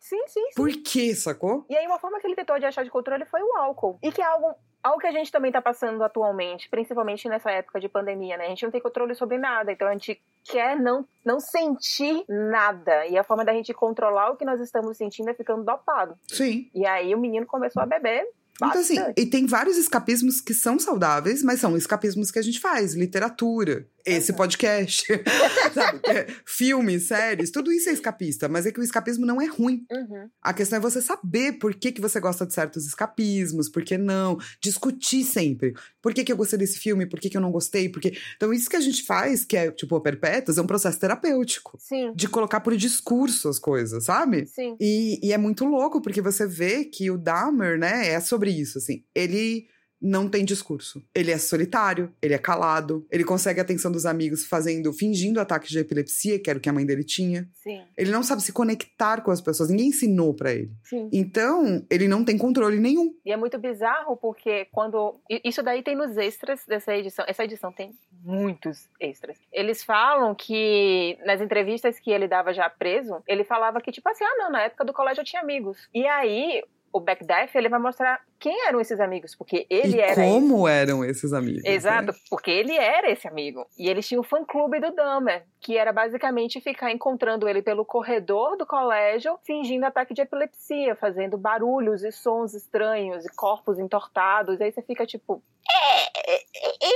Sim, 0.00 0.22
sim, 0.28 0.40
sim. 0.48 0.54
por 0.56 0.70
que, 0.70 1.14
sacou? 1.14 1.66
E 1.68 1.76
aí, 1.76 1.84
uma 1.86 1.98
forma 1.98 2.20
que 2.20 2.26
ele 2.26 2.36
tentou 2.36 2.58
de 2.58 2.64
achar 2.64 2.84
de 2.84 2.90
controle 2.90 3.24
foi 3.26 3.42
o 3.42 3.56
álcool. 3.56 3.98
E 4.02 4.12
que 4.12 4.22
é 4.22 4.24
algo, 4.24 4.54
algo 4.82 5.00
que 5.00 5.06
a 5.06 5.10
gente 5.12 5.32
também 5.32 5.50
tá 5.50 5.60
passando 5.60 6.02
atualmente, 6.04 6.70
principalmente 6.70 7.28
nessa 7.28 7.50
época 7.50 7.80
de 7.80 7.88
pandemia, 7.88 8.36
né? 8.36 8.46
A 8.46 8.48
gente 8.48 8.62
não 8.62 8.70
tem 8.70 8.80
controle 8.80 9.14
sobre 9.16 9.36
nada, 9.36 9.72
então 9.72 9.88
a 9.88 9.92
gente 9.92 10.22
quer 10.44 10.78
não, 10.78 11.04
não 11.24 11.40
sentir 11.40 12.24
nada. 12.28 13.04
E 13.06 13.18
a 13.18 13.24
forma 13.24 13.44
da 13.44 13.52
gente 13.52 13.74
controlar 13.74 14.30
o 14.30 14.36
que 14.36 14.44
nós 14.44 14.60
estamos 14.60 14.96
sentindo 14.96 15.28
é 15.28 15.34
ficando 15.34 15.64
dopado. 15.64 16.16
Sim. 16.28 16.70
E 16.72 16.86
aí 16.86 17.12
o 17.12 17.18
menino 17.18 17.44
começou 17.44 17.82
a 17.82 17.86
beber. 17.86 18.24
Então, 18.56 18.80
assim, 18.80 18.94
bastante. 18.96 19.20
e 19.20 19.26
tem 19.26 19.46
vários 19.46 19.76
escapismos 19.76 20.40
que 20.40 20.54
são 20.54 20.78
saudáveis, 20.78 21.42
mas 21.42 21.60
são 21.60 21.76
escapismos 21.76 22.30
que 22.30 22.38
a 22.38 22.42
gente 22.42 22.58
faz. 22.60 22.94
Literatura, 22.94 23.86
esse 24.04 24.30
Uhum. 24.30 24.36
podcast, 24.38 25.04
sabe? 25.74 26.00
É, 26.06 26.26
Filmes, 26.46 27.04
séries, 27.08 27.50
tudo 27.50 27.72
isso 27.72 27.88
é 27.88 27.92
escapista. 27.92 28.48
Mas 28.48 28.64
é 28.66 28.72
que 28.72 28.80
o 28.80 28.82
escapismo 28.82 29.26
não 29.26 29.40
é 29.42 29.46
ruim. 29.46 29.84
Uhum. 29.90 30.28
A 30.40 30.54
questão 30.54 30.78
é 30.78 30.80
você 30.80 31.02
saber 31.02 31.54
por 31.58 31.74
que, 31.74 31.92
que 31.92 32.00
você 32.00 32.18
gosta 32.20 32.46
de 32.46 32.54
certos 32.54 32.86
escapismos, 32.86 33.68
por 33.68 33.82
que 33.82 33.98
não. 33.98 34.38
Discutir 34.62 35.24
sempre. 35.24 35.74
Por 36.00 36.14
que, 36.14 36.22
que 36.24 36.32
eu 36.32 36.36
gostei 36.36 36.58
desse 36.58 36.78
filme, 36.78 37.04
por 37.06 37.18
que, 37.20 37.28
que 37.28 37.36
eu 37.36 37.40
não 37.40 37.50
gostei, 37.50 37.88
por 37.88 38.00
que... 38.00 38.16
Então, 38.36 38.52
isso 38.54 38.70
que 38.70 38.76
a 38.76 38.80
gente 38.80 39.02
faz, 39.04 39.44
que 39.44 39.56
é, 39.56 39.70
tipo, 39.72 39.96
o 39.96 40.00
Perpétuos, 40.00 40.56
é 40.56 40.62
um 40.62 40.66
processo 40.66 40.98
terapêutico. 41.00 41.76
Sim, 41.80 42.12
De 42.14 42.28
colocar 42.28 42.60
por 42.60 42.76
discurso 42.76 43.48
as 43.48 43.58
coisas, 43.58 44.04
sabe? 44.04 44.46
sim. 44.46 44.76
E, 44.80 45.18
e 45.26 45.32
é 45.32 45.38
muito 45.38 45.64
louco, 45.64 46.00
porque 46.00 46.22
você 46.22 46.46
vê 46.46 46.84
que 46.84 47.10
o 47.10 47.18
Dahmer, 47.18 47.76
né, 47.78 48.08
é 48.08 48.20
sobre 48.20 48.45
isso, 48.50 48.78
assim. 48.78 49.04
Ele 49.14 49.66
não 50.00 50.28
tem 50.28 50.44
discurso. 50.44 51.02
Ele 51.14 51.30
é 51.30 51.38
solitário, 51.38 52.12
ele 52.20 52.34
é 52.34 52.38
calado, 52.38 53.06
ele 53.10 53.24
consegue 53.24 53.60
a 53.60 53.62
atenção 53.62 53.90
dos 53.90 54.04
amigos 54.04 54.44
fazendo, 54.44 54.92
fingindo 54.92 55.40
ataques 55.40 55.70
de 55.70 55.78
epilepsia, 55.78 56.38
que 56.38 56.50
era 56.50 56.58
o 56.58 56.62
que 56.62 56.68
a 56.68 56.72
mãe 56.72 56.84
dele 56.84 57.02
tinha. 57.02 57.48
Sim, 57.54 57.82
Ele 57.96 58.10
não 58.10 58.22
sabe 58.22 58.42
se 58.42 58.52
conectar 58.52 59.22
com 59.22 59.30
as 59.30 59.40
pessoas, 59.40 59.70
ninguém 59.70 59.88
ensinou 59.88 60.34
pra 60.34 60.52
ele. 60.52 60.70
sim. 60.84 61.08
Então, 61.12 61.84
ele 61.90 62.06
não 62.08 62.24
tem 62.24 62.36
controle 62.36 62.78
nenhum. 62.78 63.14
E 63.24 63.32
é 63.32 63.36
muito 63.36 63.58
bizarro 63.58 64.16
porque 64.16 64.66
quando. 64.66 65.18
Isso 65.42 65.62
daí 65.62 65.82
tem 65.82 65.96
nos 65.96 66.16
extras 66.16 66.60
dessa 66.66 66.94
edição. 66.94 67.24
Essa 67.26 67.44
edição 67.44 67.72
tem 67.72 67.92
muitos 68.22 68.88
extras. 69.00 69.38
Eles 69.50 69.82
falam 69.82 70.34
que 70.34 71.16
nas 71.24 71.40
entrevistas 71.40 71.98
que 71.98 72.10
ele 72.10 72.28
dava 72.28 72.52
já 72.52 72.68
preso, 72.68 73.22
ele 73.26 73.44
falava 73.44 73.80
que, 73.80 73.90
tipo 73.90 74.08
assim, 74.08 74.24
ah, 74.24 74.36
não, 74.38 74.52
na 74.52 74.62
época 74.62 74.84
do 74.84 74.92
colégio 74.92 75.22
eu 75.22 75.24
tinha 75.24 75.40
amigos. 75.40 75.88
E 75.94 76.06
aí. 76.06 76.62
O 76.96 77.00
Backdeath, 77.00 77.54
ele 77.54 77.68
vai 77.68 77.78
mostrar 77.78 78.18
quem 78.38 78.66
eram 78.66 78.80
esses 78.80 78.98
amigos, 79.00 79.34
porque 79.34 79.66
ele 79.68 79.98
e 79.98 80.00
era 80.00 80.14
como 80.14 80.66
eram 80.66 81.04
esses 81.04 81.30
amigos. 81.34 81.62
né? 81.62 81.70
Exato, 81.72 82.14
porque 82.30 82.50
ele 82.50 82.74
era 82.74 83.10
esse 83.10 83.28
amigo. 83.28 83.66
E 83.78 83.86
eles 83.86 84.08
tinham 84.08 84.22
o 84.22 84.24
fã-clube 84.24 84.80
do 84.80 84.94
Dahmer, 84.94 85.44
que 85.60 85.76
era 85.76 85.92
basicamente 85.92 86.58
ficar 86.58 86.90
encontrando 86.90 87.46
ele 87.46 87.60
pelo 87.60 87.84
corredor 87.84 88.56
do 88.56 88.64
colégio, 88.64 89.38
fingindo 89.44 89.84
ataque 89.84 90.14
de 90.14 90.22
epilepsia, 90.22 90.96
fazendo 90.96 91.36
barulhos 91.36 92.02
e 92.02 92.10
sons 92.10 92.54
estranhos 92.54 93.26
e 93.26 93.28
corpos 93.36 93.78
entortados. 93.78 94.58
Aí 94.58 94.72
você 94.72 94.80
fica 94.80 95.04
tipo. 95.04 95.42
É, 95.70 96.32
é, 96.32 96.36
é 96.36 96.42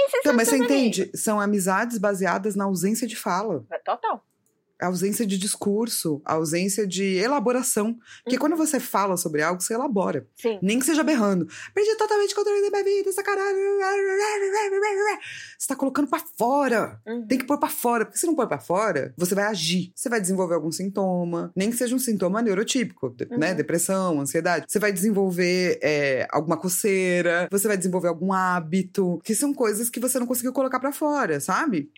esses 0.06 0.20
Então, 0.20 0.22
são 0.22 0.34
mas 0.34 0.48
você 0.48 0.54
amigos." 0.54 0.72
entende? 0.74 1.10
São 1.14 1.38
amizades 1.38 1.98
baseadas 1.98 2.56
na 2.56 2.64
ausência 2.64 3.06
de 3.06 3.16
fala. 3.16 3.64
É 3.70 3.78
Total. 3.78 4.24
A 4.80 4.86
ausência 4.86 5.26
de 5.26 5.36
discurso, 5.38 6.20
a 6.24 6.34
ausência 6.34 6.86
de 6.86 7.16
elaboração. 7.16 7.98
Porque 8.24 8.36
Uhum. 8.36 8.40
quando 8.40 8.56
você 8.56 8.80
fala 8.80 9.16
sobre 9.16 9.42
algo, 9.42 9.60
você 9.60 9.74
elabora. 9.74 10.26
Sim. 10.36 10.58
Nem 10.62 10.78
que 10.78 10.86
seja 10.86 11.02
berrando. 11.02 11.46
Perdi 11.74 11.96
totalmente 11.96 12.32
o 12.32 12.36
controle 12.36 12.62
da 12.62 12.70
minha 12.70 12.84
vida, 12.84 13.10
essa 13.10 13.22
caralho. 13.22 13.58
Você 15.58 15.68
tá 15.68 15.76
colocando 15.76 16.08
pra 16.08 16.20
fora. 16.38 17.00
Uhum. 17.06 17.26
Tem 17.26 17.38
que 17.38 17.44
pôr 17.46 17.58
pra 17.58 17.68
fora. 17.68 18.04
Porque 18.04 18.18
se 18.18 18.26
não 18.26 18.34
pôr 18.34 18.46
pra 18.46 18.58
fora, 18.58 19.12
você 19.16 19.34
vai 19.34 19.44
agir. 19.44 19.92
Você 19.94 20.08
vai 20.08 20.20
desenvolver 20.20 20.54
algum 20.54 20.70
sintoma. 20.72 21.52
Nem 21.54 21.70
que 21.70 21.76
seja 21.76 21.94
um 21.94 21.98
sintoma 21.98 22.40
neurotípico, 22.42 23.14
né? 23.38 23.50
Uhum. 23.50 23.56
Depressão, 23.56 24.20
ansiedade. 24.20 24.66
Você 24.68 24.78
vai 24.78 24.92
desenvolver 24.92 25.78
é, 25.82 26.26
alguma 26.30 26.56
coceira. 26.56 27.48
Você 27.50 27.68
vai 27.68 27.76
desenvolver 27.76 28.08
algum 28.08 28.32
hábito. 28.32 29.20
Que 29.24 29.34
são 29.34 29.52
coisas 29.52 29.90
que 29.90 30.00
você 30.00 30.18
não 30.18 30.26
conseguiu 30.26 30.52
colocar 30.52 30.80
pra 30.80 30.92
fora, 30.92 31.40
sabe? 31.40 31.90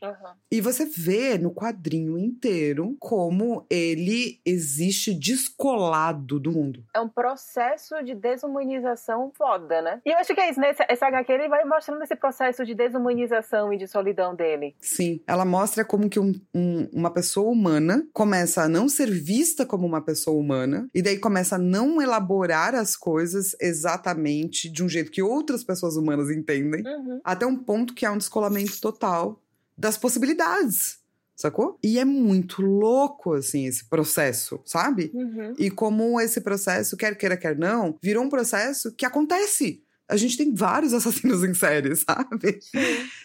E 0.50 0.60
você 0.60 0.84
vê 0.84 1.38
no 1.38 1.52
quadrinho 1.54 2.18
inteiro 2.18 2.71
como 2.98 3.66
ele 3.70 4.40
existe 4.44 5.12
descolado 5.14 6.38
do 6.40 6.50
mundo. 6.52 6.85
É 6.94 7.00
um 7.00 7.08
processo 7.08 7.94
de 8.02 8.14
desumanização 8.14 9.30
foda, 9.37 9.80
né? 9.82 10.00
E 10.04 10.11
eu 10.11 10.16
acho 10.18 10.35
que 10.35 10.40
é 10.40 10.50
isso, 10.50 10.61
né? 10.61 10.70
Esse, 10.70 10.85
esse 10.88 11.04
HQ 11.04 11.32
ele 11.32 11.48
vai 11.48 11.64
mostrando 11.64 12.02
esse 12.02 12.16
processo 12.16 12.64
de 12.64 12.74
desumanização 12.74 13.72
e 13.72 13.76
de 13.78 13.87
solidão 13.87 14.35
dele. 14.35 14.74
Sim, 14.80 15.20
ela 15.26 15.44
mostra 15.44 15.85
como 15.85 16.08
que 16.08 16.18
um- 16.20 16.32
um- 16.54 16.88
uma 16.92 17.11
pessoa 17.12 17.50
humana 17.50 18.06
começa 18.12 18.62
a 18.62 18.68
não 18.68 18.88
ser 18.88 19.11
vista 19.11 19.64
como 19.66 19.87
uma 19.87 20.00
pessoa 20.02 20.38
humana, 20.38 20.88
e 20.94 21.02
daí 21.02 21.18
começa 21.18 21.56
a 21.56 21.58
não 21.58 22.00
elaborar 22.00 22.74
as 22.74 22.96
coisas 22.96 23.54
exatamente 23.61 24.70
de 24.70 24.82
um 24.82 24.88
jeito 24.88 25.11
que 25.11 25.22
outras 25.22 25.62
pessoas 25.64 25.96
humanas 25.96 26.30
entendem, 26.30 26.82
Uhum. 26.87 27.20
até 27.24 27.46
um 27.46 27.56
ponto 27.56 27.94
que 27.94 28.06
há 28.06 28.12
um 28.12 28.18
descolamento 28.18 28.80
total 28.80 29.40
das 29.76 29.96
possibilidades, 29.96 30.98
sacou? 31.42 31.78
E 31.83 31.98
é 31.98 32.05
muito 32.05 32.62
louco, 32.62 33.35
assim, 33.35 33.66
esse 33.66 33.85
processo, 33.85 34.61
sabe? 34.64 35.11
Uhum. 35.12 35.55
E 35.59 35.70
como 35.70 36.20
esse 36.20 36.40
processo, 36.40 36.96
quer 36.96 37.16
queira, 37.16 37.37
quer 37.37 37.59
não, 37.59 37.98
virou 38.02 38.24
um 38.24 38.28
processo 38.28 38.94
que 38.94 39.05
acontece. 39.05 39.83
A 40.09 40.16
gente 40.16 40.37
tem 40.37 40.55
vários 40.55 40.92
assassinos 40.94 41.44
em 41.44 41.55
série, 41.55 41.94
sabe? 41.96 42.59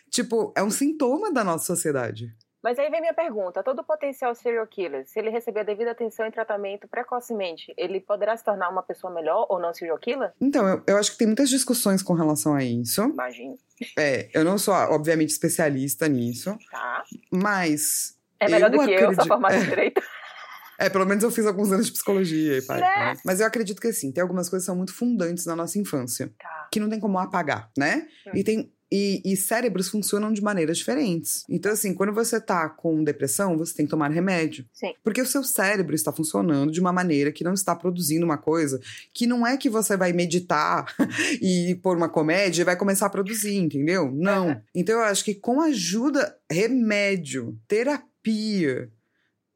Tipo, 0.09 0.53
é 0.55 0.63
um 0.63 0.71
sintoma 0.71 1.31
da 1.31 1.43
nossa 1.43 1.65
sociedade. 1.65 2.33
Mas 2.67 2.77
aí 2.79 2.89
vem 2.89 2.99
minha 2.99 3.13
pergunta: 3.13 3.63
todo 3.63 3.81
potencial 3.81 4.35
serial 4.35 4.67
killer, 4.67 5.07
se 5.07 5.17
ele 5.17 5.29
receber 5.29 5.61
a 5.61 5.63
devida 5.63 5.91
atenção 5.91 6.25
e 6.27 6.31
tratamento 6.31 6.85
precocemente, 6.85 7.73
ele 7.77 8.01
poderá 8.01 8.35
se 8.35 8.43
tornar 8.43 8.67
uma 8.67 8.83
pessoa 8.83 9.13
melhor 9.13 9.45
ou 9.49 9.57
não 9.57 9.73
serial 9.73 9.97
killer? 9.97 10.33
Então, 10.41 10.67
eu, 10.67 10.83
eu 10.85 10.97
acho 10.97 11.11
que 11.13 11.17
tem 11.17 11.27
muitas 11.27 11.49
discussões 11.49 12.01
com 12.03 12.11
relação 12.13 12.53
a 12.53 12.61
isso. 12.63 13.01
Imagino. 13.03 13.55
É, 13.97 14.27
eu 14.33 14.43
não 14.43 14.57
sou, 14.57 14.73
obviamente, 14.73 15.29
especialista 15.29 16.09
nisso, 16.09 16.57
Tá. 16.69 17.03
mas. 17.31 18.17
É 18.37 18.49
melhor 18.49 18.69
Eu 18.73 18.79
do 18.79 18.85
que 18.85 18.91
eu, 18.91 18.97
sou 18.99 19.07
acredito- 19.11 19.27
formada 19.29 19.55
em 19.57 19.61
é. 19.61 19.65
direito. 19.65 20.01
É, 20.79 20.89
pelo 20.89 21.05
menos 21.05 21.23
eu 21.23 21.31
fiz 21.31 21.45
alguns 21.47 21.71
anos 21.71 21.85
de 21.87 21.93
psicologia 21.93 22.57
e 22.57 22.61
pai. 22.61 22.81
Né? 22.81 22.87
né? 23.13 23.13
Mas 23.25 23.39
eu 23.39 23.47
acredito 23.47 23.79
que, 23.81 23.87
assim, 23.87 24.11
tem 24.11 24.21
algumas 24.21 24.49
coisas 24.49 24.63
que 24.63 24.67
são 24.67 24.75
muito 24.75 24.93
fundantes 24.93 25.45
na 25.45 25.55
nossa 25.55 25.79
infância, 25.79 26.31
Tá. 26.37 26.67
que 26.71 26.79
não 26.81 26.89
tem 26.89 26.99
como 26.99 27.17
apagar, 27.17 27.71
né? 27.77 28.07
Hum. 28.27 28.31
E 28.35 28.43
tem. 28.43 28.71
E, 28.91 29.21
e 29.25 29.35
cérebros 29.35 29.89
funcionam 29.89 30.31
de 30.31 30.41
maneiras 30.41 30.77
diferentes. 30.77 31.43
Então, 31.49 31.71
assim, 31.71 31.93
quando 31.93 32.13
você 32.13 32.39
tá 32.39 32.69
com 32.69 33.03
depressão, 33.03 33.57
você 33.57 33.73
tem 33.73 33.85
que 33.85 33.89
tomar 33.89 34.09
remédio. 34.09 34.65
Sim. 34.71 34.93
Porque 35.03 35.21
o 35.21 35.25
seu 35.25 35.43
cérebro 35.43 35.93
está 35.93 36.13
funcionando 36.13 36.71
de 36.71 36.79
uma 36.79 36.93
maneira 36.93 37.31
que 37.31 37.43
não 37.43 37.53
está 37.53 37.75
produzindo 37.75 38.25
uma 38.25 38.37
coisa 38.37 38.79
que 39.13 39.27
não 39.27 39.45
é 39.45 39.57
que 39.57 39.69
você 39.69 39.97
vai 39.97 40.13
meditar 40.13 40.85
e 41.41 41.75
pôr 41.83 41.97
uma 41.97 42.07
comédia 42.07 42.61
e 42.61 42.65
vai 42.65 42.77
começar 42.77 43.07
a 43.07 43.09
produzir, 43.09 43.55
entendeu? 43.55 44.09
Não. 44.09 44.61
Então 44.73 44.95
eu 44.95 45.03
acho 45.03 45.25
que 45.25 45.35
com 45.35 45.59
ajuda, 45.59 46.37
remédio, 46.49 47.59
terapia 47.67 48.89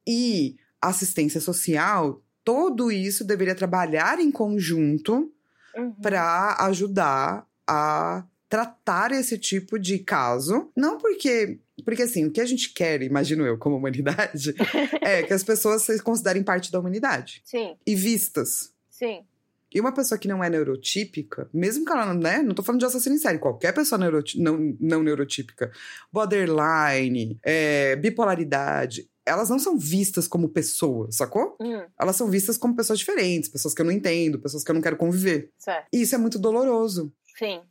e 0.05 0.57
assistência 0.81 1.39
social, 1.39 2.21
tudo 2.43 2.91
isso 2.91 3.23
deveria 3.23 3.55
trabalhar 3.55 4.19
em 4.19 4.31
conjunto 4.31 5.31
Uhum. 5.75 5.93
para 5.93 6.57
ajudar 6.65 7.45
a 7.67 8.25
tratar 8.51 9.11
esse 9.13 9.37
tipo 9.39 9.79
de 9.79 9.97
caso. 9.99 10.69
Não 10.75 10.97
porque. 10.97 11.59
Porque 11.85 12.03
assim, 12.03 12.25
o 12.25 12.31
que 12.31 12.39
a 12.41 12.45
gente 12.45 12.73
quer, 12.73 13.01
imagino 13.01 13.43
eu, 13.45 13.57
como 13.57 13.77
humanidade, 13.77 14.53
é 15.01 15.23
que 15.23 15.33
as 15.33 15.43
pessoas 15.43 15.81
se 15.81 15.99
considerem 16.03 16.43
parte 16.43 16.71
da 16.71 16.79
humanidade. 16.79 17.41
Sim, 17.45 17.75
E 17.87 17.95
vistas. 17.95 18.71
sim. 18.89 19.21
E 19.73 19.79
uma 19.79 19.93
pessoa 19.93 20.17
que 20.19 20.27
não 20.27 20.43
é 20.43 20.49
neurotípica, 20.49 21.49
mesmo 21.53 21.85
que 21.85 21.91
ela 21.93 22.05
não, 22.05 22.13
né? 22.21 22.41
Não 22.41 22.53
tô 22.53 22.61
falando 22.61 22.81
de 22.81 22.85
assassino 22.85 23.15
em 23.15 23.17
série, 23.17 23.39
qualquer 23.39 23.73
pessoa 23.73 23.97
neuroti- 23.97 24.37
não, 24.37 24.75
não 24.81 25.01
neurotípica, 25.01 25.71
borderline, 26.11 27.39
é, 27.43 27.95
bipolaridade, 27.95 29.09
elas 29.25 29.49
não 29.49 29.59
são 29.59 29.77
vistas 29.77 30.27
como 30.27 30.49
pessoas, 30.49 31.15
sacou? 31.15 31.55
Hum, 31.61 31.83
Elas 31.99 32.15
são 32.17 32.29
vistas 32.29 32.57
como 32.57 32.75
pessoas 32.75 32.99
diferentes, 32.99 33.49
pessoas 33.49 33.73
que 33.73 33.81
eu 33.81 33.85
não 33.85 33.93
entendo, 33.93 34.39
pessoas 34.39 34.61
que 34.63 34.71
eu 34.71 34.75
não 34.75 34.81
quero 34.81 34.97
conviver. 34.97 35.49
certo. 35.57 35.87
E 35.93 36.01
isso 36.01 36.15
é 36.15 36.17
muito 36.17 36.37
doloroso. 36.37 37.13
Sim. 37.37 37.61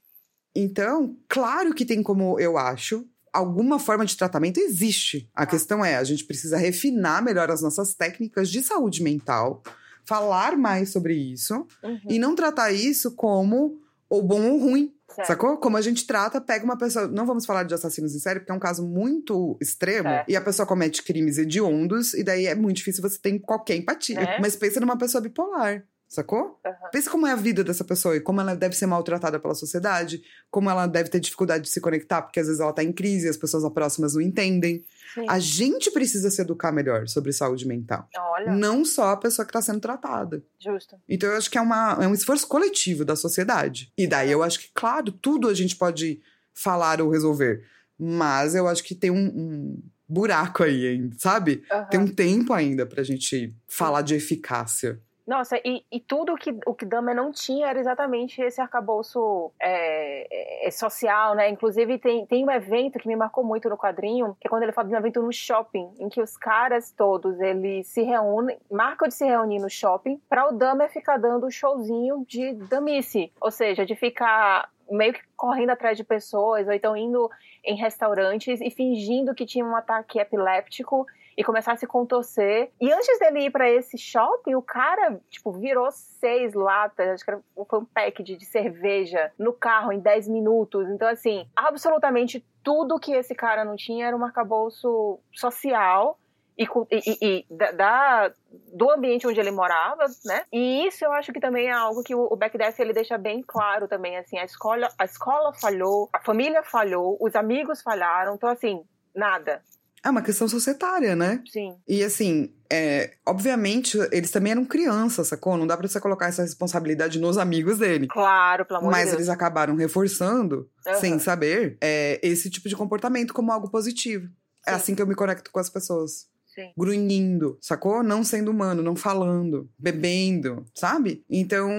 Então, 0.54 1.16
claro 1.28 1.74
que 1.74 1.84
tem 1.84 2.02
como, 2.02 2.38
eu 2.40 2.58
acho, 2.58 3.06
alguma 3.32 3.78
forma 3.78 4.04
de 4.04 4.16
tratamento 4.16 4.58
existe. 4.58 5.30
A 5.34 5.46
questão 5.46 5.84
é, 5.84 5.96
a 5.96 6.04
gente 6.04 6.24
precisa 6.24 6.56
refinar 6.56 7.22
melhor 7.22 7.50
as 7.50 7.62
nossas 7.62 7.94
técnicas 7.94 8.50
de 8.50 8.62
saúde 8.62 9.02
mental, 9.02 9.62
falar 10.04 10.56
mais 10.56 10.90
sobre 10.90 11.14
isso 11.14 11.66
Uhum, 11.82 12.00
e 12.08 12.18
não 12.18 12.34
tratar 12.34 12.72
isso 12.72 13.12
como 13.12 13.80
ou 14.08 14.22
bom 14.22 14.50
ou 14.50 14.58
ruim, 14.58 14.92
certo. 15.14 15.28
sacou? 15.28 15.56
Como 15.58 15.76
a 15.76 15.80
gente 15.80 16.04
trata, 16.04 16.40
pega 16.40 16.64
uma 16.64 16.76
pessoa. 16.76 17.06
Não 17.06 17.24
vamos 17.24 17.46
falar 17.46 17.62
de 17.62 17.72
assassinos 17.72 18.12
em 18.12 18.18
série, 18.18 18.40
porque 18.40 18.50
é 18.50 18.54
um 18.54 18.58
caso 18.58 18.84
muito 18.84 19.56
extremo 19.60 20.08
Certo. 20.08 20.28
e 20.28 20.34
a 20.34 20.40
pessoa 20.40 20.66
comete 20.66 21.04
crimes 21.04 21.38
hediondos, 21.38 22.12
e 22.14 22.24
daí 22.24 22.46
é 22.46 22.54
muito 22.56 22.78
difícil 22.78 23.02
você 23.02 23.20
ter 23.20 23.38
qualquer 23.38 23.76
empatia. 23.76 24.18
Né? 24.18 24.38
Mas 24.40 24.56
pensa 24.56 24.80
numa 24.80 24.98
pessoa 24.98 25.22
bipolar. 25.22 25.84
Sacou? 26.10 26.58
Aham. 26.66 26.74
Pensa 26.90 27.08
como 27.08 27.24
é 27.24 27.30
a 27.30 27.36
vida 27.36 27.62
dessa 27.62 27.84
pessoa 27.84 28.16
e 28.16 28.20
como 28.20 28.40
ela 28.40 28.56
deve 28.56 28.74
ser 28.74 28.84
maltratada 28.86 29.38
pela 29.38 29.54
sociedade, 29.54 30.20
como 30.50 30.68
ela 30.68 30.88
deve 30.88 31.08
ter 31.08 31.20
dificuldade 31.20 31.62
de 31.62 31.70
se 31.70 31.80
conectar, 31.80 32.20
porque 32.20 32.40
às 32.40 32.48
vezes 32.48 32.60
ela 32.60 32.72
tá 32.72 32.82
em 32.82 32.92
crise 32.92 33.28
e 33.28 33.30
as 33.30 33.36
pessoas 33.36 33.62
próximas 33.72 34.14
não 34.14 34.20
entendem. 34.20 34.84
Sim. 35.14 35.24
A 35.28 35.38
gente 35.38 35.88
precisa 35.92 36.28
se 36.28 36.40
educar 36.42 36.72
melhor 36.72 37.06
sobre 37.06 37.32
saúde 37.32 37.64
mental. 37.64 38.08
Olha, 38.32 38.50
Não 38.50 38.84
só 38.84 39.10
a 39.10 39.16
pessoa 39.16 39.46
que 39.46 39.52
tá 39.52 39.62
sendo 39.62 39.78
tratada. 39.78 40.42
justo. 40.58 40.96
Então 41.08 41.30
eu 41.30 41.36
acho 41.38 41.48
que 41.48 41.56
é, 41.56 41.60
uma, 41.60 41.96
é 42.00 42.08
um 42.08 42.14
esforço 42.14 42.48
coletivo 42.48 43.04
da 43.04 43.14
sociedade. 43.14 43.92
E 43.96 44.04
daí 44.08 44.32
eu 44.32 44.42
acho 44.42 44.58
que, 44.58 44.68
claro, 44.74 45.12
tudo 45.12 45.48
a 45.48 45.54
gente 45.54 45.76
pode 45.76 46.20
falar 46.52 47.00
ou 47.00 47.08
resolver. 47.08 47.64
Mas 47.96 48.56
eu 48.56 48.66
acho 48.66 48.82
que 48.82 48.96
tem 48.96 49.12
um, 49.12 49.26
um 49.26 49.82
buraco 50.08 50.64
aí, 50.64 51.08
sabe? 51.18 51.62
Aham. 51.70 51.84
Tem 51.84 52.00
um 52.00 52.08
tempo 52.08 52.52
ainda 52.52 52.84
pra 52.84 53.04
gente 53.04 53.54
falar 53.68 54.02
de 54.02 54.16
eficácia. 54.16 55.00
Nossa, 55.30 55.60
e, 55.64 55.84
e 55.92 56.00
tudo 56.00 56.34
que 56.34 56.50
o 56.66 56.74
que 56.74 56.84
Dahmer 56.84 57.14
não 57.14 57.30
tinha 57.30 57.68
era 57.68 57.78
exatamente 57.78 58.42
esse 58.42 58.60
arcabouço 58.60 59.52
é, 59.62 60.66
é, 60.66 60.70
social, 60.72 61.36
né? 61.36 61.48
Inclusive, 61.48 61.98
tem, 61.98 62.26
tem 62.26 62.44
um 62.44 62.50
evento 62.50 62.98
que 62.98 63.06
me 63.06 63.14
marcou 63.14 63.44
muito 63.44 63.68
no 63.68 63.78
quadrinho, 63.78 64.36
que 64.40 64.48
é 64.48 64.50
quando 64.50 64.64
ele 64.64 64.72
fala 64.72 64.88
de 64.88 64.94
um 64.96 64.98
evento 64.98 65.22
no 65.22 65.32
shopping, 65.32 65.88
em 66.00 66.08
que 66.08 66.20
os 66.20 66.36
caras 66.36 66.90
todos, 66.90 67.38
eles 67.38 67.86
se 67.86 68.02
reúnem, 68.02 68.58
marcam 68.68 69.06
de 69.06 69.14
se 69.14 69.24
reunir 69.24 69.60
no 69.60 69.70
shopping, 69.70 70.20
pra 70.28 70.48
o 70.48 70.52
Dahmer 70.52 70.90
ficar 70.90 71.16
dando 71.16 71.46
o 71.46 71.50
showzinho 71.50 72.24
de 72.26 72.54
damice. 72.54 73.32
Ou 73.40 73.52
seja, 73.52 73.86
de 73.86 73.94
ficar 73.94 74.68
meio 74.90 75.12
que 75.12 75.20
correndo 75.36 75.70
atrás 75.70 75.96
de 75.96 76.02
pessoas, 76.02 76.66
ou 76.66 76.72
então 76.72 76.96
indo 76.96 77.30
em 77.64 77.76
restaurantes 77.76 78.60
e 78.60 78.68
fingindo 78.68 79.32
que 79.32 79.46
tinha 79.46 79.64
um 79.64 79.76
ataque 79.76 80.18
epiléptico 80.18 81.06
e 81.40 81.44
começar 81.44 81.72
a 81.72 81.76
se 81.76 81.86
contorcer. 81.86 82.70
E 82.78 82.92
antes 82.92 83.18
dele 83.18 83.46
ir 83.46 83.50
pra 83.50 83.66
esse 83.70 83.96
shopping, 83.96 84.54
o 84.54 84.60
cara, 84.60 85.18
tipo, 85.30 85.50
virou 85.52 85.90
seis 85.90 86.52
latas, 86.52 87.08
acho 87.08 87.24
que 87.24 87.64
foi 87.64 87.78
um 87.78 87.84
pack 87.86 88.22
de, 88.22 88.36
de 88.36 88.44
cerveja 88.44 89.32
no 89.38 89.54
carro 89.54 89.90
em 89.90 89.98
10 89.98 90.28
minutos. 90.28 90.86
Então, 90.90 91.08
assim, 91.08 91.48
absolutamente 91.56 92.44
tudo 92.62 93.00
que 93.00 93.12
esse 93.12 93.34
cara 93.34 93.64
não 93.64 93.74
tinha 93.74 94.06
era 94.06 94.14
um 94.14 94.22
arcabouço 94.22 95.18
social. 95.32 96.18
E, 96.58 96.66
e- 96.90 97.18
e- 97.22 97.46
da, 97.72 98.30
do 98.74 98.90
ambiente 98.90 99.26
onde 99.26 99.40
ele 99.40 99.50
morava, 99.50 100.04
né? 100.26 100.44
E 100.52 100.86
isso 100.86 101.02
eu 101.02 101.12
acho 101.12 101.32
que 101.32 101.40
também 101.40 101.68
é 101.68 101.72
algo 101.72 102.02
que 102.02 102.14
o, 102.14 102.28
o 102.30 102.36
Backdeath 102.36 102.78
ele 102.80 102.92
deixa 102.92 103.16
bem 103.16 103.42
claro 103.42 103.88
também, 103.88 104.18
assim, 104.18 104.36
a 104.36 104.44
escola, 104.44 104.90
a 104.98 105.06
escola 105.06 105.54
falhou, 105.54 106.10
a 106.12 106.20
família 106.20 106.62
falhou, 106.62 107.16
os 107.18 107.34
amigos 107.34 107.80
falharam, 107.80 108.34
então 108.34 108.46
assim, 108.50 108.84
nada, 109.14 109.62
É 110.04 110.08
uma 110.10 110.22
questão 110.22 110.48
societária, 110.48 111.14
né? 111.14 111.42
sim. 111.50 111.76
E 111.86 112.02
assim, 112.02 112.54
é, 112.72 113.10
obviamente, 113.26 113.98
eles 114.12 114.30
também 114.30 114.52
eram 114.52 114.64
crianças, 114.64 115.28
sacou? 115.28 115.56
Não 115.56 115.66
dá 115.66 115.76
pra 115.76 115.86
você 115.86 116.00
colocar 116.00 116.26
essa 116.28 116.42
responsabilidade 116.42 117.18
nos 117.18 117.36
amigos 117.36 117.78
dele. 117.78 118.06
Claro, 118.06 118.64
pelo 118.64 118.80
amor 118.80 118.90
Mas 118.92 119.00
de 119.00 119.06
Deus. 119.10 119.16
eles 119.16 119.28
acabaram 119.28 119.74
reforçando, 119.74 120.68
Aham. 120.86 121.00
sem 121.00 121.18
saber, 121.18 121.76
é, 121.80 122.18
esse 122.22 122.48
tipo 122.48 122.68
de 122.68 122.76
comportamento 122.76 123.34
como 123.34 123.52
algo 123.52 123.70
positivo. 123.70 124.28
É 124.66 124.70
Sim. 124.70 124.76
assim 124.76 124.94
que 124.94 125.02
eu 125.02 125.06
me 125.06 125.14
conecto 125.14 125.50
com 125.50 125.58
as 125.60 125.68
pessoas. 125.68 126.28
Sim. 126.46 126.72
Grunhindo, 126.76 127.56
sacou? 127.60 128.02
Não 128.02 128.24
sendo 128.24 128.50
humano, 128.50 128.82
não 128.82 128.96
falando, 128.96 129.70
bebendo, 129.78 130.64
sabe? 130.74 131.24
Então 131.30 131.70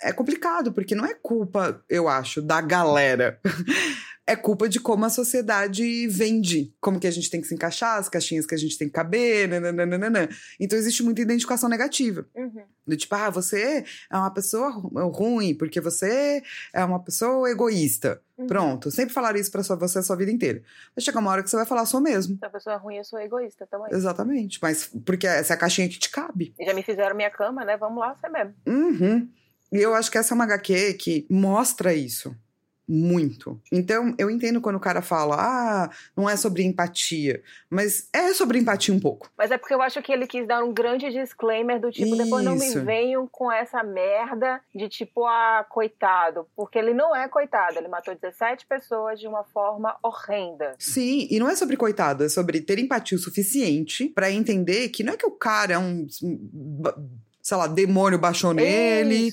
é 0.00 0.12
complicado, 0.12 0.72
porque 0.72 0.94
não 0.94 1.04
é 1.04 1.12
culpa, 1.14 1.82
eu 1.88 2.08
acho, 2.08 2.40
da 2.40 2.60
galera. 2.60 3.40
É 4.24 4.36
culpa 4.36 4.68
de 4.68 4.78
como 4.78 5.04
a 5.04 5.10
sociedade 5.10 6.06
vende. 6.06 6.72
Como 6.80 7.00
que 7.00 7.08
a 7.08 7.10
gente 7.10 7.28
tem 7.28 7.40
que 7.40 7.48
se 7.48 7.54
encaixar, 7.54 7.98
as 7.98 8.08
caixinhas 8.08 8.46
que 8.46 8.54
a 8.54 8.58
gente 8.58 8.78
tem 8.78 8.86
que 8.86 8.94
caber, 8.94 9.48
nananana. 9.48 10.28
Então 10.60 10.78
existe 10.78 11.02
muita 11.02 11.22
identificação 11.22 11.68
negativa. 11.68 12.24
Uhum. 12.36 12.62
Do 12.86 12.96
tipo, 12.96 13.12
ah, 13.16 13.30
você 13.30 13.84
é 14.10 14.16
uma 14.16 14.30
pessoa 14.32 14.70
ru- 14.70 15.08
ruim, 15.08 15.54
porque 15.56 15.80
você 15.80 16.40
é 16.72 16.84
uma 16.84 17.02
pessoa 17.02 17.50
egoísta. 17.50 18.22
Uhum. 18.38 18.46
Pronto, 18.46 18.90
sempre 18.92 19.12
falaram 19.12 19.40
isso 19.40 19.50
pra 19.50 19.62
sua- 19.64 19.74
você 19.76 19.98
a 19.98 20.02
sua 20.02 20.14
vida 20.16 20.30
inteira. 20.30 20.62
Vai 20.94 21.02
chegar 21.04 21.18
uma 21.18 21.30
hora 21.30 21.42
que 21.42 21.50
você 21.50 21.56
vai 21.56 21.66
falar, 21.66 21.84
sou 21.86 22.00
mesmo. 22.00 22.38
Se 22.38 22.44
a 22.46 22.50
pessoa 22.50 22.74
é 22.76 22.78
ruim, 22.78 22.96
eu 22.98 23.04
sou 23.04 23.18
egoísta 23.20 23.66
também. 23.66 23.88
Exatamente. 23.92 24.58
Mas 24.62 24.88
porque 25.04 25.26
essa 25.26 25.52
é 25.52 25.56
a 25.56 25.58
caixinha 25.58 25.88
que 25.88 25.98
te 25.98 26.08
cabe. 26.10 26.54
Já 26.60 26.72
me 26.72 26.84
fizeram 26.84 27.16
minha 27.16 27.30
cama, 27.30 27.64
né? 27.64 27.76
Vamos 27.76 27.98
lá, 27.98 28.14
você 28.14 28.28
mesmo. 28.28 28.54
Uhum. 28.66 29.28
E 29.72 29.78
eu 29.78 29.94
acho 29.94 30.10
que 30.12 30.18
essa 30.18 30.32
é 30.32 30.36
uma 30.36 30.44
HQ 30.44 30.94
que 30.94 31.26
mostra 31.28 31.92
isso. 31.92 32.34
Muito. 32.88 33.60
Então, 33.70 34.14
eu 34.18 34.28
entendo 34.28 34.60
quando 34.60 34.76
o 34.76 34.80
cara 34.80 35.00
fala, 35.00 35.36
ah, 35.38 35.90
não 36.16 36.28
é 36.28 36.36
sobre 36.36 36.62
empatia. 36.62 37.42
Mas 37.70 38.08
é 38.12 38.32
sobre 38.34 38.58
empatia 38.58 38.94
um 38.94 39.00
pouco. 39.00 39.30
Mas 39.36 39.50
é 39.50 39.58
porque 39.58 39.74
eu 39.74 39.80
acho 39.82 40.02
que 40.02 40.12
ele 40.12 40.26
quis 40.26 40.46
dar 40.46 40.62
um 40.62 40.72
grande 40.72 41.10
disclaimer 41.10 41.80
do 41.80 41.90
tipo, 41.90 42.16
depois 42.16 42.44
não 42.44 42.54
me 42.54 42.66
Isso. 42.66 42.84
venham 42.84 43.26
com 43.26 43.50
essa 43.50 43.82
merda 43.82 44.60
de 44.74 44.88
tipo, 44.88 45.24
ah, 45.24 45.64
coitado. 45.68 46.46
Porque 46.56 46.78
ele 46.78 46.92
não 46.92 47.14
é 47.14 47.28
coitado, 47.28 47.78
ele 47.78 47.88
matou 47.88 48.14
17 48.14 48.66
pessoas 48.66 49.20
de 49.20 49.26
uma 49.26 49.44
forma 49.44 49.96
horrenda. 50.02 50.74
Sim, 50.78 51.28
e 51.30 51.38
não 51.38 51.48
é 51.48 51.54
sobre 51.54 51.76
coitado, 51.76 52.24
é 52.24 52.28
sobre 52.28 52.60
ter 52.60 52.78
empatia 52.78 53.16
o 53.16 53.20
suficiente 53.20 54.08
pra 54.08 54.30
entender 54.30 54.88
que 54.88 55.02
não 55.02 55.14
é 55.14 55.16
que 55.16 55.26
o 55.26 55.30
cara 55.30 55.74
é 55.74 55.78
um, 55.78 56.06
sei 57.42 57.56
lá, 57.56 57.66
demônio 57.66 58.18
baixou 58.18 58.54
nele. 58.54 59.30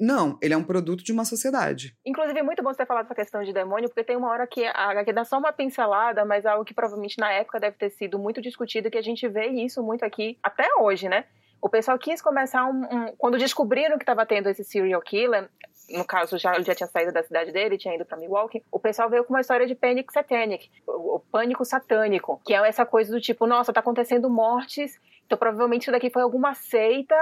Não, 0.00 0.38
ele 0.40 0.54
é 0.54 0.56
um 0.56 0.64
produto 0.64 1.04
de 1.04 1.12
uma 1.12 1.24
sociedade. 1.24 1.94
Inclusive, 2.04 2.38
é 2.38 2.42
muito 2.42 2.62
bom 2.62 2.70
você 2.72 2.78
ter 2.78 2.86
falado 2.86 3.04
essa 3.04 3.14
questão 3.14 3.42
de 3.44 3.52
demônio, 3.52 3.88
porque 3.88 4.02
tem 4.02 4.16
uma 4.16 4.30
hora 4.30 4.46
que 4.46 4.64
a 4.64 4.90
HQ 4.90 5.12
dá 5.12 5.24
só 5.24 5.38
uma 5.38 5.52
pincelada, 5.52 6.24
mas 6.24 6.44
é 6.44 6.48
algo 6.48 6.64
que 6.64 6.72
provavelmente 6.74 7.18
na 7.18 7.30
época 7.30 7.60
deve 7.60 7.76
ter 7.76 7.90
sido 7.90 8.18
muito 8.18 8.40
discutido, 8.40 8.90
que 8.90 8.98
a 8.98 9.02
gente 9.02 9.28
vê 9.28 9.46
isso 9.48 9.82
muito 9.82 10.04
aqui, 10.04 10.38
até 10.42 10.66
hoje, 10.80 11.08
né? 11.08 11.24
O 11.60 11.68
pessoal 11.68 11.96
quis 11.98 12.20
começar 12.20 12.64
um. 12.64 12.82
um- 12.84 13.16
quando 13.16 13.38
descobriram 13.38 13.96
que 13.98 14.02
estava 14.02 14.26
tendo 14.26 14.48
esse 14.48 14.64
serial 14.64 15.00
killer, 15.02 15.48
no 15.90 16.04
caso, 16.04 16.38
já, 16.38 16.54
ele 16.54 16.64
já 16.64 16.74
tinha 16.74 16.86
saído 16.88 17.12
da 17.12 17.22
cidade 17.22 17.52
dele, 17.52 17.76
tinha 17.76 17.94
ido 17.94 18.04
pra 18.04 18.16
Milwaukee, 18.16 18.62
o 18.72 18.78
pessoal 18.80 19.10
veio 19.10 19.24
com 19.24 19.34
uma 19.34 19.40
história 19.42 19.66
de 19.66 19.74
panic 19.74 20.10
satanic, 20.12 20.70
o, 20.86 21.16
o 21.16 21.20
pânico 21.20 21.64
satânico, 21.64 22.40
que 22.46 22.54
é 22.54 22.66
essa 22.66 22.86
coisa 22.86 23.12
do 23.12 23.20
tipo, 23.20 23.46
nossa, 23.46 23.72
tá 23.72 23.80
acontecendo 23.80 24.30
mortes, 24.30 24.98
então 25.32 25.38
provavelmente 25.38 25.82
isso 25.82 25.90
daqui 25.92 26.10
foi 26.10 26.20
alguma 26.20 26.52
seita 26.54 27.16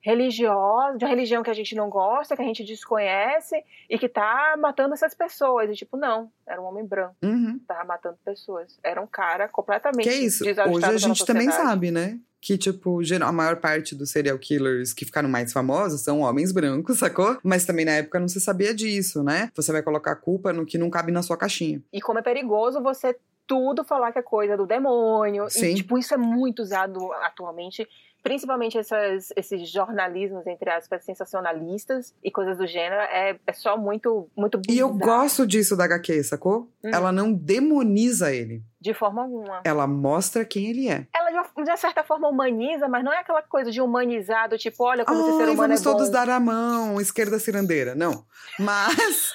religiosa, 0.00 0.98
de 0.98 1.04
uma 1.04 1.10
religião 1.10 1.44
que 1.44 1.50
a 1.50 1.54
gente 1.54 1.76
não 1.76 1.88
gosta, 1.88 2.34
que 2.34 2.42
a 2.42 2.44
gente 2.44 2.64
desconhece, 2.64 3.62
e 3.88 3.96
que 3.96 4.08
tá 4.08 4.56
matando 4.58 4.94
essas 4.94 5.14
pessoas. 5.14 5.70
E 5.70 5.74
tipo, 5.74 5.96
não, 5.96 6.28
era 6.44 6.60
um 6.60 6.64
homem 6.64 6.84
branco, 6.84 7.14
Uhum. 7.22 7.60
tava 7.68 7.84
matando 7.84 8.18
pessoas. 8.24 8.76
Era 8.82 9.00
um 9.00 9.06
cara 9.06 9.48
completamente 9.48 10.08
Que 10.08 10.10
é 10.10 10.18
isso? 10.18 10.44
Hoje 10.44 10.86
a 10.86 10.96
gente 10.96 11.24
também 11.24 11.48
sabe, 11.52 11.92
né? 11.92 12.18
Que, 12.40 12.58
tipo, 12.58 12.98
a 13.22 13.30
maior 13.30 13.60
parte 13.60 13.94
dos 13.94 14.10
serial 14.10 14.36
killers 14.36 14.92
que 14.92 15.04
ficaram 15.04 15.28
mais 15.28 15.52
famosos 15.52 16.00
são 16.00 16.22
homens 16.22 16.50
brancos, 16.50 16.98
sacou? 16.98 17.38
Mas 17.44 17.64
também 17.64 17.84
na 17.84 17.92
época 17.92 18.18
não 18.18 18.26
se 18.26 18.40
sabia 18.40 18.74
disso, 18.74 19.22
né? 19.22 19.52
Você 19.54 19.70
vai 19.70 19.80
colocar 19.84 20.10
a 20.10 20.16
culpa 20.16 20.52
no 20.52 20.66
que 20.66 20.76
não 20.76 20.90
cabe 20.90 21.12
na 21.12 21.22
sua 21.22 21.36
caixinha. 21.36 21.80
E 21.92 22.00
como 22.00 22.18
é 22.18 22.22
perigoso 22.22 22.82
você 22.82 23.16
tudo 23.52 23.84
falar 23.84 24.12
que 24.12 24.18
é 24.18 24.22
coisa 24.22 24.56
do 24.56 24.66
demônio. 24.66 25.48
Sim. 25.50 25.66
E, 25.72 25.74
tipo, 25.74 25.98
isso 25.98 26.14
é 26.14 26.16
muito 26.16 26.62
usado 26.62 27.12
atualmente. 27.24 27.86
Principalmente 28.22 28.78
essas, 28.78 29.30
esses 29.36 29.68
jornalismos, 29.68 30.46
entre 30.46 30.70
aspas, 30.70 31.04
sensacionalistas 31.04 32.14
e 32.22 32.30
coisas 32.30 32.56
do 32.56 32.66
gênero. 32.68 33.00
É, 33.02 33.36
é 33.44 33.52
só 33.52 33.76
muito, 33.76 34.28
muito 34.36 34.60
E 34.70 34.78
eu 34.78 34.90
bizarro, 34.92 35.22
gosto 35.22 35.44
disso 35.44 35.76
da 35.76 35.84
HQ, 35.84 36.22
sacou? 36.22 36.68
Hum. 36.84 36.90
Ela 36.94 37.10
não 37.10 37.32
demoniza 37.32 38.32
ele. 38.32 38.62
De 38.80 38.94
forma 38.94 39.22
alguma. 39.22 39.60
Ela 39.64 39.88
mostra 39.88 40.44
quem 40.44 40.66
ele 40.70 40.88
é. 40.88 41.04
Ela, 41.12 41.30
de, 41.30 41.36
uma- 41.36 41.64
de 41.64 41.70
uma 41.70 41.76
certa 41.76 42.04
forma, 42.04 42.28
humaniza, 42.28 42.86
mas 42.88 43.04
não 43.04 43.12
é 43.12 43.18
aquela 43.18 43.42
coisa 43.42 43.72
de 43.72 43.80
humanizado, 43.80 44.56
tipo, 44.56 44.84
olha 44.84 45.04
como 45.04 45.18
esse 45.20 45.36
ser 45.38 45.42
Ai, 45.48 45.54
humano 45.54 45.56
vamos 45.74 45.80
é 45.80 45.84
bom. 45.84 45.90
todos 45.92 46.08
dar 46.08 46.28
a 46.30 46.38
mão, 46.38 47.00
esquerda 47.00 47.40
cirandeira. 47.40 47.94
Não. 47.96 48.24
Mas. 48.58 49.34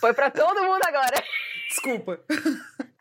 Foi 0.00 0.12
pra 0.14 0.30
todo 0.30 0.62
mundo 0.64 0.80
agora. 0.86 1.22
Desculpa. 1.68 2.20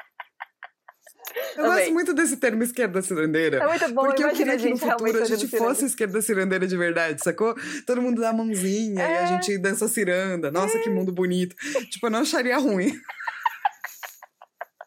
Eu 1.55 1.65
Amei. 1.65 1.77
gosto 1.83 1.93
muito 1.93 2.13
desse 2.13 2.37
termo 2.37 2.63
esquerda 2.63 3.01
cirandeira. 3.03 3.57
É 3.63 3.67
muito 3.67 3.93
bom, 3.93 4.01
Porque 4.05 4.23
eu 4.23 4.29
queria 4.31 4.57
que 4.57 4.69
no 4.69 4.77
futuro 4.77 5.21
a 5.21 5.25
gente 5.25 5.47
fosse 5.47 5.85
esquerda 5.85 6.21
cirandeira 6.23 6.65
de 6.65 6.75
verdade, 6.75 7.23
sacou? 7.23 7.55
Todo 7.85 8.01
mundo 8.01 8.19
dá 8.19 8.29
a 8.29 8.33
mãozinha 8.33 8.95
e 9.03 9.15
a 9.15 9.21
É. 9.23 9.27
gente 9.27 9.55
dança 9.59 9.87
ciranda. 9.87 10.49
Nossa, 10.51 10.79
que 10.79 10.89
mundo 10.89 11.11
bonito. 11.11 11.55
Tipo, 11.91 12.07
eu 12.07 12.09
não 12.11 12.21
acharia 12.21 12.57
ruim. 12.57 12.99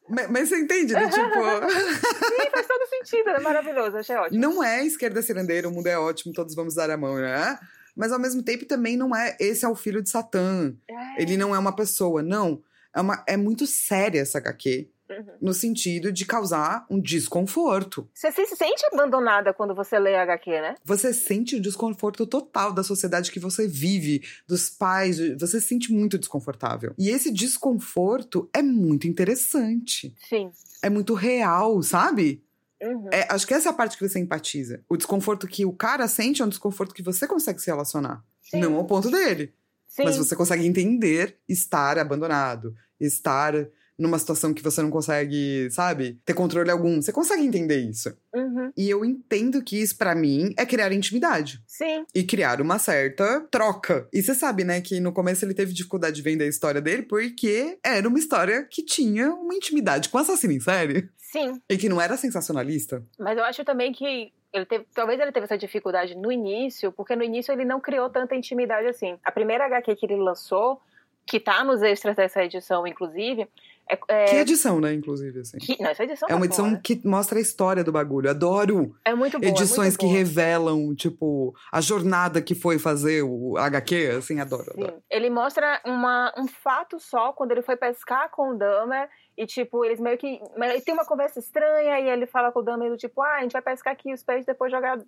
Mas, 0.08 0.28
mas 0.28 0.48
você 0.48 0.58
entende, 0.58 0.92
né? 0.92 1.08
Tipo, 1.08 1.14
Sim, 1.70 2.50
faz 2.50 2.66
todo 2.66 2.86
sentido, 2.88 3.30
é 3.30 3.40
maravilhoso, 3.40 3.96
achei 3.96 4.14
ótimo. 4.16 4.38
não 4.40 4.62
é 4.62 4.84
esquerda 4.84 5.22
cirandeira, 5.22 5.66
o 5.68 5.72
mundo 5.72 5.86
é 5.86 5.96
ótimo, 5.96 6.34
todos 6.34 6.54
vamos 6.54 6.74
dar 6.74 6.90
a 6.90 6.96
mão, 6.98 7.16
né? 7.16 7.58
Mas 7.94 8.12
ao 8.12 8.18
mesmo 8.18 8.42
tempo 8.42 8.64
também 8.64 8.96
não 8.96 9.14
é. 9.14 9.36
Esse 9.38 9.64
é 9.64 9.68
o 9.68 9.74
filho 9.74 10.02
de 10.02 10.10
Satã. 10.10 10.74
É. 10.88 11.22
Ele 11.22 11.36
não 11.36 11.54
é 11.54 11.58
uma 11.58 11.74
pessoa, 11.74 12.22
não. 12.22 12.62
É, 12.94 13.00
uma, 13.00 13.24
é 13.26 13.36
muito 13.36 13.66
séria 13.66 14.20
essa 14.20 14.38
HQ. 14.38 14.88
Uhum. 15.10 15.26
No 15.42 15.52
sentido 15.52 16.10
de 16.10 16.24
causar 16.24 16.86
um 16.88 16.98
desconforto. 16.98 18.08
Você 18.14 18.32
se 18.32 18.56
sente 18.56 18.86
abandonada 18.90 19.52
quando 19.52 19.74
você 19.74 19.98
lê 19.98 20.14
HQ, 20.16 20.50
né? 20.50 20.74
Você 20.82 21.12
sente 21.12 21.56
o 21.56 21.60
desconforto 21.60 22.26
total 22.26 22.72
da 22.72 22.82
sociedade 22.82 23.30
que 23.30 23.38
você 23.38 23.68
vive, 23.68 24.22
dos 24.46 24.70
pais, 24.70 25.18
você 25.38 25.60
se 25.60 25.68
sente 25.68 25.92
muito 25.92 26.18
desconfortável. 26.18 26.94
E 26.98 27.10
esse 27.10 27.30
desconforto 27.30 28.48
é 28.54 28.62
muito 28.62 29.06
interessante. 29.06 30.14
Sim. 30.28 30.50
É 30.82 30.88
muito 30.88 31.12
real, 31.12 31.82
sabe? 31.82 32.42
Uhum. 32.82 33.08
É, 33.12 33.26
acho 33.30 33.46
que 33.46 33.54
essa 33.54 33.68
é 33.68 33.70
a 33.70 33.74
parte 33.74 33.96
que 33.96 34.08
você 34.08 34.18
empatiza. 34.18 34.84
O 34.88 34.96
desconforto 34.96 35.46
que 35.46 35.64
o 35.64 35.72
cara 35.72 36.08
sente 36.08 36.42
é 36.42 36.44
um 36.44 36.48
desconforto 36.48 36.94
que 36.94 37.02
você 37.02 37.26
consegue 37.26 37.60
se 37.60 37.68
relacionar. 37.70 38.24
Sim. 38.40 38.60
Não 38.60 38.74
ao 38.76 38.84
ponto 38.84 39.10
dele. 39.10 39.54
Sim. 39.86 40.04
Mas 40.04 40.16
você 40.16 40.34
consegue 40.34 40.66
entender 40.66 41.38
estar 41.48 41.98
abandonado, 41.98 42.74
estar 42.98 43.54
numa 44.02 44.18
situação 44.18 44.52
que 44.52 44.62
você 44.62 44.82
não 44.82 44.90
consegue, 44.90 45.68
sabe, 45.70 46.20
ter 46.24 46.34
controle 46.34 46.70
algum. 46.70 47.00
Você 47.00 47.12
consegue 47.12 47.42
entender 47.42 47.78
isso. 47.78 48.14
Uhum. 48.34 48.72
E 48.76 48.90
eu 48.90 49.04
entendo 49.04 49.62
que 49.62 49.80
isso, 49.80 49.96
pra 49.96 50.14
mim, 50.14 50.52
é 50.58 50.66
criar 50.66 50.92
intimidade. 50.92 51.62
Sim. 51.66 52.04
E 52.14 52.24
criar 52.24 52.60
uma 52.60 52.78
certa 52.78 53.40
troca. 53.50 54.08
E 54.12 54.22
você 54.22 54.34
sabe, 54.34 54.64
né, 54.64 54.80
que 54.80 55.00
no 55.00 55.12
começo 55.12 55.44
ele 55.44 55.54
teve 55.54 55.72
dificuldade 55.72 56.16
de 56.16 56.22
vender 56.22 56.44
a 56.44 56.48
história 56.48 56.80
dele 56.80 57.02
porque 57.02 57.78
era 57.84 58.08
uma 58.08 58.18
história 58.18 58.66
que 58.70 58.82
tinha 58.82 59.32
uma 59.32 59.54
intimidade 59.54 60.08
com 60.08 60.18
assassino 60.18 60.52
em 60.52 60.60
série. 60.60 61.08
Sim. 61.16 61.60
E 61.68 61.78
que 61.78 61.88
não 61.88 62.00
era 62.00 62.16
sensacionalista. 62.16 63.02
Mas 63.18 63.38
eu 63.38 63.44
acho 63.44 63.64
também 63.64 63.92
que 63.92 64.32
ele 64.52 64.66
teve, 64.66 64.86
talvez 64.94 65.18
ele 65.18 65.32
teve 65.32 65.44
essa 65.44 65.56
dificuldade 65.56 66.14
no 66.14 66.30
início, 66.30 66.92
porque 66.92 67.16
no 67.16 67.24
início 67.24 67.52
ele 67.52 67.64
não 67.64 67.80
criou 67.80 68.10
tanta 68.10 68.34
intimidade 68.34 68.86
assim. 68.86 69.18
A 69.24 69.32
primeira 69.32 69.64
HQ 69.64 69.96
que 69.96 70.04
ele 70.04 70.16
lançou, 70.16 70.80
que 71.26 71.40
tá 71.40 71.64
nos 71.64 71.80
extras 71.82 72.16
dessa 72.16 72.44
edição, 72.44 72.86
inclusive, 72.86 73.48
é. 73.90 73.98
é- 74.08 74.24
Que 74.26 74.36
edição, 74.36 74.80
né, 74.80 74.92
inclusive, 74.94 75.40
assim. 75.40 75.58
que- 75.58 75.80
não, 75.82 75.90
essa 75.90 76.04
edição 76.04 76.28
É 76.28 76.32
uma 76.34 76.40
tá 76.40 76.46
edição 76.46 76.68
boa. 76.70 76.80
que 76.82 77.00
mostra 77.06 77.38
a 77.38 77.42
história 77.42 77.84
do 77.84 77.92
bagulho. 77.92 78.30
Adoro 78.30 78.94
É 79.04 79.14
muito 79.14 79.38
boa. 79.38 79.50
edições 79.50 79.88
muito 79.90 79.98
que 79.98 80.06
boa. 80.06 80.16
revelam, 80.18 80.94
tipo, 80.94 81.54
a 81.72 81.80
jornada 81.80 82.40
que 82.40 82.54
foi 82.54 82.78
fazer 82.78 83.22
o 83.22 83.56
HQ, 83.58 84.14
assim, 84.18 84.40
adoro, 84.40 84.70
adoro. 84.74 84.92
Sim. 84.94 85.02
Ele 85.10 85.30
mostra 85.30 85.80
uma, 85.84 86.32
um 86.38 86.46
fato 86.46 86.98
só 86.98 87.32
quando 87.32 87.52
ele 87.52 87.62
foi 87.62 87.76
pescar 87.76 88.30
com 88.30 88.50
o 88.54 88.58
Dahmer. 88.58 89.08
E, 89.36 89.46
tipo, 89.46 89.82
eles 89.84 89.98
meio 89.98 90.18
que. 90.18 90.40
mas 90.58 90.84
tem 90.84 90.92
uma 90.92 91.06
conversa 91.06 91.38
estranha 91.38 91.98
e 92.00 92.08
ele 92.08 92.26
fala 92.26 92.52
com 92.52 92.60
o 92.60 92.62
do 92.62 92.96
tipo: 92.96 93.22
ah, 93.22 93.36
a 93.36 93.40
gente 93.40 93.52
vai 93.52 93.62
pescar 93.62 93.94
aqui 93.94 94.12
os 94.12 94.22
peixes 94.22 94.44
depois 94.44 94.70
jogar, 94.70 94.98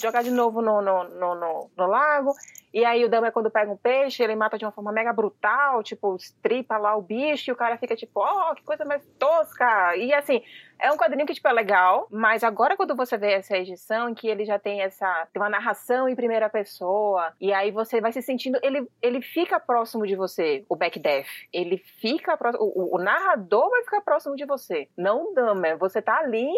jogar 0.00 0.22
de 0.22 0.30
novo 0.30 0.62
no, 0.62 0.80
no, 0.80 1.04
no, 1.04 1.34
no, 1.34 1.70
no 1.76 1.86
lago. 1.86 2.32
E 2.72 2.82
aí 2.82 3.04
o 3.04 3.10
Dahmer, 3.10 3.30
quando 3.30 3.50
pega 3.50 3.70
um 3.70 3.76
peixe, 3.76 4.22
ele 4.22 4.34
mata 4.34 4.56
de 4.56 4.64
uma 4.64 4.72
forma 4.72 4.90
mega 4.90 5.12
brutal, 5.12 5.82
tipo, 5.82 6.16
estripa 6.16 6.78
lá 6.78 6.96
o 6.96 7.02
bicho 7.02 7.50
e 7.50 7.52
o 7.52 7.56
cara 7.56 7.76
fica 7.76 7.94
tipo: 7.94 8.20
oh, 8.20 8.54
que 8.54 8.62
coisa 8.62 8.86
mais 8.86 9.04
tosca. 9.18 9.96
E 9.96 10.14
assim, 10.14 10.42
é 10.78 10.90
um 10.90 10.96
quadrinho 10.96 11.26
que, 11.26 11.34
tipo, 11.34 11.46
é 11.48 11.52
legal, 11.52 12.06
mas 12.10 12.42
agora 12.42 12.76
quando 12.76 12.94
você 12.96 13.16
vê 13.16 13.32
essa 13.32 13.56
edição 13.56 14.08
em 14.08 14.14
que 14.14 14.26
ele 14.28 14.44
já 14.44 14.58
tem 14.58 14.80
essa. 14.82 15.26
tem 15.32 15.40
uma 15.40 15.48
narração 15.50 16.08
em 16.08 16.14
primeira 16.16 16.48
pessoa, 16.50 17.32
e 17.40 17.52
aí 17.52 17.70
você 17.70 18.00
vai 18.00 18.12
se 18.12 18.20
sentindo. 18.22 18.58
Ele, 18.62 18.88
ele 19.00 19.20
fica 19.22 19.60
próximo 19.60 20.06
de 20.06 20.16
você, 20.16 20.64
o 20.68 20.76
Backdeath. 20.76 21.26
Ele 21.52 21.76
fica 21.78 22.36
próximo. 22.36 22.64
O, 22.64 22.96
o- 22.96 22.98
narrador 23.02 23.70
vai 23.70 23.82
ficar 23.84 24.00
próximo 24.00 24.34
de 24.36 24.44
você, 24.44 24.88
não 24.96 25.30
o 25.30 25.34
Dahmer. 25.34 25.76
Você 25.78 26.00
tá 26.02 26.18
ali. 26.18 26.48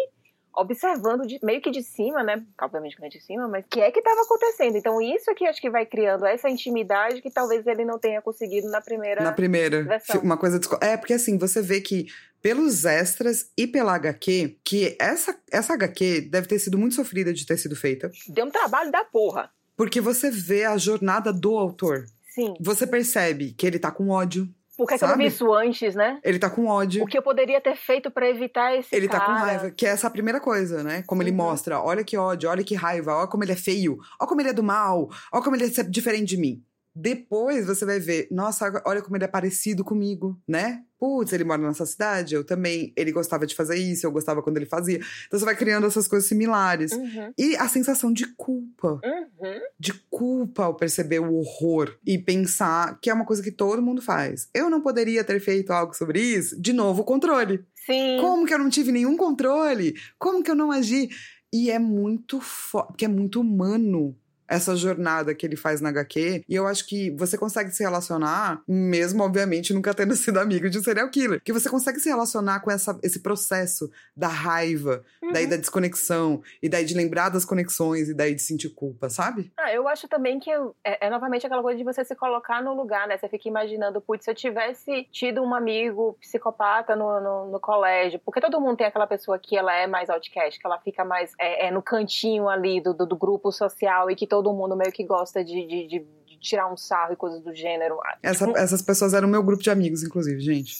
Observando 0.57 1.27
de- 1.27 1.37
meio 1.43 1.59
que 1.59 1.69
de 1.69 1.83
cima, 1.83 2.23
né? 2.23 2.41
Obviamente 2.61 2.95
que 2.95 3.01
não 3.01 3.07
é 3.07 3.09
de 3.09 3.19
cima, 3.19 3.45
mas 3.45 3.65
o 3.65 3.67
que 3.67 3.81
é 3.81 3.91
que 3.91 3.99
estava 3.99 4.21
acontecendo? 4.21 4.77
Então, 4.77 5.01
isso 5.01 5.29
aqui 5.29 5.45
acho 5.45 5.59
que 5.59 5.69
vai 5.69 5.85
criando 5.85 6.25
essa 6.25 6.49
intimidade 6.49 7.21
que 7.21 7.29
talvez 7.29 7.67
ele 7.67 7.83
não 7.83 7.99
tenha 7.99 8.21
conseguido 8.21 8.69
na 8.69 8.79
primeira. 8.79 9.21
Na 9.21 9.33
primeira. 9.33 9.83
versão. 9.83 10.21
Uma 10.21 10.37
coisa. 10.37 10.57
É, 10.81 10.95
porque 10.95 11.11
assim, 11.13 11.37
você 11.37 11.61
vê 11.61 11.81
que 11.81 12.05
pelos 12.45 12.85
extras 12.85 13.49
e 13.57 13.65
pela 13.65 13.95
HQ, 13.95 14.57
que 14.63 14.95
essa, 14.99 15.35
essa 15.51 15.73
HQ 15.73 16.21
deve 16.29 16.45
ter 16.47 16.59
sido 16.59 16.77
muito 16.77 16.93
sofrida 16.93 17.33
de 17.33 17.43
ter 17.43 17.57
sido 17.57 17.75
feita, 17.75 18.11
Deu 18.29 18.45
um 18.45 18.51
trabalho 18.51 18.91
da 18.91 19.03
porra. 19.03 19.49
porque 19.75 19.99
você 19.99 20.29
vê 20.29 20.63
a 20.63 20.77
jornada 20.77 21.33
do 21.33 21.57
autor. 21.57 22.05
Sim. 22.35 22.53
Você 22.61 22.85
percebe 22.85 23.51
que 23.53 23.65
ele 23.65 23.79
tá 23.79 23.89
com 23.89 24.09
ódio. 24.09 24.47
Por 24.77 24.87
que, 24.87 24.95
que 24.95 25.03
eu 25.03 25.07
não 25.07 25.17
vi 25.17 25.25
isso 25.25 25.51
antes, 25.53 25.95
né? 25.95 26.19
Ele 26.23 26.37
tá 26.37 26.47
com 26.49 26.67
ódio. 26.67 27.01
O 27.03 27.07
que 27.07 27.17
eu 27.17 27.23
poderia 27.23 27.59
ter 27.59 27.75
feito 27.75 28.11
pra 28.11 28.29
evitar 28.29 28.77
esse 28.77 28.93
Ele 28.95 29.07
tá 29.07 29.19
com 29.21 29.25
cara? 29.33 29.39
raiva, 29.39 29.71
que 29.71 29.87
é 29.87 29.89
essa 29.89 30.09
primeira 30.11 30.39
coisa, 30.39 30.83
né? 30.83 31.01
Como 31.07 31.23
ele 31.23 31.31
Uhum. 31.31 31.37
mostra, 31.37 31.79
olha 31.81 32.03
que 32.03 32.15
ódio, 32.15 32.47
olha 32.47 32.63
que 32.63 32.75
raiva, 32.75 33.15
olha 33.15 33.27
como 33.27 33.43
ele 33.43 33.53
é 33.53 33.55
feio, 33.55 33.97
olha 34.19 34.27
como 34.29 34.39
ele 34.41 34.49
é 34.49 34.53
do 34.53 34.61
mal, 34.61 35.09
olha 35.33 35.43
como 35.43 35.55
ele 35.55 35.65
é 35.65 35.83
diferente 35.83 36.27
de 36.29 36.37
mim. 36.37 36.61
Depois 36.95 37.67
você 37.67 37.85
vai 37.85 37.99
ver, 37.99 38.27
nossa, 38.31 38.81
olha 38.85 39.01
como 39.01 39.17
ele 39.17 39.25
é 39.25 39.27
parecido 39.27 39.83
comigo, 39.83 40.39
né? 40.47 40.81
Putz, 40.97 41.33
ele 41.33 41.43
mora 41.43 41.61
nessa 41.61 41.85
cidade, 41.85 42.35
eu 42.35 42.43
também. 42.43 42.93
Ele 42.95 43.11
gostava 43.11 43.45
de 43.45 43.53
fazer 43.53 43.75
isso, 43.75 44.05
eu 44.05 44.11
gostava 44.11 44.41
quando 44.41 44.55
ele 44.55 44.65
fazia. 44.65 44.99
Então 45.27 45.37
você 45.37 45.43
vai 45.43 45.55
criando 45.55 45.85
essas 45.85 46.07
coisas 46.07 46.29
similares. 46.29 46.93
Uhum. 46.93 47.33
E 47.37 47.57
a 47.57 47.67
sensação 47.67 48.13
de 48.13 48.25
culpa. 48.35 49.01
Uhum. 49.03 49.59
De 49.77 49.93
culpa 50.09 50.63
ao 50.63 50.73
perceber 50.73 51.19
o 51.19 51.33
horror 51.33 51.97
e 52.05 52.17
pensar 52.17 52.97
que 53.01 53.09
é 53.09 53.13
uma 53.13 53.25
coisa 53.25 53.43
que 53.43 53.51
todo 53.51 53.81
mundo 53.81 54.01
faz. 54.01 54.49
Eu 54.53 54.69
não 54.69 54.79
poderia 54.79 55.23
ter 55.23 55.41
feito 55.41 55.71
algo 55.71 55.93
sobre 55.93 56.21
isso? 56.21 56.59
De 56.59 56.71
novo, 56.71 57.01
o 57.01 57.05
controle. 57.05 57.65
Sim. 57.85 58.17
Como 58.21 58.45
que 58.45 58.53
eu 58.53 58.59
não 58.59 58.69
tive 58.69 58.93
nenhum 58.93 59.17
controle? 59.17 59.95
Como 60.17 60.41
que 60.41 60.49
eu 60.49 60.55
não 60.55 60.71
agi? 60.71 61.09
E 61.53 61.69
é 61.69 61.77
muito 61.77 62.39
foda, 62.41 62.87
porque 62.87 63.05
é 63.05 63.09
muito 63.09 63.39
humano 63.39 64.15
essa 64.47 64.75
jornada 64.75 65.33
que 65.33 65.45
ele 65.45 65.55
faz 65.55 65.81
na 65.81 65.89
HQ. 65.89 66.43
E 66.47 66.55
eu 66.55 66.67
acho 66.67 66.87
que 66.87 67.11
você 67.11 67.37
consegue 67.37 67.71
se 67.71 67.83
relacionar, 67.83 68.61
mesmo, 68.67 69.23
obviamente, 69.23 69.73
nunca 69.73 69.93
tendo 69.93 70.15
sido 70.15 70.39
amigo 70.39 70.69
de 70.69 70.77
um 70.79 70.83
serial 70.83 71.09
killer. 71.09 71.41
Que 71.43 71.53
você 71.53 71.69
consegue 71.69 71.99
se 71.99 72.09
relacionar 72.09 72.59
com 72.59 72.71
essa, 72.71 72.97
esse 73.03 73.19
processo 73.19 73.89
da 74.15 74.27
raiva, 74.27 75.03
Uhum. 75.21 75.31
daí 75.31 75.47
da 75.47 75.55
desconexão, 75.55 76.41
e 76.61 76.69
daí 76.69 76.85
de 76.85 76.93
lembrar 76.93 77.29
das 77.29 77.45
conexões, 77.45 78.09
e 78.09 78.13
daí 78.13 78.35
de 78.35 78.41
sentir 78.41 78.69
culpa, 78.69 79.09
sabe? 79.09 79.51
Ah, 79.57 79.73
eu 79.73 79.87
acho 79.87 80.07
também 80.07 80.39
que 80.39 80.51
é, 80.51 81.07
é 81.07 81.09
novamente 81.09 81.45
aquela 81.45 81.61
coisa 81.61 81.77
de 81.77 81.83
você 81.83 82.03
se 82.05 82.15
colocar 82.15 82.61
no 82.61 82.73
lugar, 82.75 83.07
né? 83.07 83.17
Você 83.17 83.27
fica 83.27 83.47
imaginando, 83.47 83.99
putz, 84.01 84.25
se 84.25 84.29
eu 84.31 84.35
tivesse 84.35 85.07
tido 85.11 85.41
um 85.41 85.53
amigo 85.55 86.17
psicopata 86.21 86.95
no, 86.95 87.19
no, 87.19 87.51
no 87.51 87.59
colégio, 87.59 88.19
porque 88.23 88.39
todo 88.41 88.59
mundo 88.61 88.77
tem 88.77 88.87
aquela 88.87 89.07
pessoa 89.07 89.39
que 89.39 89.57
ela 89.57 89.73
é 89.73 89.87
mais 89.87 90.09
outcast, 90.09 90.59
que 90.59 90.67
ela 90.67 90.79
fica 90.79 91.03
mais 91.03 91.33
é, 91.39 91.67
é, 91.67 91.71
no 91.71 91.81
cantinho 91.81 92.47
ali 92.47 92.81
do, 92.81 92.93
do, 92.93 93.05
do 93.05 93.15
grupo 93.15 93.51
social 93.51 94.09
e 94.11 94.15
que 94.15 94.27
todo 94.35 94.53
mundo 94.53 94.75
meio 94.75 94.91
que 94.91 95.03
gosta 95.05 95.43
de, 95.43 95.65
de, 95.65 95.87
de- 95.87 96.07
de 96.25 96.37
tirar 96.39 96.71
um 96.71 96.75
sarro 96.75 97.13
e 97.13 97.15
coisas 97.15 97.41
do 97.41 97.53
gênero. 97.55 97.97
Essa- 98.21 98.45
tipo, 98.45 98.57
essas 98.57 98.81
pessoas 98.81 99.13
eram 99.13 99.27
meu 99.29 99.41
grupo 99.41 99.63
de 99.63 99.69
amigos, 99.69 100.03
inclusive, 100.03 100.39
gente. 100.41 100.75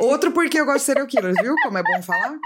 Outro 0.00 0.32
porque 0.32 0.58
eu 0.58 0.64
gosto 0.64 0.78
de 0.78 0.82
serial 0.82 1.06
killers, 1.06 1.36
viu? 1.40 1.54
Como 1.62 1.78
é 1.78 1.82
bom 1.82 2.02
falar. 2.02 2.36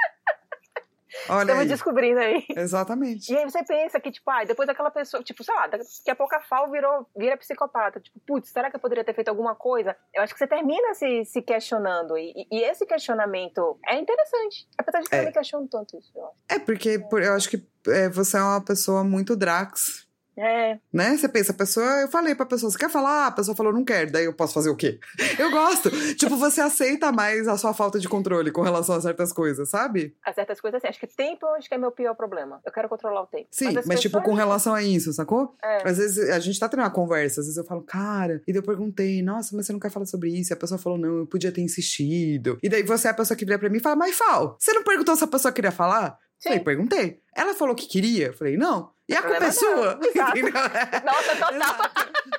Olha 1.31 1.41
Estamos 1.43 1.63
aí. 1.63 1.69
descobrindo 1.69 2.21
aí. 2.21 2.45
Exatamente. 2.51 3.33
E 3.33 3.37
aí 3.37 3.45
você 3.45 3.65
pensa 3.65 3.99
que, 3.99 4.11
tipo, 4.11 4.31
ah, 4.31 4.45
depois 4.45 4.67
daquela 4.67 4.91
pessoa, 4.91 5.23
tipo, 5.23 5.43
sei 5.43 5.55
lá, 5.55 5.67
daqui 5.67 6.11
a 6.11 6.15
pouco 6.15 6.35
a 6.35 6.41
Fal 6.41 6.71
virou, 6.71 7.07
vira 7.17 7.37
psicopata. 7.37 7.99
Tipo, 8.01 8.21
putz, 8.27 8.51
será 8.51 8.71
que 8.71 8.77
eu 8.77 8.81
poderia 8.81 9.03
ter 9.03 9.15
feito 9.15 9.29
alguma 9.29 9.55
coisa? 9.55 9.97
Eu 10.15 10.23
acho 10.23 10.33
que 10.35 10.39
você 10.39 10.47
termina 10.47 10.95
se, 10.95 11.25
se 11.25 11.41
questionando. 11.43 12.17
E, 12.17 12.47
e 12.53 12.63
esse 12.63 12.85
questionamento 12.87 13.79
é 13.89 13.99
interessante. 13.99 14.69
Apesar 14.77 15.01
de 15.01 15.09
que 15.09 15.15
eu 15.15 15.19
É. 15.19 15.23
não 15.23 15.29
me 15.29 15.35
questiono 15.35 15.67
tanto 15.69 15.99
isso, 15.99 16.13
eu 16.15 16.25
acho. 16.27 16.35
É, 16.51 16.59
porque 16.59 16.99
por- 16.99 17.23
eu 17.23 17.33
acho 17.33 17.49
que 17.51 17.67
é, 17.89 18.09
você 18.11 18.37
é 18.37 18.43
uma 18.43 18.61
pessoa 18.65 19.03
muito 19.03 19.35
Drax, 19.35 20.07
É, 20.39 20.79
né? 20.93 21.17
Você 21.17 21.29
pensa, 21.29 21.51
a 21.53 21.55
pessoa, 21.55 21.85
eu 22.03 22.09
falei 22.09 22.35
pra 22.35 22.47
pessoa, 22.47 22.71
você 22.71 22.79
quer 22.79 22.89
falar? 22.89 23.27
A 23.27 23.31
pessoa 23.33 23.57
falou, 23.57 23.73
não 23.73 23.85
quero, 23.85 24.13
daí 24.13 24.25
eu 24.25 24.33
posso 24.33 24.55
fazer 24.55 24.71
o 24.71 24.77
quê? 24.77 25.01
Eu 25.39 25.51
gosto. 25.51 25.91
tipo, 26.15 26.37
você 26.37 26.61
aceita 26.61 27.11
mais 27.13 27.49
a 27.49 27.57
sua 27.57 27.75
falta 27.75 27.99
de 27.99 28.09
controle 28.09 28.51
com 28.53 28.63
relação 28.63 28.95
a 28.95 29.01
certas 29.01 29.33
coisas, 29.33 29.69
sabe? 29.69 30.15
há 30.25 30.33
certas 30.33 30.61
coisas 30.61 30.79
assim. 30.79 30.89
Acho 30.89 31.01
que 31.01 31.07
tempo 31.07 31.47
acho 31.57 31.69
que 31.69 31.75
é 31.75 31.79
meu 31.79 31.91
pior 31.91 32.15
problema. 32.15 32.61
Eu 32.65 32.73
quero 32.73 32.89
controlar 32.89 33.23
o 33.23 33.27
tempo. 33.27 33.47
Sim, 33.51 33.69
as 33.77 33.87
mas, 33.87 34.01
tipo, 34.01 34.17
pessoas- 34.19 34.25
com 34.25 34.35
relação 34.35 34.75
a 34.75 34.83
isso, 34.83 35.13
sacou? 35.13 35.55
É. 35.63 35.89
Às 35.89 35.99
vezes 35.99 36.31
a 36.31 36.39
gente 36.39 36.59
tá 36.59 36.69
tendo 36.69 36.81
uma 36.81 36.91
conversa, 36.91 37.41
às 37.41 37.47
vezes 37.47 37.57
eu 37.57 37.65
falo, 37.65 37.83
cara, 37.83 38.43
e 38.47 38.53
daí 38.53 38.59
eu 38.61 38.63
perguntei, 38.67 39.23
nossa, 39.23 39.57
mas 39.57 39.67
você 39.67 39.73
não 39.73 39.81
quer 39.81 39.91
falar 39.91 40.07
sobre 40.07 40.31
isso? 40.31 40.53
E 40.53 40.55
a 40.55 40.57
pessoa 40.57 40.79
falou, 40.79 40.99
não, 40.99 41.19
eu 41.19 41.27
podia 41.27 41.51
ter 41.53 41.61
insistido. 41.63 42.59
E 42.63 42.69
daí 42.69 42.83
você 42.83 43.09
é 43.09 43.11
a 43.11 43.15
pessoa 43.15 43.37
que 43.37 43.45
vira 43.45 43.59
pra 43.59 43.69
mim 43.69 43.79
e 43.79 43.81
fala, 43.81 43.97
mas 43.97 44.17
Fal, 44.17 44.57
você 44.59 44.73
não 44.73 44.83
perguntou 44.85 45.17
se 45.17 45.25
a 45.25 45.29
pessoa 45.29 45.53
queria 45.53 45.71
falar? 45.73 46.19
Sim. 46.39 46.51
Falei, 46.51 46.61
perguntei. 46.65 47.21
Ela 47.35 47.55
falou 47.55 47.75
que 47.75 47.87
queria? 47.87 48.33
Falei, 48.33 48.57
não. 48.57 48.91
E 49.09 49.15
a 49.15 49.23
culpa 49.23 49.37
é 49.45 49.51
Problema 49.51 49.53
sua. 49.53 50.01
entendeu? 50.05 50.53
Nossa, 50.53 51.37
total. 51.37 51.91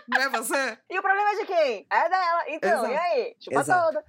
Não 0.07 0.21
é 0.21 0.29
você? 0.29 0.77
E 0.89 0.99
o 0.99 1.01
problema 1.01 1.31
é 1.31 1.35
de 1.37 1.45
quem? 1.45 1.87
É 1.89 2.09
dela. 2.09 2.43
Então, 2.47 2.69
Exato. 2.85 2.91
e 2.93 2.97
aí? 2.97 3.35
Chupa 3.39 3.59
Exato. 3.61 3.85
toda. 3.87 4.03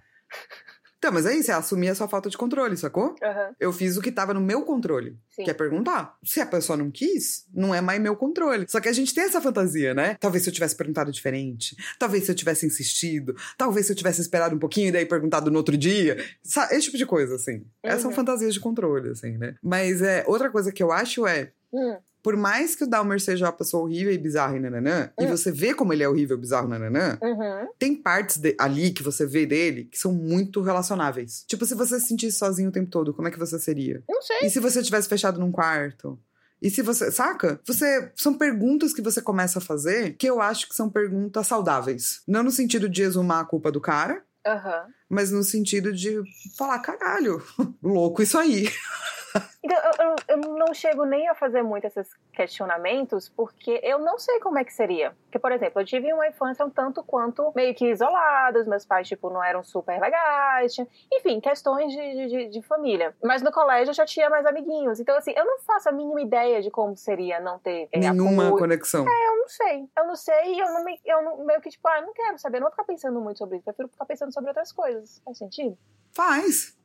Então, 0.98 1.12
mas 1.12 1.24
é 1.24 1.34
isso, 1.34 1.50
é 1.50 1.54
assumir 1.54 1.88
a 1.88 1.94
sua 1.94 2.06
falta 2.06 2.28
de 2.28 2.36
controle, 2.36 2.76
sacou? 2.76 3.14
Aham, 3.22 3.54
Eu 3.58 3.72
fiz 3.72 3.96
o 3.96 4.02
que 4.02 4.12
tava 4.12 4.34
no 4.34 4.40
meu 4.40 4.62
controle. 4.66 5.16
sim. 5.30 5.44
Que 5.44 5.50
é 5.50 5.54
perguntar. 5.54 6.14
Se 6.22 6.42
a 6.42 6.46
pessoa 6.46 6.76
não 6.76 6.90
quis, 6.90 7.46
não 7.54 7.74
é 7.74 7.80
mais 7.80 7.98
meu 7.98 8.14
controle. 8.14 8.66
Só 8.68 8.80
que 8.80 8.88
a 8.88 8.92
gente 8.92 9.14
tem 9.14 9.24
essa 9.24 9.40
fantasia, 9.40 9.94
né? 9.94 10.18
Talvez 10.20 10.44
se 10.44 10.50
eu 10.50 10.54
tivesse 10.54 10.76
perguntado 10.76 11.10
diferente. 11.10 11.74
Talvez 11.98 12.24
se 12.26 12.30
eu 12.30 12.34
tivesse 12.34 12.66
insistido. 12.66 13.34
Talvez 13.56 13.86
se 13.86 13.92
eu 13.92 13.96
tivesse 13.96 14.20
esperado 14.20 14.54
um 14.54 14.58
pouquinho 14.58 14.88
e 14.88 14.92
daí 14.92 15.06
perguntado 15.06 15.50
no 15.50 15.56
outro 15.56 15.74
dia. 15.74 16.22
Esse 16.44 16.82
tipo 16.82 16.98
de 16.98 17.06
coisa, 17.06 17.34
assim. 17.36 17.64
Essas 17.82 18.02
são 18.02 18.10
Uhum. 18.10 18.16
fantasias 18.16 18.52
de 18.52 18.60
controle, 18.60 19.08
assim, 19.12 19.38
né? 19.38 19.54
Mas 19.62 20.02
é, 20.02 20.22
outra 20.26 20.50
coisa 20.50 20.70
que 20.70 20.82
eu 20.82 20.92
acho 20.92 21.26
é. 21.26 21.50
Hum, 21.72 21.96
Por 22.22 22.36
mais 22.36 22.74
que 22.74 22.84
o 22.84 22.86
Dalmer 22.86 23.20
seja 23.20 23.46
uma 23.46 23.52
pessoa 23.52 23.82
horrível 23.84 24.12
e 24.12 24.18
bizarra 24.18 24.56
e 24.56 24.60
nananã, 24.60 25.10
e 25.18 25.24
Hum. 25.24 25.28
você 25.28 25.50
vê 25.50 25.72
como 25.74 25.92
ele 25.92 26.02
é 26.02 26.08
horrível, 26.08 26.36
bizarro, 26.36 26.68
nananã, 26.68 27.18
uhum. 27.22 27.68
tem 27.78 27.94
partes 27.94 28.36
de- 28.36 28.54
ali 28.58 28.90
que 28.90 29.02
você 29.02 29.24
vê 29.26 29.46
dele 29.46 29.84
que 29.84 29.98
são 29.98 30.12
muito 30.12 30.60
relacionáveis. 30.60 31.44
Tipo, 31.46 31.64
se 31.64 31.74
você 31.74 31.98
se 32.00 32.08
sentisse 32.08 32.38
sozinho 32.38 32.68
o 32.68 32.72
tempo 32.72 32.90
todo, 32.90 33.14
como 33.14 33.28
é 33.28 33.30
que 33.30 33.38
você 33.38 33.58
seria? 33.58 34.02
Não 34.08 34.20
sei. 34.22 34.38
E 34.46 34.50
se 34.50 34.60
você 34.60 34.82
tivesse 34.82 35.08
fechado 35.08 35.40
num 35.40 35.50
quarto? 35.50 36.18
E 36.62 36.68
se 36.68 36.82
você. 36.82 37.10
Saca? 37.10 37.58
Você. 37.66 38.12
São 38.14 38.34
perguntas 38.36 38.92
que 38.92 39.00
você 39.00 39.22
começa 39.22 39.58
a 39.58 39.62
fazer 39.62 40.14
que 40.18 40.26
eu 40.28 40.42
acho 40.42 40.68
que 40.68 40.74
são 40.74 40.90
perguntas 40.90 41.46
saudáveis. 41.46 42.20
Não 42.28 42.42
no 42.42 42.50
sentido 42.50 42.86
de 42.86 43.00
exumar 43.00 43.40
a 43.40 43.46
culpa 43.46 43.72
do 43.72 43.80
cara, 43.80 44.22
Aham. 44.46 44.84
mas 45.08 45.30
no 45.30 45.42
sentido 45.42 45.90
de 45.90 46.20
falar, 46.58 46.78
caralho, 46.80 47.42
louco 47.82 48.22
isso 48.22 48.36
aí. 48.36 48.68
Então, 49.62 49.78
eu, 49.98 50.16
eu- 50.36 50.54
não 50.54 50.72
chego 50.74 51.04
nem 51.04 51.28
a 51.28 51.34
fazer 51.34 51.62
muito 51.62 51.86
esses 51.86 52.08
questionamentos, 52.32 53.28
porque 53.28 53.80
eu 53.82 53.98
não 53.98 54.18
sei 54.18 54.40
como 54.40 54.58
é 54.58 54.64
que 54.64 54.72
seria. 54.72 55.14
Porque, 55.24 55.38
por 55.38 55.52
exemplo, 55.52 55.80
eu 55.80 55.84
tive 55.84 56.12
uma 56.12 56.26
infância 56.26 56.64
um 56.64 56.70
tanto 56.70 57.02
quanto 57.02 57.52
meio 57.54 57.74
que 57.74 57.86
isolada, 57.90 58.58
os 58.60 58.66
meus 58.66 58.84
pais, 58.84 59.06
tipo, 59.06 59.30
não 59.30 59.42
eram 59.42 59.62
super 59.62 60.00
legais, 60.00 60.74
enfim, 61.12 61.40
questões 61.40 61.92
de, 61.92 62.26
de- 62.28 62.48
de, 62.48 62.62
família. 62.62 63.14
Mas 63.22 63.42
no 63.42 63.52
colégio 63.52 63.90
eu 63.90 63.94
já 63.94 64.04
tinha 64.04 64.28
mais 64.30 64.44
amiguinhos. 64.46 64.98
Então, 65.00 65.16
assim, 65.16 65.32
eu 65.36 65.44
não 65.44 65.58
faço 65.60 65.88
a 65.88 65.92
mínima 65.92 66.20
ideia 66.20 66.60
de 66.62 66.70
como 66.70 66.96
seria 66.96 67.38
não 67.40 67.58
ter 67.58 67.88
é, 67.92 67.98
Nenhuma 67.98 68.44
apoio. 68.46 68.58
conexão. 68.58 69.04
Eu 69.06 69.36
não 69.38 69.48
sei. 69.48 69.88
Eu 69.96 70.06
não 70.06 70.16
sei 70.16 70.54
e 70.54 70.58
eu 70.60 70.72
não 70.72 70.84
me. 70.84 71.00
Eu 71.04 71.22
não, 71.22 71.44
meio 71.44 71.60
que, 71.60 71.70
tipo, 71.70 71.86
ah, 71.88 72.00
não 72.00 72.12
quero 72.12 72.38
saber, 72.38 72.56
eu 72.58 72.60
não 72.60 72.66
vou 72.68 72.72
ficar 72.72 72.84
pensando 72.84 73.20
muito 73.20 73.38
sobre 73.38 73.58
isso. 73.58 73.68
Eu 73.68 73.74
prefiro 73.74 73.88
ficar 73.92 74.04
pensando 74.06 74.32
sobre 74.32 74.50
outras 74.50 74.72
coisas. 74.72 75.20
Faz 75.24 75.38
sentido? 75.38 75.76
Faz. 76.12 76.76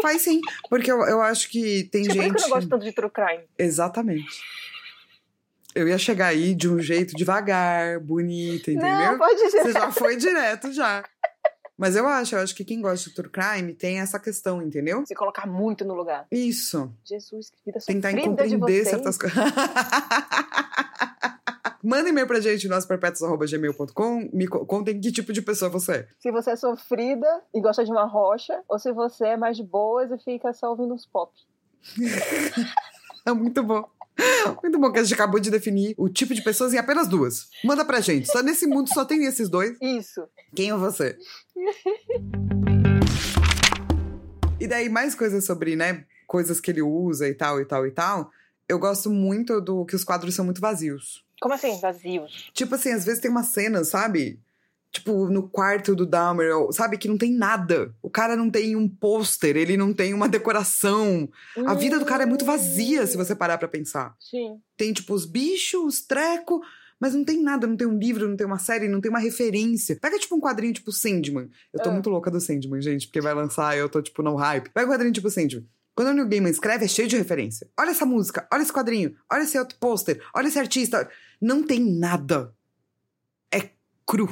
Faz 0.00 0.22
sim. 0.22 0.40
Porque 0.68 0.90
eu, 0.90 1.00
eu 1.02 1.20
acho 1.22 1.48
que 1.50 1.84
tem 1.84 2.02
Tipo, 2.02 2.14
por 2.16 2.22
gente. 2.22 2.34
que 2.34 2.38
eu 2.38 2.42
não 2.48 2.54
gosto 2.56 2.68
tanto 2.68 2.84
de 2.84 2.92
true 2.92 3.10
crime. 3.10 3.44
Exatamente. 3.58 4.40
Eu 5.74 5.88
ia 5.88 5.96
chegar 5.98 6.26
aí 6.26 6.54
de 6.54 6.68
um 6.68 6.78
jeito 6.80 7.14
devagar, 7.16 7.98
bonito, 8.00 8.70
entendeu? 8.70 9.12
Não, 9.12 9.18
pode. 9.18 9.40
Você 9.40 9.72
já 9.72 9.90
foi 9.90 10.16
direto 10.16 10.70
já. 10.72 11.02
Mas 11.78 11.96
eu 11.96 12.06
acho, 12.06 12.36
eu 12.36 12.40
acho 12.40 12.54
que 12.54 12.64
quem 12.64 12.80
gosta 12.80 13.08
de 13.08 13.16
true 13.16 13.30
crime 13.30 13.72
tem 13.74 13.98
essa 13.98 14.20
questão, 14.20 14.62
entendeu? 14.62 15.04
Se 15.06 15.14
colocar 15.14 15.46
muito 15.46 15.84
no 15.84 15.94
lugar. 15.94 16.26
Isso. 16.30 16.94
Jesus, 17.04 17.50
que 17.50 17.56
vida 17.64 17.80
Tentar 17.84 18.12
vocês. 18.82 18.88
certas 18.88 19.16
coisas. 19.18 19.38
Manda 21.82 22.08
e-mail 22.08 22.26
pra 22.28 22.38
gente, 22.40 22.68
nosperpétuos.gmail.com. 22.68 24.30
Me 24.32 24.46
co- 24.46 24.64
contem 24.64 25.00
que 25.00 25.10
tipo 25.10 25.32
de 25.32 25.42
pessoa 25.42 25.68
você 25.70 25.92
é. 25.92 26.08
Se 26.20 26.30
você 26.30 26.52
é 26.52 26.56
sofrida 26.56 27.26
e 27.52 27.60
gosta 27.60 27.84
de 27.84 27.90
uma 27.90 28.04
rocha, 28.06 28.62
ou 28.68 28.78
se 28.78 28.92
você 28.92 29.26
é 29.28 29.36
mais 29.36 29.56
de 29.56 29.64
boas 29.64 30.10
e 30.12 30.18
fica 30.18 30.52
só 30.52 30.70
ouvindo 30.70 30.94
uns 30.94 31.06
pop. 31.06 31.32
É 33.24 33.32
muito 33.32 33.62
bom. 33.62 33.88
Muito 34.64 34.80
bom 34.80 34.90
que 34.90 34.98
a 34.98 35.02
gente 35.04 35.14
acabou 35.14 35.38
de 35.38 35.48
definir 35.48 35.94
o 35.96 36.08
tipo 36.08 36.34
de 36.34 36.42
pessoas 36.42 36.74
em 36.74 36.78
apenas 36.78 37.06
duas. 37.06 37.48
Manda 37.64 37.84
pra 37.84 38.00
gente. 38.00 38.26
Só 38.26 38.42
nesse 38.42 38.66
mundo 38.66 38.88
só 38.92 39.04
tem 39.04 39.24
esses 39.26 39.48
dois. 39.48 39.76
Isso. 39.80 40.26
Quem 40.56 40.70
é 40.70 40.74
você? 40.76 41.16
e 44.58 44.66
daí, 44.66 44.88
mais 44.88 45.14
coisas 45.14 45.44
sobre, 45.44 45.76
né? 45.76 46.04
Coisas 46.26 46.60
que 46.60 46.72
ele 46.72 46.82
usa 46.82 47.28
e 47.28 47.34
tal, 47.34 47.60
e 47.60 47.64
tal, 47.64 47.86
e 47.86 47.92
tal. 47.92 48.28
Eu 48.68 48.78
gosto 48.80 49.08
muito 49.08 49.60
do 49.60 49.84
que 49.84 49.94
os 49.94 50.02
quadros 50.02 50.34
são 50.34 50.44
muito 50.44 50.60
vazios. 50.60 51.24
Como 51.42 51.54
assim, 51.54 51.78
vazios? 51.80 52.50
Tipo 52.54 52.76
assim, 52.76 52.92
às 52.92 53.04
vezes 53.04 53.20
tem 53.20 53.30
uma 53.30 53.42
cena, 53.42 53.82
sabe? 53.84 54.38
Tipo, 54.92 55.26
no 55.28 55.48
quarto 55.48 55.96
do 55.96 56.06
Dahmer, 56.06 56.52
sabe? 56.70 56.98
Que 56.98 57.08
não 57.08 57.16
tem 57.18 57.32
nada. 57.32 57.94
O 58.02 58.10
cara 58.10 58.36
não 58.36 58.50
tem 58.50 58.76
um 58.76 58.86
pôster, 58.88 59.56
ele 59.56 59.76
não 59.76 59.92
tem 59.92 60.12
uma 60.14 60.28
decoração. 60.28 61.28
A 61.66 61.74
vida 61.74 61.98
do 61.98 62.04
cara 62.04 62.22
é 62.24 62.26
muito 62.26 62.44
vazia, 62.44 63.06
se 63.06 63.16
você 63.16 63.34
parar 63.34 63.58
pra 63.58 63.66
pensar. 63.68 64.14
Sim. 64.20 64.60
Tem, 64.76 64.92
tipo, 64.92 65.14
os 65.14 65.24
bichos, 65.24 65.82
os 65.82 66.00
treco, 66.02 66.60
mas 67.00 67.14
não 67.14 67.24
tem 67.24 67.42
nada, 67.42 67.66
não 67.66 67.76
tem 67.76 67.86
um 67.88 67.98
livro, 67.98 68.28
não 68.28 68.36
tem 68.36 68.46
uma 68.46 68.58
série, 68.58 68.86
não 68.86 69.00
tem 69.00 69.08
uma 69.10 69.18
referência. 69.18 69.98
Pega, 70.00 70.18
tipo, 70.18 70.36
um 70.36 70.40
quadrinho 70.40 70.74
tipo 70.74 70.92
Sandman. 70.92 71.48
Eu 71.72 71.80
tô 71.82 71.88
Ah. 71.88 71.92
muito 71.92 72.10
louca 72.10 72.30
do 72.30 72.38
Sandman, 72.40 72.80
gente, 72.82 73.06
porque 73.06 73.20
vai 73.20 73.34
lançar 73.34 73.74
e 73.74 73.80
eu 73.80 73.88
tô, 73.88 74.00
tipo, 74.02 74.22
no 74.22 74.34
hype. 74.36 74.68
Pega 74.70 74.86
um 74.86 74.92
quadrinho 74.92 75.12
tipo 75.14 75.30
Sandman. 75.30 75.66
Quando 75.94 76.08
o 76.08 76.12
Neil 76.14 76.26
Gaiman 76.28 76.50
escreve, 76.50 76.84
é 76.86 76.88
cheio 76.88 77.06
de 77.08 77.16
referência. 77.18 77.68
Olha 77.78 77.90
essa 77.90 78.06
música, 78.06 78.46
olha 78.50 78.62
esse 78.62 78.72
quadrinho, 78.72 79.14
olha 79.30 79.42
esse 79.42 79.58
outro 79.58 79.76
pôster, 79.78 80.22
olha 80.34 80.48
esse 80.48 80.58
artista. 80.58 81.08
Não 81.42 81.66
tem 81.66 81.80
nada. 81.80 82.54
É 83.52 83.70
cru. 84.06 84.28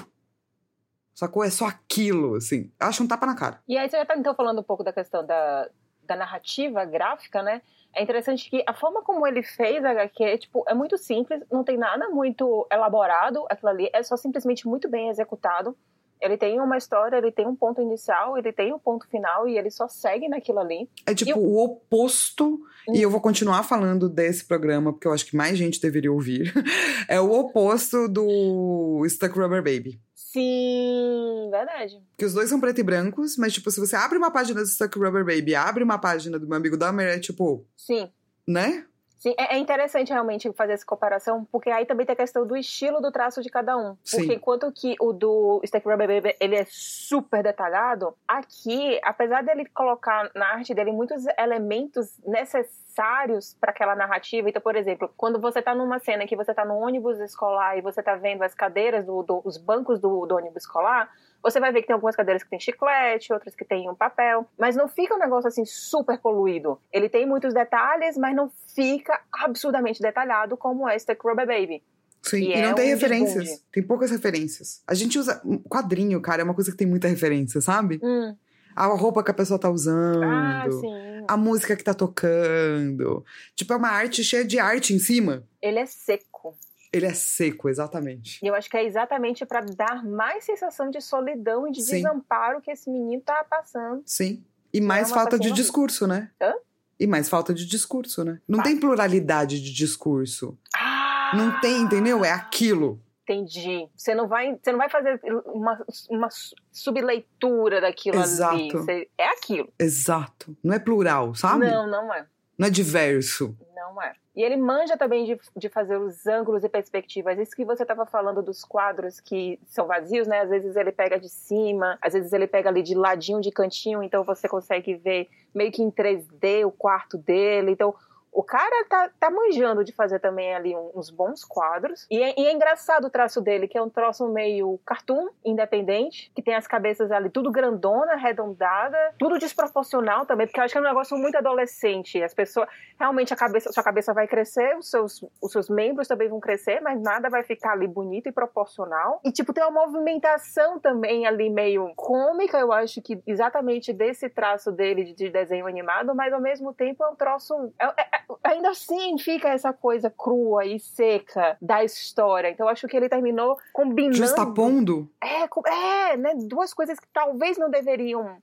Sacou? 1.12 1.42
É 1.42 1.50
só 1.50 1.66
aquilo, 1.66 2.36
assim. 2.36 2.70
Acho 2.78 3.02
um 3.02 3.08
tapa 3.08 3.26
na 3.26 3.34
cara. 3.34 3.61
E 3.66 3.76
aí 3.76 3.90
você 3.90 3.96
já 3.96 4.06
tá 4.06 4.16
então 4.16 4.32
falando 4.32 4.61
um 4.61 4.62
pouco 4.62 4.84
da 4.84 4.92
questão 4.92 5.26
da, 5.26 5.68
da 6.04 6.14
narrativa 6.14 6.84
gráfica, 6.84 7.42
né? 7.42 7.62
É 7.92 8.00
interessante 8.00 8.48
que 8.48 8.62
a 8.64 8.72
forma 8.72 9.02
como 9.02 9.26
ele 9.26 9.42
fez 9.42 9.84
a 9.84 9.90
HQ, 9.90 10.38
tipo, 10.38 10.64
é 10.68 10.72
muito 10.72 10.96
simples, 10.96 11.42
não 11.50 11.64
tem 11.64 11.76
nada 11.76 12.08
muito 12.08 12.64
elaborado 12.70 13.44
aquilo 13.50 13.70
ali, 13.70 13.90
é 13.92 14.00
só 14.04 14.16
simplesmente 14.16 14.68
muito 14.68 14.88
bem 14.88 15.08
executado. 15.08 15.76
Ele 16.21 16.37
tem 16.37 16.61
uma 16.61 16.77
história, 16.77 17.16
ele 17.16 17.33
tem 17.33 17.47
um 17.47 17.57
ponto 17.57 17.81
inicial, 17.81 18.37
ele 18.37 18.53
tem 18.53 18.73
um 18.75 18.79
ponto 18.79 19.07
final 19.09 19.49
e 19.49 19.57
ele 19.57 19.71
só 19.71 19.89
segue 19.89 20.29
naquilo 20.29 20.59
ali. 20.59 20.89
É 21.07 21.14
tipo 21.14 21.31
E 21.31 21.33
o- 21.35 21.57
oposto, 21.59 22.61
e 22.93 23.01
eu 23.01 23.11
vou 23.11 23.21
continuar 23.21 23.62
falando 23.62 24.09
desse 24.09 24.45
programa, 24.45 24.93
porque 24.93 25.07
eu 25.09 25.12
acho 25.12 25.25
que 25.27 25.35
mais 25.37 25.57
gente 25.57 25.81
deveria 25.81 26.12
ouvir. 26.12 26.53
É 27.09 27.21
o 27.21 27.33
oposto 27.33 28.07
do 28.07 29.03
Stuck 29.09 29.37
Rubber 29.37 29.62
Baby. 29.62 30.01
Sim, 30.14 31.49
verdade. 31.51 32.01
Que 32.16 32.25
os 32.25 32.33
dois 32.35 32.49
são 32.49 32.61
preto 32.61 32.79
e 32.81 32.85
brancos, 32.85 33.37
mas, 33.37 33.53
tipo, 33.53 33.71
se 33.71 33.81
você 33.81 33.97
abre 33.97 34.16
uma 34.16 34.31
página 34.31 34.61
do 34.61 34.66
Stuck 34.66 34.97
Rubber 34.99 35.25
Baby 35.25 35.51
e 35.51 35.55
abre 35.57 35.83
uma 35.83 35.99
página 35.99 36.39
do 36.39 36.47
meu 36.47 36.57
amigo 36.57 36.77
Dahmer, 36.77 37.09
é 37.09 37.18
tipo, 37.18 37.66
Sim. 37.77 38.09
né? 38.47 38.85
Sim, 39.21 39.35
é 39.39 39.55
é 39.55 39.59
interessante 39.59 40.11
realmente 40.11 40.51
fazer 40.55 40.73
essa 40.73 40.85
comparação, 40.87 41.45
porque 41.53 41.68
aí 41.71 41.85
também 41.85 42.07
tem 42.07 42.14
a 42.14 42.16
questão 42.16 42.47
do 42.47 42.57
estilo 42.57 43.03
do 43.03 43.12
traço 43.12 43.43
de 43.43 43.51
cada 43.51 43.77
um. 43.77 43.95
Sim. 44.03 44.16
Porque 44.16 44.35
enquanto 44.35 44.73
que 44.73 44.97
o 44.99 45.12
do 45.12 45.61
Stack 45.62 45.87
Rubber 45.87 46.09
Baby, 46.09 46.35
ele 46.41 46.57
é 46.57 46.64
super 46.71 47.43
detalhado, 47.43 48.16
aqui, 48.27 48.99
apesar 49.05 49.43
dele 49.45 49.66
colocar 49.66 50.31
na 50.35 50.47
arte 50.55 50.73
dele 50.73 50.91
muitos 50.91 51.27
elementos 51.39 52.18
necessários 52.27 53.55
para 53.61 53.71
aquela 53.73 53.95
narrativa, 53.95 54.49
então, 54.49 54.62
por 54.62 54.75
exemplo, 54.75 55.12
quando 55.18 55.39
você 55.39 55.61
tá 55.61 55.75
numa 55.75 55.99
cena 55.99 56.27
que 56.27 56.35
você 56.35 56.55
tá 56.55 56.64
no 56.64 56.79
ônibus 56.79 57.21
escolar 57.21 57.77
e 57.77 57.83
você 57.83 58.03
tá 58.03 58.14
vendo 58.16 58.43
as 58.43 58.55
cadeiras, 58.55 59.05
do, 59.05 59.23
do- 59.23 59.43
os 59.45 59.59
bancos 59.59 60.01
do, 60.01 60.25
do 60.25 60.35
ônibus 60.35 60.62
escolar, 60.62 61.11
você 61.43 61.59
vai 61.59 61.72
ver 61.72 61.80
que 61.80 61.86
tem 61.86 61.95
algumas 61.95 62.16
cadeiras 62.16 62.43
que 62.43 62.51
tem 62.51 62.61
chiclete, 62.61 63.32
outras 63.32 63.55
que 63.55 63.64
tem 63.64 63.88
um 63.88 63.95
papel, 63.95 64.47
mas 64.59 64.76
não 64.76 64.88
fica 64.88 65.14
um 65.14 65.18
negócio 65.18 65.49
assim 65.49 65.64
super 65.64 66.18
poluído. 66.18 66.80
Ele 66.93 67.09
tem 67.09 67.26
muitos 67.26 67.55
detalhes, 67.55 68.16
mas 68.16 68.34
não 68.34 68.51
fica 68.74 69.20
absurdamente 69.32 70.01
detalhado 70.01 70.57
como 70.57 70.88
é 70.88 70.97
Stack 70.97 71.20
Rubber 71.24 71.47
Baby. 71.47 71.82
Sim, 72.22 72.43
E 72.43 72.53
e, 72.53 72.62
não 72.62 72.70
é 72.70 72.74
tem 72.74 72.86
um 72.86 72.95
referências. 72.95 73.64
Tem 73.72 73.82
poucas 73.82 74.11
referências. 74.11 74.82
A 74.86 74.95
gente 74.95 75.18
usa. 75.18 75.41
Quadrinho, 75.68 76.20
cara, 76.20 76.43
é 76.43 76.45
uma 76.45 76.55
coisa 76.55 76.70
que 76.70 76.76
tem 76.76 76.86
muita 76.86 77.09
referência, 77.09 77.61
sabe? 77.61 77.99
Hum. 78.03 78.36
A 78.76 78.86
roupa 78.86 79.24
que 79.24 79.30
a 79.30 79.34
pessoa 79.34 79.59
tá 79.59 79.70
usando. 79.70 80.22
Ah, 80.22 80.66
sim. 80.70 81.24
A 81.26 81.36
música 81.36 81.74
que 81.76 81.82
tá 81.82 81.95
tocando. 81.95 83.24
Tipo, 83.55 83.72
é 83.72 83.76
uma 83.76 83.88
arte 83.88 84.22
cheia 84.22 84.45
de 84.45 84.59
arte 84.59 84.95
em 84.95 84.99
cima. 84.99 85.45
Ele 85.61 85.78
é 85.78 85.86
seco. 85.86 86.57
Ele 86.93 87.07
é 87.07 87.14
seco, 87.14 87.68
exatamente. 87.68 88.41
E 88.43 88.47
eu 88.49 88.55
acho 88.55 88.68
que 88.68 88.76
é 88.76 88.84
exatamente 88.84 89.47
para 89.47 89.61
dar 89.61 90.05
mais 90.05 90.45
sensação 90.45 90.91
de 90.91 91.01
solidão 91.01 91.68
e 91.68 91.70
de 91.72 91.82
Sim. 91.82 91.97
desamparo 91.97 92.61
que 92.61 92.70
esse 92.70 92.91
menino 92.91 93.22
tá 93.22 93.45
passando. 93.49 94.03
Sim. 94.05 94.43
E 94.72 94.80
mais 94.80 95.09
uma 95.11 95.16
falta 95.18 95.38
de 95.38 95.47
assassina 95.49 95.55
discurso, 95.62 96.07
né? 96.07 96.30
Hã? 96.41 96.53
E 96.99 97.07
mais 97.07 97.28
falta 97.28 97.55
de 97.55 97.64
discurso, 97.64 98.24
né? 98.24 98.41
Não 98.47 98.59
Tá. 98.59 98.64
tem 98.64 98.76
pluralidade 98.78 99.61
de 99.61 99.72
discurso. 99.72 100.59
Ah! 100.74 101.32
Não 101.34 101.61
tem, 101.61 101.80
entendeu? 101.82 102.24
É 102.24 102.32
aquilo. 102.32 103.01
Entendi. 103.22 103.88
Você 103.97 104.12
não 104.14 104.26
vai, 104.26 104.59
você 104.61 104.72
não 104.72 104.78
vai 104.78 104.91
fazer 104.91 105.20
uma, 105.47 105.80
uma 106.11 106.28
subleitura 106.72 107.80
daquilo 107.80 108.16
ali. 108.18 108.24
Exato. 108.24 108.68
Você- 108.78 109.09
é 109.16 109.28
aquilo. 109.28 109.72
Exato. 109.78 110.57
Não 110.62 110.74
é 110.74 110.78
plural, 110.78 111.34
sabe? 111.34 111.70
Não, 111.70 111.86
não 111.88 112.12
é. 112.12 112.26
Não 112.61 112.66
é 112.66 112.70
diverso. 112.70 113.56
Não 113.74 114.02
é. 114.02 114.12
E 114.36 114.42
ele 114.42 114.58
manja 114.58 114.94
também 114.94 115.24
de, 115.24 115.40
de 115.56 115.68
fazer 115.70 115.96
os 115.96 116.26
ângulos 116.26 116.62
e 116.62 116.68
perspectivas. 116.68 117.38
Isso 117.38 117.56
que 117.56 117.64
você 117.64 117.82
estava 117.82 118.04
falando 118.04 118.42
dos 118.42 118.62
quadros 118.62 119.18
que 119.18 119.58
são 119.66 119.86
vazios, 119.86 120.28
né? 120.28 120.40
Às 120.40 120.50
vezes 120.50 120.76
ele 120.76 120.92
pega 120.92 121.18
de 121.18 121.30
cima, 121.30 121.98
às 122.02 122.12
vezes 122.12 122.30
ele 122.34 122.46
pega 122.46 122.68
ali 122.68 122.82
de 122.82 122.94
ladinho, 122.94 123.40
de 123.40 123.50
cantinho, 123.50 124.02
então 124.02 124.24
você 124.24 124.46
consegue 124.46 124.94
ver 124.94 125.26
meio 125.54 125.72
que 125.72 125.82
em 125.82 125.90
3D 125.90 126.66
o 126.66 126.70
quarto 126.70 127.16
dele. 127.16 127.70
Então, 127.70 127.94
O 128.33 128.43
cara 128.43 128.85
tá, 128.89 129.11
tá 129.18 129.31
manjando 129.31 129.85
de 129.85 129.93
fazer 129.93 130.20
também 130.20 130.55
ali 130.55 130.74
uns 130.95 131.11
bons 131.11 131.45
quadros. 131.45 132.07
E 132.11 132.22
é, 132.22 132.35
e 132.39 132.47
é, 132.47 132.53
engraçado 132.53 133.07
o 133.07 133.11
traço 133.11 133.41
dele, 133.41 133.66
que 133.66 133.76
é 133.76 133.83
um 133.83 133.89
troço 133.89 134.28
meio 134.28 134.78
cartoon, 134.87 135.28
independente, 135.45 136.31
que 136.35 136.43
tem 136.43 136.55
as 136.55 136.66
cabeças 136.66 137.11
ali 137.11 137.28
tudo 137.28 137.51
grandona, 137.51 138.12
arredondada, 138.12 138.97
tudo 139.18 139.39
desproporcional 139.39 140.26
também, 140.26 140.47
porque 140.47 140.61
eu 140.61 140.64
acho 140.64 140.72
que 140.72 140.78
é 140.78 140.81
um 140.81 140.85
negócio 140.85 141.16
muito 141.16 141.37
adolescente. 141.37 142.22
As 142.22 142.33
pessoas, 142.33 142.68
realmente 142.99 143.33
a 143.35 143.37
cabeça, 143.37 143.72
sua 143.72 143.83
cabeça 143.83 144.14
vai 144.14 144.26
crescer, 144.26 144.76
os 144.76 144.91
seus, 144.91 145.24
os 145.43 145.53
seus 145.53 145.68
membros 145.68 146.07
também 146.07 146.28
vão 146.28 146.41
crescer, 146.41 146.81
mas 146.81 147.01
nada 147.01 147.28
vai 147.28 147.43
ficar 147.43 147.72
ali 147.72 147.87
bonito 147.87 148.28
e 148.28 148.33
proporcional. 148.33 149.20
E 149.24 149.33
tipo, 149.33 149.53
tem 149.53 149.64
uma 149.64 149.87
movimentação 149.87 150.78
também 150.78 151.26
ali 151.26 151.51
meio 151.51 151.93
cômica, 151.97 152.59
eu 152.59 152.72
acho 152.72 153.03
que 153.03 153.20
exatamente 153.26 153.93
desse 153.93 154.28
traço 154.28 154.70
dele 154.70 155.12
de 155.12 155.28
desenho 155.28 155.66
animado, 155.66 156.14
mas 156.14 156.33
ao 156.33 156.41
mesmo 156.41 156.72
tempo 156.72 157.03
é 157.05 157.09
um 157.09 157.14
troço. 157.14 157.72
É, 157.78 157.87
é, 157.87 158.20
ainda 158.43 158.71
assim 158.71 159.18
fica 159.18 159.49
essa 159.49 159.73
coisa 159.73 160.11
crua 160.11 160.64
e 160.64 160.79
seca 160.79 161.57
da 161.61 161.85
história. 161.85 162.51
Então 162.51 162.68
acho 162.68 162.87
que 162.87 162.97
ele 162.97 163.09
terminou 163.09 163.57
combinando. 163.73 164.16
Justapondo? 164.16 165.09
É, 165.23 165.43
é, 165.43 166.16
né? 166.16 166.35
Duas 166.37 166.75
coisas 166.75 166.99
que 166.99 167.07
talvez 167.12 167.59
não 167.59 167.71
deveriam 167.71 168.41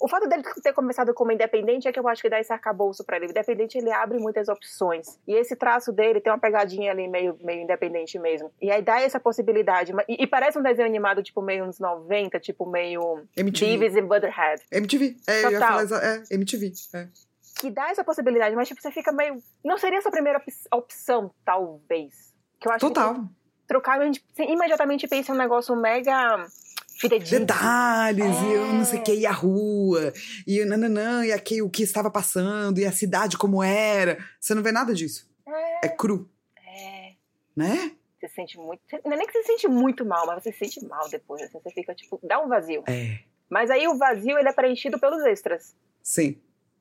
o 0.00 0.08
fato 0.08 0.26
dele 0.26 0.42
ter 0.62 0.72
começado 0.72 1.12
como 1.12 1.30
independente 1.30 1.86
é 1.86 1.92
que 1.92 2.00
eu 2.00 2.08
acho 2.08 2.22
que 2.22 2.30
dá 2.30 2.40
esse 2.40 2.52
arcabouço 2.52 3.04
para 3.04 3.18
ele. 3.18 3.26
Independente 3.26 3.76
ele 3.76 3.92
abre 3.92 4.18
muitas 4.18 4.48
opções. 4.48 5.18
E 5.28 5.34
esse 5.34 5.54
traço 5.54 5.92
dele 5.92 6.20
tem 6.20 6.32
uma 6.32 6.38
pegadinha 6.38 6.90
ali 6.90 7.06
meio, 7.06 7.36
meio 7.42 7.62
independente 7.62 8.18
mesmo. 8.18 8.50
E 8.60 8.70
aí 8.70 8.80
dá 8.80 9.02
essa 9.02 9.20
possibilidade. 9.20 9.92
E, 10.08 10.22
e 10.24 10.26
parece 10.26 10.58
um 10.58 10.62
desenho 10.62 10.88
animado, 10.88 11.22
tipo, 11.22 11.42
meio 11.42 11.66
uns 11.66 11.78
90, 11.78 12.40
tipo, 12.40 12.64
meio. 12.64 13.22
MTV. 13.36 13.76
Beavis 13.76 13.96
and 13.96 14.06
Butterhead. 14.06 14.62
MTV. 14.72 15.16
É, 15.26 15.42
Total. 15.42 15.52
eu 15.52 15.82
ia 15.82 15.88
falar, 15.88 16.04
é, 16.04 16.22
MTV. 16.30 16.72
É 16.94 17.08
que 17.58 17.70
dá 17.70 17.90
essa 17.90 18.04
possibilidade, 18.04 18.54
mas 18.54 18.68
tipo, 18.68 18.80
você 18.80 18.90
fica 18.90 19.12
meio. 19.12 19.42
Não 19.64 19.78
seria 19.78 19.98
essa 19.98 20.10
primeira 20.10 20.42
opção, 20.72 21.32
talvez. 21.44 22.34
Que 22.58 22.68
eu 22.68 22.72
acho 22.72 22.86
Total. 22.86 23.14
que 23.14 23.20
trocar, 23.66 24.00
a 24.00 24.04
gente 24.04 24.24
imediatamente 24.38 25.06
pensa 25.06 25.32
em 25.32 25.34
um 25.34 25.38
negócio 25.38 25.74
mega 25.76 26.46
fidedigno. 26.98 27.46
Detalhes, 27.46 28.36
é. 28.36 28.42
e 28.42 28.52
eu 28.52 28.66
não 28.72 28.84
sei 28.84 28.98
o 28.98 29.02
que, 29.02 29.14
e 29.14 29.26
a 29.26 29.32
rua, 29.32 30.12
e 30.46 30.60
o 30.60 30.66
nananã, 30.66 31.24
e 31.24 31.32
aqui, 31.32 31.62
o 31.62 31.70
que 31.70 31.82
estava 31.82 32.10
passando, 32.10 32.78
e 32.78 32.84
a 32.84 32.92
cidade 32.92 33.38
como 33.38 33.62
era. 33.62 34.18
Você 34.38 34.54
não 34.54 34.62
vê 34.62 34.72
nada 34.72 34.92
disso. 34.92 35.30
É, 35.46 35.86
é 35.86 35.88
cru. 35.88 36.28
É. 36.66 37.12
Né? 37.56 37.92
Você 38.18 38.28
sente 38.28 38.58
muito. 38.58 38.82
Não 39.04 39.12
é 39.12 39.16
nem 39.16 39.26
que 39.26 39.32
você 39.32 39.42
se 39.42 39.46
sente 39.46 39.68
muito 39.68 40.04
mal, 40.04 40.26
mas 40.26 40.42
você 40.42 40.52
se 40.52 40.58
sente 40.58 40.86
mal 40.86 41.08
depois. 41.08 41.40
Assim, 41.42 41.58
você 41.62 41.70
fica, 41.70 41.94
tipo, 41.94 42.20
dá 42.22 42.38
um 42.40 42.48
vazio. 42.48 42.84
É. 42.86 43.20
Mas 43.48 43.70
aí 43.70 43.88
o 43.88 43.96
vazio 43.96 44.38
ele 44.38 44.48
é 44.48 44.52
preenchido 44.52 44.98
pelos 45.00 45.24
extras. 45.24 45.74
Sim. 46.02 46.38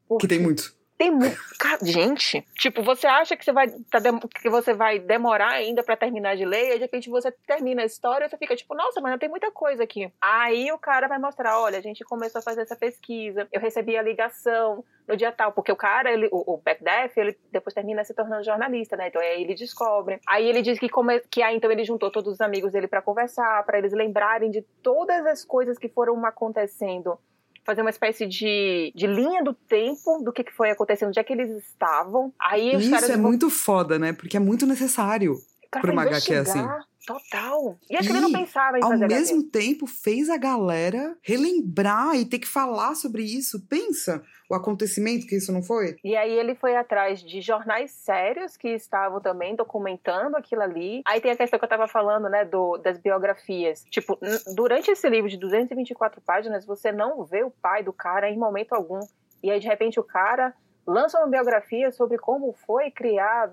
Porque 0.10 0.28
que 0.28 0.34
tem 0.34 0.42
muito. 0.42 0.78
Tem 0.98 1.12
muito. 1.12 1.38
Gente, 1.82 2.46
tipo, 2.56 2.84
você 2.84 3.08
acha 3.08 3.38
que 3.38 3.46
você 3.46 3.54
vai, 3.54 3.70
tá 3.70 4.02
que 4.42 4.50
você 4.50 4.74
vai 4.74 5.00
demorar 5.00 5.52
ainda 5.52 5.82
para 5.82 5.96
terminar 5.96 6.36
de 6.36 6.44
ler, 6.44 6.72
e 6.72 6.74
de 6.74 6.80
repente 6.80 7.10
você 7.10 7.32
termina 7.48 7.84
a 7.84 7.86
história 7.86 8.26
e 8.26 8.30
você 8.30 8.38
fica 8.38 8.54
tipo, 8.54 8.76
nossa, 8.76 9.00
mas 9.00 9.18
tem 9.18 9.30
muita 9.30 9.50
coisa 9.50 9.82
aqui. 9.82 10.12
Aí 10.20 10.70
o 10.74 10.78
cara 10.78 11.08
vai 11.08 11.18
mostrar: 11.18 11.58
olha, 11.58 11.78
a 11.78 11.82
gente 11.82 12.04
começou 12.04 12.40
a 12.40 12.42
fazer 12.42 12.64
essa 12.64 12.76
pesquisa, 12.76 13.48
eu 13.50 13.62
recebi 13.62 13.96
a 13.96 14.02
ligação 14.02 14.84
no 15.08 15.16
dia 15.16 15.32
tal, 15.32 15.54
porque 15.54 15.72
o 15.72 15.76
cara, 15.76 16.12
ele, 16.12 16.28
o, 16.34 16.56
o 16.56 16.58
Backdeath, 16.58 17.16
ele 17.16 17.38
depois 17.50 17.74
termina 17.74 18.04
se 18.04 18.14
tornando 18.14 18.44
jornalista, 18.44 18.98
né? 18.98 19.08
Então 19.08 19.22
aí 19.22 19.42
ele 19.42 19.56
descobre. 19.56 20.20
Aí 20.28 20.50
ele 20.50 20.62
diz 20.62 20.78
que, 20.78 20.90
come, 20.90 21.22
que 21.32 21.42
aí 21.42 21.56
então 21.56 21.72
ele 21.72 21.86
juntou 21.86 22.12
todos 22.12 22.34
os 22.34 22.42
amigos 22.42 22.74
dele 22.74 22.90
para 22.90 23.02
conversar, 23.02 23.64
para 23.64 23.78
eles 23.78 23.94
lembrarem 23.94 24.52
de 24.52 24.64
todas 24.84 25.26
as 25.26 25.46
coisas 25.46 25.78
que 25.78 25.88
foram 25.88 26.26
acontecendo 26.26 27.18
fazer 27.64 27.82
uma 27.82 27.90
espécie 27.90 28.26
de, 28.26 28.92
de 28.96 29.08
linha 29.08 29.44
do 29.44 29.54
tempo 29.54 30.22
do 30.24 30.32
que, 30.32 30.44
que 30.44 30.52
foi 30.52 30.72
acontecendo, 30.72 31.10
onde 31.10 31.20
é 31.20 31.24
que 31.24 31.34
eles 31.34 31.64
estavam. 31.64 32.34
Aí 32.40 32.76
Isso 32.76 32.94
é 32.94 33.18
vão... 33.18 33.18
muito 33.18 33.50
foda, 33.50 34.00
né? 34.00 34.14
Porque 34.14 34.38
é 34.38 34.40
muito 34.40 34.66
necessário 34.66 35.36
para 35.70 35.92
uma 35.92 36.04
HQ 36.04 36.34
assim. 36.36 36.66
Total. 37.06 37.78
E 37.90 37.96
acho 37.96 38.10
e, 38.10 38.12
que 38.12 38.18
ele 38.18 38.22
não 38.22 38.32
pensava 38.32 38.78
em 38.78 38.82
fazer 38.82 39.04
Ao 39.04 39.10
mesmo 39.10 39.40
HQ. 39.40 39.52
tempo, 39.52 39.88
fez 39.88 40.30
a 40.30 40.38
galera 40.38 41.18
relembrar 41.22 42.16
e 42.16 42.26
ter 42.26 42.40
que 42.40 42.48
falar 42.48 42.96
sobre 42.96 43.24
isso. 43.24 43.66
Pensa 43.68 44.24
o 44.50 44.56
acontecimento 44.56 45.28
que 45.28 45.36
isso 45.36 45.52
não 45.52 45.62
foi? 45.62 45.96
E 46.04 46.16
aí 46.16 46.32
ele 46.32 46.56
foi 46.56 46.76
atrás 46.76 47.22
de 47.22 47.42
jornais 47.42 47.92
sérios 47.92 48.58
que 48.58 48.70
estavam 48.70 49.22
também 49.22 49.56
documentando 49.56 50.36
aquilo 50.36 50.62
ali. 50.62 51.02
Aí 51.06 51.22
tem 51.22 51.32
a 51.32 51.36
questão 51.36 51.58
que 51.58 51.66
eu 51.66 51.70
tava 51.70 51.88
falando, 51.88 52.30
né, 52.30 52.46
do, 52.46 52.78
das 52.78 52.98
biografias. 52.98 53.86
Tipo, 53.90 54.18
durante 54.56 54.92
esse 54.92 55.08
livro 55.10 55.30
de 55.30 55.38
224 55.38 56.22
páginas, 56.22 56.66
você 56.66 56.92
não 56.92 57.24
vê 57.24 57.44
o 57.44 57.52
pai 57.52 57.84
do 57.84 57.94
cara 57.94 58.30
em 58.30 58.38
momento 58.38 58.74
algum. 58.74 59.00
E 59.44 59.50
aí, 59.50 59.60
de 59.60 59.68
repente, 59.68 60.00
o 60.00 60.04
cara 60.04 60.54
lança 60.86 61.20
uma 61.20 61.28
biografia 61.28 61.92
sobre 61.92 62.18
como 62.18 62.54
foi 62.66 62.90
criar 62.90 63.52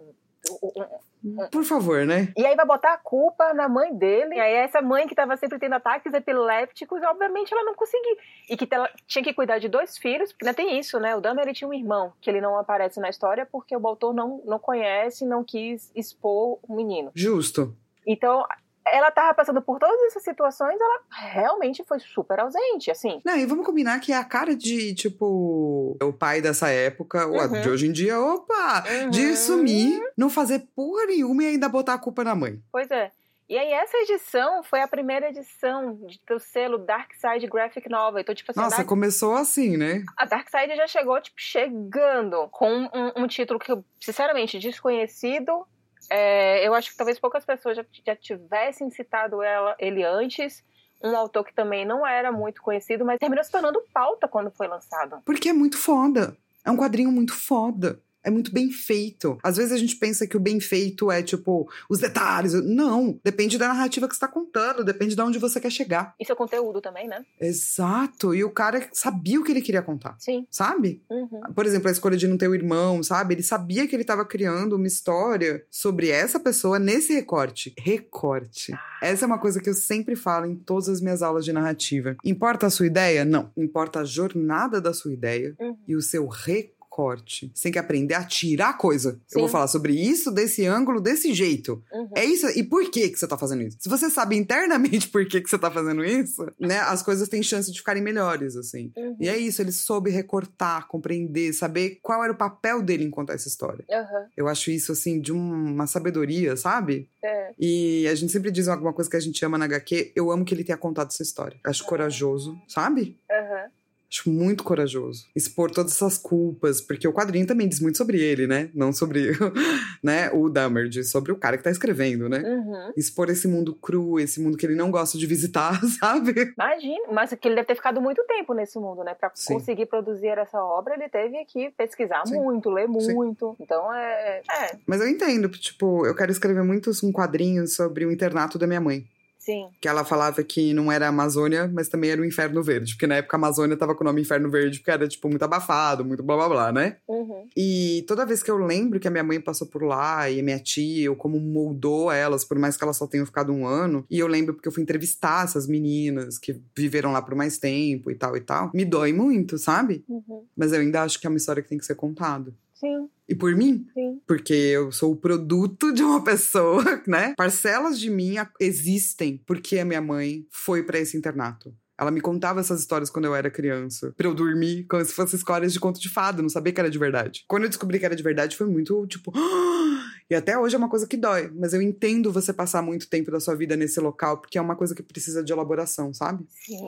por 1.50 1.64
favor, 1.64 2.06
né? 2.06 2.32
E 2.36 2.46
aí 2.46 2.54
vai 2.54 2.66
botar 2.66 2.92
a 2.92 2.98
culpa 2.98 3.52
na 3.52 3.68
mãe 3.68 3.94
dele. 3.94 4.36
E 4.36 4.40
aí 4.40 4.54
essa 4.54 4.80
mãe 4.80 5.06
que 5.06 5.14
tava 5.14 5.36
sempre 5.36 5.58
tendo 5.58 5.74
ataques 5.74 6.12
epilépticos, 6.12 7.02
obviamente 7.02 7.52
ela 7.52 7.64
não 7.64 7.74
conseguiu. 7.74 8.16
E 8.48 8.56
que 8.56 8.72
ela 8.72 8.88
tinha 9.06 9.24
que 9.24 9.34
cuidar 9.34 9.58
de 9.58 9.68
dois 9.68 9.98
filhos, 9.98 10.32
porque 10.32 10.46
ainda 10.46 10.56
tem 10.56 10.78
isso, 10.78 11.00
né? 11.00 11.16
O 11.16 11.20
Dama 11.20 11.42
ele 11.42 11.52
tinha 11.52 11.68
um 11.68 11.74
irmão, 11.74 12.12
que 12.20 12.30
ele 12.30 12.40
não 12.40 12.58
aparece 12.58 13.00
na 13.00 13.08
história 13.08 13.46
porque 13.46 13.76
o 13.76 13.80
Baltor 13.80 14.14
não, 14.14 14.42
não 14.44 14.58
conhece, 14.58 15.26
não 15.26 15.42
quis 15.42 15.90
expor 15.94 16.58
o 16.62 16.74
menino. 16.74 17.10
Justo. 17.14 17.76
Então, 18.06 18.44
ela 18.92 19.10
tava 19.10 19.34
passando 19.34 19.60
por 19.60 19.78
todas 19.78 20.00
essas 20.04 20.22
situações, 20.22 20.78
ela 20.80 21.00
realmente 21.10 21.84
foi 21.84 21.98
super 21.98 22.40
ausente, 22.40 22.90
assim. 22.90 23.20
Não, 23.24 23.36
e 23.36 23.46
vamos 23.46 23.66
combinar 23.66 24.00
que 24.00 24.12
é 24.12 24.16
a 24.16 24.24
cara 24.24 24.54
de, 24.54 24.94
tipo, 24.94 25.96
o 26.00 26.12
pai 26.12 26.40
dessa 26.40 26.68
época, 26.68 27.26
uhum. 27.26 27.60
de 27.60 27.68
hoje 27.68 27.86
em 27.88 27.92
dia, 27.92 28.20
opa, 28.20 28.84
uhum. 28.88 29.10
de 29.10 29.36
sumir, 29.36 30.00
não 30.16 30.30
fazer 30.30 30.68
porra 30.74 31.06
nenhuma 31.06 31.42
e 31.42 31.46
ainda 31.46 31.68
botar 31.68 31.94
a 31.94 31.98
culpa 31.98 32.22
na 32.22 32.34
mãe. 32.34 32.60
Pois 32.70 32.90
é. 32.90 33.10
E 33.48 33.56
aí, 33.56 33.70
essa 33.70 33.96
edição 33.98 34.64
foi 34.64 34.80
a 34.80 34.88
primeira 34.88 35.28
edição 35.28 35.96
do 36.28 36.40
selo 36.40 36.78
Dark 36.78 37.12
Side 37.14 37.46
Graphic 37.46 37.88
Novel. 37.88 38.20
Então, 38.20 38.34
tipo 38.34 38.50
assim. 38.50 38.58
Nossa, 38.58 38.78
Dark... 38.78 38.88
começou 38.88 39.36
assim, 39.36 39.76
né? 39.76 40.04
A 40.16 40.24
Dark 40.24 40.48
Side 40.50 40.74
já 40.74 40.88
chegou, 40.88 41.20
tipo, 41.20 41.36
chegando 41.38 42.48
com 42.50 42.68
um, 42.68 43.22
um 43.22 43.26
título 43.28 43.60
que, 43.60 43.72
sinceramente, 44.00 44.58
desconhecido 44.58 45.64
é, 46.10 46.66
eu 46.66 46.74
acho 46.74 46.90
que 46.90 46.96
talvez 46.96 47.18
poucas 47.18 47.44
pessoas 47.44 47.76
já, 47.76 47.84
já 48.04 48.16
tivessem 48.16 48.90
citado 48.90 49.42
ela, 49.42 49.76
ele 49.78 50.04
antes. 50.04 50.64
Um 51.02 51.14
autor 51.14 51.44
que 51.44 51.54
também 51.54 51.84
não 51.84 52.06
era 52.06 52.32
muito 52.32 52.62
conhecido, 52.62 53.04
mas 53.04 53.18
terminou 53.18 53.44
se 53.44 53.50
tornando 53.50 53.82
pauta 53.92 54.26
quando 54.26 54.50
foi 54.50 54.66
lançado. 54.66 55.20
Porque 55.26 55.50
é 55.50 55.52
muito 55.52 55.76
foda. 55.76 56.36
É 56.64 56.70
um 56.70 56.76
quadrinho 56.76 57.12
muito 57.12 57.34
foda 57.34 58.00
é 58.26 58.30
muito 58.30 58.52
bem 58.52 58.70
feito. 58.72 59.38
Às 59.40 59.56
vezes 59.56 59.72
a 59.72 59.76
gente 59.76 59.94
pensa 59.94 60.26
que 60.26 60.36
o 60.36 60.40
bem 60.40 60.58
feito 60.58 61.12
é 61.12 61.22
tipo 61.22 61.70
os 61.88 62.00
detalhes. 62.00 62.52
Não, 62.54 63.20
depende 63.22 63.56
da 63.56 63.68
narrativa 63.68 64.08
que 64.08 64.14
você 64.14 64.20
tá 64.20 64.26
contando, 64.26 64.84
depende 64.84 65.14
de 65.14 65.22
onde 65.22 65.38
você 65.38 65.60
quer 65.60 65.70
chegar. 65.70 66.12
E 66.18 66.24
seu 66.24 66.34
conteúdo 66.34 66.80
também, 66.80 67.06
né? 67.06 67.24
Exato. 67.40 68.34
E 68.34 68.42
o 68.42 68.50
cara 68.50 68.88
sabia 68.92 69.40
o 69.40 69.44
que 69.44 69.52
ele 69.52 69.62
queria 69.62 69.80
contar. 69.80 70.16
Sim. 70.18 70.44
Sabe? 70.50 71.04
Uhum. 71.08 71.40
Por 71.54 71.64
exemplo, 71.64 71.88
a 71.88 71.92
escolha 71.92 72.16
de 72.16 72.26
não 72.26 72.36
ter 72.36 72.48
o 72.48 72.54
irmão, 72.54 73.00
sabe? 73.00 73.34
Ele 73.34 73.44
sabia 73.44 73.86
que 73.86 73.94
ele 73.94 74.04
tava 74.04 74.24
criando 74.24 74.74
uma 74.74 74.88
história 74.88 75.64
sobre 75.70 76.10
essa 76.10 76.40
pessoa 76.40 76.80
nesse 76.80 77.14
recorte. 77.14 77.72
Recorte. 77.78 78.72
Ah. 78.74 78.98
Essa 79.02 79.24
é 79.24 79.26
uma 79.26 79.38
coisa 79.38 79.60
que 79.60 79.70
eu 79.70 79.74
sempre 79.74 80.16
falo 80.16 80.46
em 80.46 80.56
todas 80.56 80.88
as 80.88 81.00
minhas 81.00 81.22
aulas 81.22 81.44
de 81.44 81.52
narrativa. 81.52 82.16
Importa 82.24 82.66
a 82.66 82.70
sua 82.70 82.86
ideia? 82.86 83.24
Não. 83.24 83.52
Importa 83.56 84.00
a 84.00 84.04
jornada 84.04 84.80
da 84.80 84.92
sua 84.92 85.12
ideia 85.12 85.54
uhum. 85.60 85.76
e 85.86 85.94
o 85.94 86.02
seu 86.02 86.26
recorte 86.26 86.75
corte. 86.96 87.52
Você 87.54 87.64
tem 87.64 87.72
que 87.72 87.78
aprender 87.78 88.14
a 88.14 88.24
tirar 88.24 88.78
coisa. 88.78 89.20
Sim. 89.26 89.34
Eu 89.34 89.40
vou 89.40 89.48
falar 89.50 89.68
sobre 89.68 89.92
isso, 89.92 90.30
desse 90.30 90.64
ângulo, 90.64 90.98
desse 90.98 91.34
jeito. 91.34 91.84
Uhum. 91.92 92.08
É 92.16 92.24
isso. 92.24 92.46
E 92.58 92.62
por 92.62 92.90
que 92.90 93.10
que 93.10 93.18
você 93.18 93.28
tá 93.28 93.36
fazendo 93.36 93.64
isso? 93.64 93.76
Se 93.78 93.86
você 93.86 94.08
sabe 94.08 94.34
internamente 94.34 95.06
por 95.12 95.26
que 95.26 95.42
que 95.42 95.50
você 95.50 95.58
tá 95.58 95.70
fazendo 95.70 96.02
isso, 96.02 96.50
né? 96.58 96.78
As 96.78 97.02
coisas 97.02 97.28
têm 97.28 97.42
chance 97.42 97.70
de 97.70 97.78
ficarem 97.80 98.02
melhores, 98.02 98.56
assim. 98.56 98.90
Uhum. 98.96 99.14
E 99.20 99.28
é 99.28 99.36
isso. 99.36 99.60
Ele 99.60 99.72
soube 99.72 100.08
recortar, 100.08 100.88
compreender, 100.88 101.52
saber 101.52 101.98
qual 102.00 102.24
era 102.24 102.32
o 102.32 102.36
papel 102.36 102.80
dele 102.80 103.04
em 103.04 103.10
contar 103.10 103.34
essa 103.34 103.46
história. 103.46 103.84
Uhum. 103.90 104.26
Eu 104.34 104.48
acho 104.48 104.70
isso, 104.70 104.92
assim, 104.92 105.20
de 105.20 105.32
uma 105.32 105.86
sabedoria, 105.86 106.56
sabe? 106.56 107.10
É. 107.22 107.52
E 107.58 108.08
a 108.08 108.14
gente 108.14 108.32
sempre 108.32 108.50
diz 108.50 108.68
alguma 108.68 108.94
coisa 108.94 109.10
que 109.10 109.16
a 109.18 109.20
gente 109.20 109.44
ama 109.44 109.58
na 109.58 109.66
HQ. 109.66 110.12
Eu 110.16 110.30
amo 110.30 110.46
que 110.46 110.54
ele 110.54 110.64
tenha 110.64 110.78
contado 110.78 111.08
essa 111.08 111.22
história. 111.22 111.58
Acho 111.62 111.84
corajoso, 111.84 112.58
sabe? 112.66 113.18
Aham. 113.30 113.76
Acho 114.16 114.30
muito 114.30 114.64
corajoso 114.64 115.26
expor 115.36 115.70
todas 115.70 115.92
essas 115.92 116.16
culpas, 116.16 116.80
porque 116.80 117.06
o 117.06 117.12
quadrinho 117.12 117.46
também 117.46 117.68
diz 117.68 117.80
muito 117.80 117.98
sobre 117.98 118.18
ele, 118.18 118.46
né? 118.46 118.70
Não 118.74 118.92
sobre 118.92 119.32
né, 120.02 120.30
o 120.32 120.48
Dahmer, 120.48 120.88
diz 120.88 121.10
sobre 121.10 121.32
o 121.32 121.36
cara 121.36 121.58
que 121.58 121.64
tá 121.64 121.70
escrevendo, 121.70 122.28
né? 122.28 122.38
Uhum. 122.38 122.92
Expor 122.96 123.28
esse 123.28 123.46
mundo 123.46 123.74
cru, 123.74 124.18
esse 124.18 124.40
mundo 124.40 124.56
que 124.56 124.64
ele 124.64 124.74
não 124.74 124.90
gosta 124.90 125.18
de 125.18 125.26
visitar, 125.26 125.78
sabe? 126.00 126.54
Imagina, 126.56 127.12
mas 127.12 127.34
que 127.34 127.46
ele 127.46 127.56
deve 127.56 127.66
ter 127.66 127.74
ficado 127.74 128.00
muito 128.00 128.24
tempo 128.24 128.54
nesse 128.54 128.78
mundo, 128.78 129.04
né? 129.04 129.14
Pra 129.14 129.30
Sim. 129.34 129.54
conseguir 129.54 129.86
produzir 129.86 130.38
essa 130.38 130.62
obra, 130.62 130.94
ele 130.94 131.08
teve 131.08 131.44
que 131.44 131.70
pesquisar 131.70 132.26
Sim. 132.26 132.36
muito, 132.40 132.70
ler 132.70 132.88
muito. 132.88 133.50
Sim. 133.50 133.62
Então 133.62 133.92
é, 133.92 134.42
é. 134.50 134.76
Mas 134.86 135.00
eu 135.00 135.08
entendo, 135.08 135.48
tipo, 135.50 136.06
eu 136.06 136.14
quero 136.14 136.32
escrever 136.32 136.62
muito 136.62 136.90
um 137.02 137.12
quadrinho 137.12 137.66
sobre 137.66 138.06
o 138.06 138.12
internato 138.12 138.58
da 138.58 138.66
minha 138.66 138.80
mãe. 138.80 139.06
Sim. 139.46 139.68
Que 139.80 139.86
ela 139.86 140.04
falava 140.04 140.42
que 140.42 140.74
não 140.74 140.90
era 140.90 141.06
a 141.06 141.08
Amazônia, 141.08 141.70
mas 141.72 141.88
também 141.88 142.10
era 142.10 142.20
o 142.20 142.24
Inferno 142.24 142.64
Verde. 142.64 142.94
Porque 142.94 143.06
na 143.06 143.14
época 143.14 143.36
a 143.36 143.38
Amazônia 143.38 143.76
tava 143.76 143.94
com 143.94 144.02
o 144.02 144.04
nome 144.04 144.20
Inferno 144.20 144.50
Verde, 144.50 144.80
porque 144.80 144.90
era, 144.90 145.06
tipo, 145.06 145.28
muito 145.28 145.44
abafado, 145.44 146.04
muito 146.04 146.20
blá 146.20 146.34
blá 146.34 146.48
blá, 146.48 146.72
né? 146.72 146.96
Uhum. 147.06 147.46
E 147.56 148.04
toda 148.08 148.26
vez 148.26 148.42
que 148.42 148.50
eu 148.50 148.56
lembro 148.56 148.98
que 148.98 149.06
a 149.06 149.10
minha 149.10 149.22
mãe 149.22 149.40
passou 149.40 149.68
por 149.68 149.84
lá 149.84 150.28
e 150.28 150.40
a 150.40 150.42
minha 150.42 150.58
tia, 150.58 151.08
ou 151.08 151.16
como 151.16 151.38
moldou 151.38 152.10
elas, 152.10 152.44
por 152.44 152.58
mais 152.58 152.76
que 152.76 152.82
elas 152.82 152.96
só 152.96 153.06
tenham 153.06 153.24
ficado 153.24 153.52
um 153.52 153.64
ano, 153.64 154.04
e 154.10 154.18
eu 154.18 154.26
lembro 154.26 154.52
porque 154.52 154.66
eu 154.66 154.72
fui 154.72 154.82
entrevistar 154.82 155.44
essas 155.44 155.68
meninas 155.68 156.38
que 156.38 156.60
viveram 156.76 157.12
lá 157.12 157.22
por 157.22 157.36
mais 157.36 157.56
tempo 157.56 158.10
e 158.10 158.16
tal 158.16 158.36
e 158.36 158.40
tal, 158.40 158.72
me 158.74 158.84
dói 158.84 159.12
muito, 159.12 159.58
sabe? 159.58 160.04
Uhum. 160.08 160.42
Mas 160.56 160.72
eu 160.72 160.80
ainda 160.80 161.02
acho 161.02 161.20
que 161.20 161.26
é 161.26 161.30
uma 161.30 161.36
história 161.36 161.62
que 161.62 161.68
tem 161.68 161.78
que 161.78 161.86
ser 161.86 161.94
contada. 161.94 162.52
Sim, 162.78 163.08
E 163.28 163.34
por 163.34 163.54
mim, 163.56 163.86
sim. 163.94 164.20
porque 164.26 164.52
eu 164.52 164.92
sou 164.92 165.12
o 165.12 165.16
produto 165.16 165.92
de 165.92 166.02
uma 166.02 166.22
pessoa, 166.24 166.84
né? 167.06 167.34
Parcelas 167.36 167.98
de 167.98 168.10
mim 168.10 168.34
existem 168.60 169.42
porque 169.46 169.78
a 169.78 169.84
minha 169.84 170.00
mãe 170.02 170.46
foi 170.50 170.82
pra 170.82 170.98
esse 170.98 171.16
internato. 171.16 171.74
Ela 171.98 172.10
me 172.10 172.20
contava 172.20 172.60
essas 172.60 172.80
histórias 172.80 173.08
quando 173.08 173.24
eu 173.24 173.34
era 173.34 173.50
criança, 173.50 174.12
pra 174.18 174.26
eu 174.26 174.34
dormir, 174.34 174.84
como 174.84 175.02
se 175.02 175.14
fossem 175.14 175.38
histórias 175.38 175.72
de 175.72 175.80
conto 175.80 175.98
de 175.98 176.10
fada, 176.10 176.42
não 176.42 176.48
sabia 176.50 176.70
que 176.70 176.78
era 176.78 176.90
de 176.90 176.98
verdade. 176.98 177.44
Quando 177.48 177.62
eu 177.62 177.70
descobri 177.70 177.98
que 177.98 178.04
era 178.04 178.14
de 178.14 178.22
verdade, 178.22 178.54
foi 178.56 178.66
muito 178.66 179.06
tipo. 179.06 179.32
E 180.28 180.34
até 180.34 180.58
hoje 180.58 180.74
é 180.74 180.78
uma 180.78 180.88
coisa 180.88 181.06
que 181.06 181.16
dói, 181.16 181.50
mas 181.54 181.72
eu 181.72 181.80
entendo 181.80 182.32
você 182.32 182.52
passar 182.52 182.82
muito 182.82 183.08
tempo 183.08 183.30
da 183.30 183.38
sua 183.38 183.54
vida 183.54 183.76
nesse 183.76 184.00
local, 184.00 184.38
porque 184.38 184.58
é 184.58 184.60
uma 184.60 184.74
coisa 184.74 184.94
que 184.94 185.02
precisa 185.02 185.42
de 185.42 185.52
elaboração, 185.52 186.12
sabe? 186.12 186.44
Sim. 186.50 186.80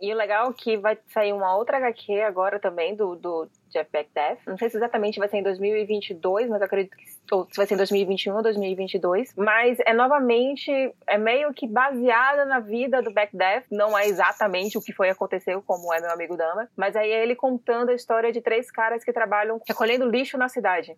E 0.00 0.12
o 0.12 0.16
legal 0.16 0.50
é 0.50 0.54
que 0.54 0.78
vai 0.78 0.98
sair 1.12 1.32
uma 1.32 1.54
outra 1.54 1.76
HQ 1.76 2.22
agora 2.22 2.58
também 2.58 2.96
do, 2.96 3.14
do 3.14 3.46
Jeff 3.68 3.90
Beck 3.92 4.10
Death. 4.14 4.38
Não 4.46 4.56
sei 4.56 4.70
se 4.70 4.76
exatamente 4.78 5.18
vai 5.18 5.28
ser 5.28 5.36
em 5.36 5.42
2022, 5.42 6.48
mas 6.48 6.62
acredito 6.62 6.96
que 6.96 7.04
ou 7.30 7.46
se 7.48 7.56
vai 7.56 7.66
ser 7.66 7.74
em 7.74 7.76
2021 7.76 8.34
ou 8.34 8.42
2022. 8.42 9.34
Mas 9.36 9.78
é 9.86 9.92
novamente, 9.92 10.70
é 11.06 11.18
meio 11.18 11.52
que 11.54 11.66
baseada 11.66 12.44
na 12.44 12.58
vida 12.58 13.00
do 13.02 13.12
Beck 13.12 13.36
Death. 13.36 13.64
Não 13.70 13.96
é 13.96 14.06
exatamente 14.06 14.76
o 14.76 14.82
que 14.82 14.92
foi 14.92 15.10
aconteceu, 15.10 15.62
como 15.62 15.92
é 15.94 16.00
meu 16.00 16.10
amigo 16.10 16.36
Dama. 16.36 16.68
Mas 16.76 16.96
aí 16.96 17.10
é 17.10 17.22
ele 17.22 17.36
contando 17.36 17.90
a 17.90 17.94
história 17.94 18.32
de 18.32 18.40
três 18.40 18.70
caras 18.70 19.04
que 19.04 19.12
trabalham 19.12 19.60
recolhendo 19.66 20.08
lixo 20.08 20.36
na 20.36 20.48
cidade. 20.48 20.96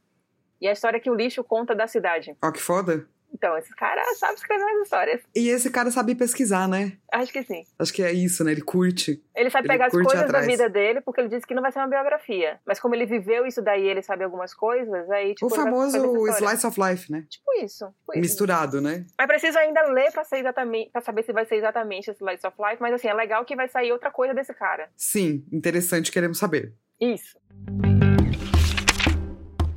E 0.63 0.69
a 0.69 0.73
história 0.73 1.01
que 1.01 1.11
o 1.11 1.15
lixo 1.15 1.43
conta 1.43 1.75
da 1.75 1.89
cidade. 1.89 2.37
Ó, 2.41 2.53
que 2.53 2.61
foda. 2.63 3.05
Então, 3.35 3.59
esses 3.59 3.75
caras 3.75 4.17
sabem 4.17 4.37
escrever 4.37 4.63
as 4.63 4.83
histórias. 4.83 5.23
E 5.35 5.49
esse 5.49 5.71
cara 5.71 5.91
sabe 5.91 6.15
pesquisar, 6.15 6.69
né? 6.69 6.93
Acho 7.11 7.33
que 7.33 7.43
sim. 7.43 7.65
Acho 7.79 7.93
que 7.93 8.03
é 8.03 8.13
isso, 8.13 8.45
né? 8.45 8.53
Ele 8.53 8.61
curte. 8.61 9.21
Ele 9.35 9.51
sabe 9.51 9.67
Ele 9.67 9.73
pegar 9.73 9.87
as 9.87 9.93
coisas 9.93 10.23
atrás. 10.23 10.47
da 10.47 10.53
vida 10.53 10.69
dele, 10.69 11.01
porque 11.01 11.21
ele 11.21 11.31
disse 11.31 11.45
que 11.45 11.55
não 11.55 11.63
vai 11.63 11.73
ser 11.73 11.81
uma 11.81 11.89
biografia. 11.89 12.61
Mas 12.65 12.79
como 12.79 12.95
ele 12.95 13.07
viveu 13.07 13.45
isso 13.45 13.61
daí, 13.61 13.89
ele 13.89 14.03
sabe 14.03 14.23
algumas 14.23 14.55
coisas, 14.55 15.11
aí 15.11 15.35
tipo. 15.35 15.47
o 15.47 15.51
famoso 15.51 15.99
slice 16.29 16.65
of 16.65 16.79
life, 16.81 17.11
né? 17.11 17.27
Tipo 17.29 17.53
isso. 17.65 17.87
Tipo 17.87 18.13
isso. 18.13 18.21
Misturado, 18.21 18.81
né? 18.81 19.05
Mas 19.19 19.27
preciso 19.27 19.59
ainda 19.59 19.83
ler 19.89 20.13
pra, 20.13 20.23
ser 20.23 20.37
exatamente, 20.37 20.93
pra 20.93 21.01
saber 21.01 21.25
se 21.25 21.33
vai 21.33 21.45
ser 21.45 21.57
exatamente 21.57 22.09
esse 22.09 22.23
Slice 22.23 22.47
of 22.47 22.57
Life. 22.61 22.81
Mas 22.81 22.95
assim, 22.95 23.09
é 23.09 23.15
legal 23.15 23.45
que 23.45 23.57
vai 23.57 23.67
sair 23.67 23.91
outra 23.91 24.13
coisa 24.13 24.33
desse 24.33 24.55
cara. 24.55 24.91
Sim, 24.97 25.45
interessante, 25.51 26.13
queremos 26.13 26.39
saber. 26.39 26.75
Isso. 27.01 27.37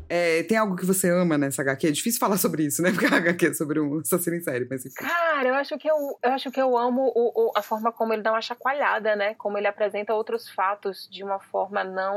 É, 0.07 0.43
tem 0.43 0.57
algo 0.57 0.75
que 0.75 0.85
você 0.85 1.09
ama 1.09 1.37
nessa 1.37 1.61
HQ? 1.61 1.87
É 1.87 1.91
difícil 1.91 2.19
falar 2.19 2.37
sobre 2.37 2.63
isso, 2.63 2.81
né? 2.81 2.91
Porque 2.93 3.05
a 3.05 3.17
HQ 3.17 3.47
é 3.47 3.53
sobre 3.53 3.79
um 3.79 3.99
assassino 3.99 4.35
em 4.35 4.41
série, 4.41 4.67
mas 4.69 4.85
enfim. 4.85 4.95
Cara, 4.95 5.47
eu 5.49 5.55
acho 5.55 5.77
que 5.77 5.89
eu, 5.89 5.95
eu 6.23 6.31
acho 6.31 6.51
que 6.51 6.61
eu 6.61 6.77
amo 6.77 7.11
o- 7.15 7.47
o- 7.47 7.51
a 7.55 7.61
forma 7.61 7.91
como 7.91 8.13
ele 8.13 8.21
dá 8.21 8.31
uma 8.31 8.41
chacoalhada, 8.41 9.15
né? 9.15 9.33
Como 9.35 9.57
ele 9.57 9.67
apresenta 9.67 10.13
outros 10.13 10.49
fatos 10.49 11.07
de 11.11 11.23
uma 11.23 11.39
forma 11.39 11.83
não. 11.83 12.15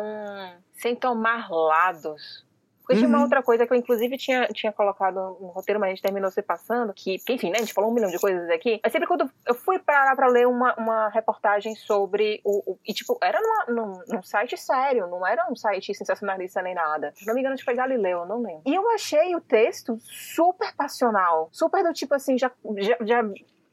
sem 0.74 0.94
tomar 0.94 1.48
lados. 1.50 2.46
Porque 2.88 3.00
tinha 3.00 3.08
uma 3.08 3.18
Uhum. 3.18 3.24
outra 3.24 3.42
coisa 3.42 3.66
que 3.66 3.72
eu, 3.74 3.76
inclusive, 3.76 4.16
tinha, 4.16 4.46
tinha 4.46 4.72
colocado 4.72 5.16
no 5.38 5.48
roteiro, 5.48 5.78
mas 5.78 5.88
a 5.88 5.90
gente 5.90 6.02
terminou 6.02 6.30
se 6.30 6.40
passando, 6.40 6.90
que, 6.94 7.16
enfim, 7.28 7.50
né? 7.50 7.56
A 7.58 7.60
gente 7.60 7.74
falou 7.74 7.90
um 7.90 7.92
milhão 7.94 8.08
de 8.10 8.18
coisas 8.18 8.48
aqui. 8.48 8.80
Mas 8.82 8.90
sempre 8.90 9.06
quando 9.06 9.30
eu 9.46 9.54
fui 9.54 9.78
parar 9.78 10.16
pra 10.16 10.26
ler 10.26 10.46
uma, 10.48 10.74
uma 10.76 11.08
reportagem 11.10 11.74
sobre 11.74 12.40
o. 12.42 12.72
o- 12.72 12.78
e, 12.88 12.94
tipo, 12.94 13.18
era 13.22 13.38
numa- 13.42 13.66
num, 13.82 14.00
num 14.08 14.22
site 14.22 14.56
sério, 14.56 15.06
não 15.06 15.26
era 15.26 15.46
um 15.52 15.54
site 15.54 15.94
sensacionalista 15.94 16.62
nem 16.62 16.74
nada. 16.74 17.12
Se 17.14 17.26
não 17.26 17.34
me 17.34 17.40
engano, 17.40 17.52
acho 17.54 17.60
que 17.62 17.66
foi 17.70 17.74
Galileu, 17.74 18.20
eu 18.20 18.26
não 18.26 18.40
lembro. 18.42 18.62
E 18.64 18.74
eu 18.74 18.88
achei 18.90 19.36
o 19.36 19.40
texto 19.42 19.98
super 20.00 20.74
passional. 20.74 21.50
Super 21.52 21.84
do 21.84 21.92
tipo 21.92 22.14
assim, 22.14 22.38
já, 22.38 22.50
já, 22.78 22.96
já 23.02 23.22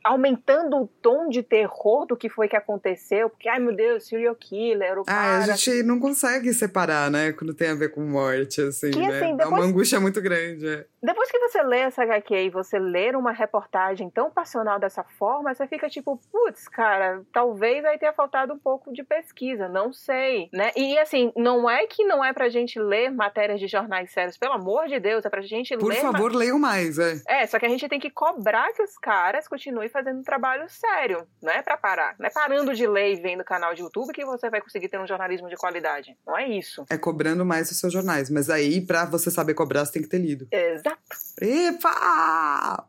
aumentando 0.05 0.77
o 0.77 0.87
tom 0.87 1.27
de 1.29 1.41
terror 1.43 2.05
do 2.05 2.15
que 2.15 2.29
foi 2.29 2.47
que 2.47 2.55
aconteceu, 2.55 3.29
porque, 3.29 3.49
ai 3.49 3.59
meu 3.59 3.75
Deus, 3.75 4.07
serial 4.07 4.35
killer, 4.35 4.99
o 4.99 5.01
Ah, 5.01 5.03
cara. 5.05 5.37
a 5.37 5.55
gente 5.55 5.83
não 5.83 5.99
consegue 5.99 6.53
separar, 6.53 7.09
né? 7.11 7.31
Quando 7.33 7.53
tem 7.53 7.69
a 7.69 7.75
ver 7.75 7.89
com 7.89 8.01
morte, 8.01 8.61
assim, 8.61 8.91
Que, 8.91 8.99
né? 8.99 9.07
assim, 9.07 9.25
É 9.31 9.33
uma 9.33 9.37
depois- 9.37 9.63
angústia 9.65 9.99
muito 9.99 10.21
grande. 10.21 10.67
é. 10.67 10.85
Depois 11.01 11.29
que 11.31 11.37
você 11.39 11.61
lê 11.61 11.79
essa 11.79 12.01
HQ 12.01 12.35
e 12.35 12.49
você 12.49 12.79
ler 12.79 13.15
uma 13.15 13.31
reportagem 13.31 14.09
tão 14.09 14.31
passional 14.31 14.79
dessa 14.79 15.03
forma, 15.03 15.53
você 15.53 15.67
fica 15.67 15.87
tipo, 15.87 16.19
putz, 16.31 16.67
cara, 16.67 17.21
talvez 17.31 17.85
aí 17.85 17.97
tenha 17.99 18.11
faltado 18.13 18.53
um 18.53 18.57
pouco 18.57 18.91
de 18.91 19.03
pesquisa, 19.03 19.67
não 19.69 19.93
sei, 19.93 20.49
né? 20.51 20.71
E 20.75 20.97
assim, 20.97 21.31
não 21.35 21.69
é 21.69 21.85
que 21.85 22.03
não 22.03 22.25
é 22.25 22.33
pra 22.33 22.49
gente 22.49 22.79
ler 22.79 23.11
matérias 23.11 23.59
de 23.59 23.67
jornais 23.67 24.11
sérios, 24.11 24.35
pelo 24.37 24.53
amor 24.53 24.87
de 24.87 24.99
Deus, 24.99 25.23
é 25.25 25.29
pra 25.29 25.41
gente 25.41 25.77
Por 25.77 25.89
ler. 25.91 26.01
ma- 26.03 26.11
favor, 26.11 26.33
leiam 26.33 26.57
mais, 26.57 26.97
é. 26.97 27.21
É, 27.27 27.45
só 27.45 27.59
que 27.59 27.65
a 27.65 27.69
gente 27.69 27.87
tem 27.87 27.99
que 27.99 28.09
cobrar 28.09 28.73
que 28.73 28.81
os 28.81 28.97
caras 28.97 29.47
continuem 29.47 29.87
fazendo 29.95 30.19
um 30.19 30.23
trabalho 30.23 30.67
sério. 30.67 31.25
Não 31.41 31.53
é 31.53 31.61
pra 31.61 31.77
parar. 31.77 32.15
Não 32.19 32.25
é 32.25 32.29
parando 32.29 32.75
de 32.75 32.85
ler 32.85 33.13
e 33.13 33.21
vendo 33.21 33.45
canal 33.45 33.73
de 33.73 33.81
YouTube 33.81 34.11
que 34.11 34.25
você 34.25 34.49
vai 34.49 34.59
conseguir 34.59 34.89
ter 34.89 34.99
um 34.99 35.07
jornalismo 35.07 35.47
de 35.47 35.55
qualidade. 35.55 36.17
Não 36.27 36.37
é 36.37 36.49
isso. 36.49 36.85
É 36.89 36.97
cobrando 36.97 37.45
mais 37.45 37.71
os 37.71 37.79
seus 37.79 37.93
jornais. 37.93 38.29
Mas 38.29 38.49
aí, 38.49 38.85
pra 38.85 39.05
você 39.05 39.31
saber 39.31 39.53
cobrar, 39.53 39.85
você 39.85 39.93
tem 39.93 40.01
que 40.01 40.09
ter 40.09 40.17
lido. 40.17 40.47
Exato. 40.51 40.99
Epa! 41.39 42.85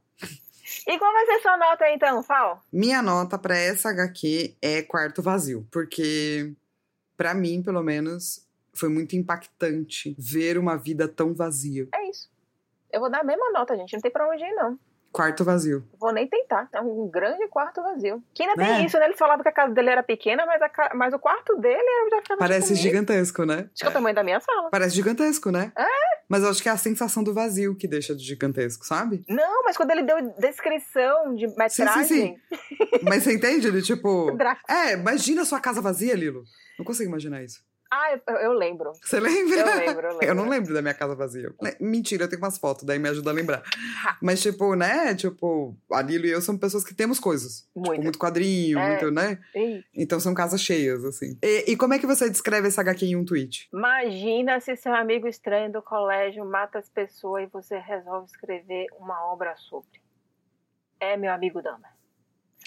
E 0.85 0.99
qual 0.99 1.13
vai 1.13 1.27
ser 1.27 1.41
sua 1.41 1.57
nota 1.57 1.85
aí, 1.85 1.95
então, 1.95 2.23
Fal? 2.25 2.61
Minha 2.73 3.01
nota 3.01 3.39
pra 3.39 3.57
essa 3.57 3.91
HQ 3.91 4.57
é 4.61 4.83
quarto 4.83 5.23
vazio. 5.23 5.65
Porque, 5.71 6.53
pra 7.17 7.35
mim, 7.35 7.63
pelo 7.63 7.83
menos, 7.85 8.45
foi 8.75 8.89
muito 8.89 9.15
impactante 9.15 10.17
ver 10.19 10.59
uma 10.59 10.77
vida 10.77 11.07
tão 11.07 11.33
vazia. 11.33 11.87
É 11.95 12.11
isso. 12.11 12.29
Eu 12.93 12.99
vou 12.99 13.11
dar 13.11 13.21
a 13.21 13.25
mesma 13.25 13.53
nota, 13.53 13.77
gente. 13.77 13.93
Não 13.93 14.01
tem 14.01 14.11
pra 14.11 14.29
onde 14.29 14.43
ir, 14.43 14.55
não. 14.55 14.79
Quarto 15.17 15.45
vazio. 15.45 15.83
Vou 15.99 16.13
nem 16.13 16.29
tentar. 16.29 16.69
É 16.75 16.81
um 16.81 17.09
grande 17.11 17.49
quarto 17.49 17.83
vazio. 17.83 18.23
Que 18.35 18.43
ainda 18.43 18.55
tem 18.57 18.83
É. 18.83 18.85
isso, 18.85 18.99
né? 18.99 19.07
Ele 19.07 19.17
falava 19.17 19.43
que 19.43 19.49
a 19.49 19.53
casa 19.53 19.73
dele 19.73 19.89
era 19.89 20.03
pequena, 20.03 20.45
mas, 20.45 20.61
a 20.61 20.95
mas 20.95 21.15
o 21.15 21.19
quarto 21.19 21.57
dele 21.57 21.75
era 21.79 22.11
já 22.11 22.23
ficava 22.23 22.39
Parece 22.39 22.69
tipo, 22.75 22.81
gigantesco, 22.83 23.45
né? 23.47 23.71
Acho 23.73 23.81
que 23.81 23.87
é 23.87 23.89
o 23.89 23.93
tamanho 23.93 24.15
da 24.15 24.23
minha 24.23 24.41
sala. 24.41 24.69
Parece 24.71 24.95
gigantesco, 24.95 25.51
né? 25.51 25.73
É. 25.77 25.87
Mas 26.29 26.43
eu 26.43 26.51
acho 26.51 26.63
que 26.63 26.69
é 26.69 26.73
a 26.73 26.77
sensação 26.77 27.23
do 27.25 27.33
vazio 27.33 27.75
que 27.77 27.89
deixa 27.89 28.15
de 28.15 28.23
gigantesco, 28.23 28.85
sabe? 28.85 29.25
Não, 29.29 29.63
mas 29.65 29.77
quando 29.77 29.93
ele 29.93 30.03
deu 30.03 30.17
descrição 30.39 31.35
de 31.35 31.47
metragem. 31.47 32.05
sim, 32.05 32.37
Mas 33.03 33.23
você 33.23 33.35
entende? 33.35 33.69
Ele, 33.69 33.81
tipo. 33.81 34.33
Dra- 34.37 34.59
É, 34.69 34.93
imagina 34.95 35.43
a 35.43 35.45
sua 35.45 35.61
casa 35.61 35.81
vazia, 35.81 36.15
Lilo. 36.15 36.43
Não 36.79 36.85
consigo 36.85 37.09
imaginar 37.09 37.43
isso. 37.43 37.61
Ah, 37.91 38.13
eu, 38.13 38.35
eu 38.39 38.53
lembro. 38.53 38.93
Você 39.03 39.21
lembra? 39.21 39.57
Eu 39.61 39.67
lembro, 39.67 40.07
eu 40.07 40.11
lembro. 40.13 40.27
Eu 40.27 40.35
não 40.35 40.49
lembro 40.49 40.75
da 40.75 40.83
minha 40.83 40.93
casa 40.95 41.15
vazia. 41.15 41.55
Le- 41.63 41.77
Mentira, 41.81 42.25
eu 42.25 42.29
tenho 42.29 42.43
umas 42.43 42.59
fotos, 42.59 42.83
daí 42.85 42.99
me 42.99 43.09
ajuda 43.09 43.31
a 43.31 43.33
lembrar. 43.33 43.63
Mas, 44.21 44.43
tipo, 44.43 44.75
né? 44.75 45.15
Tipo, 45.15 45.77
a 45.93 46.03
Lilo 46.03 46.27
e 46.27 46.31
eu 46.31 46.41
somos 46.41 46.61
pessoas 46.61 46.83
que 46.85 46.93
temos 46.95 47.21
coisas. 47.21 47.61
Tipo, 47.73 47.87
Muito. 47.87 48.03
muito 48.03 48.19
quadrinho, 48.19 48.79
É. 48.79 48.89
muito, 48.91 49.11
né? 49.13 49.39
Ih, 49.55 49.85
Então 49.95 50.19
são 50.19 50.35
casas 50.35 50.61
cheias, 50.61 51.05
assim. 51.05 51.39
E, 51.43 51.73
e 51.73 51.77
como 51.77 51.95
é 51.95 51.99
que 51.99 52.07
você 52.07 52.29
descreve 52.29 52.67
essa 52.69 52.81
HQ 52.81 53.07
em 53.07 53.15
um 53.17 53.25
tweet? 53.25 53.69
Imagina 53.73 54.59
se 54.61 54.75
seu 54.77 54.93
amigo 54.95 55.29
estranho 55.29 55.71
do 55.73 55.81
colégio 55.81 56.45
mata 56.45 56.79
as 56.81 56.89
pessoas 56.89 57.45
e 57.45 57.47
você 57.47 57.79
resolve 57.79 58.27
escrever 58.27 58.87
uma 58.99 59.33
obra 59.33 59.55
sobre. 59.57 60.01
É 60.99 61.17
meu 61.17 61.33
amigo 61.33 61.63
Dama. 61.63 61.89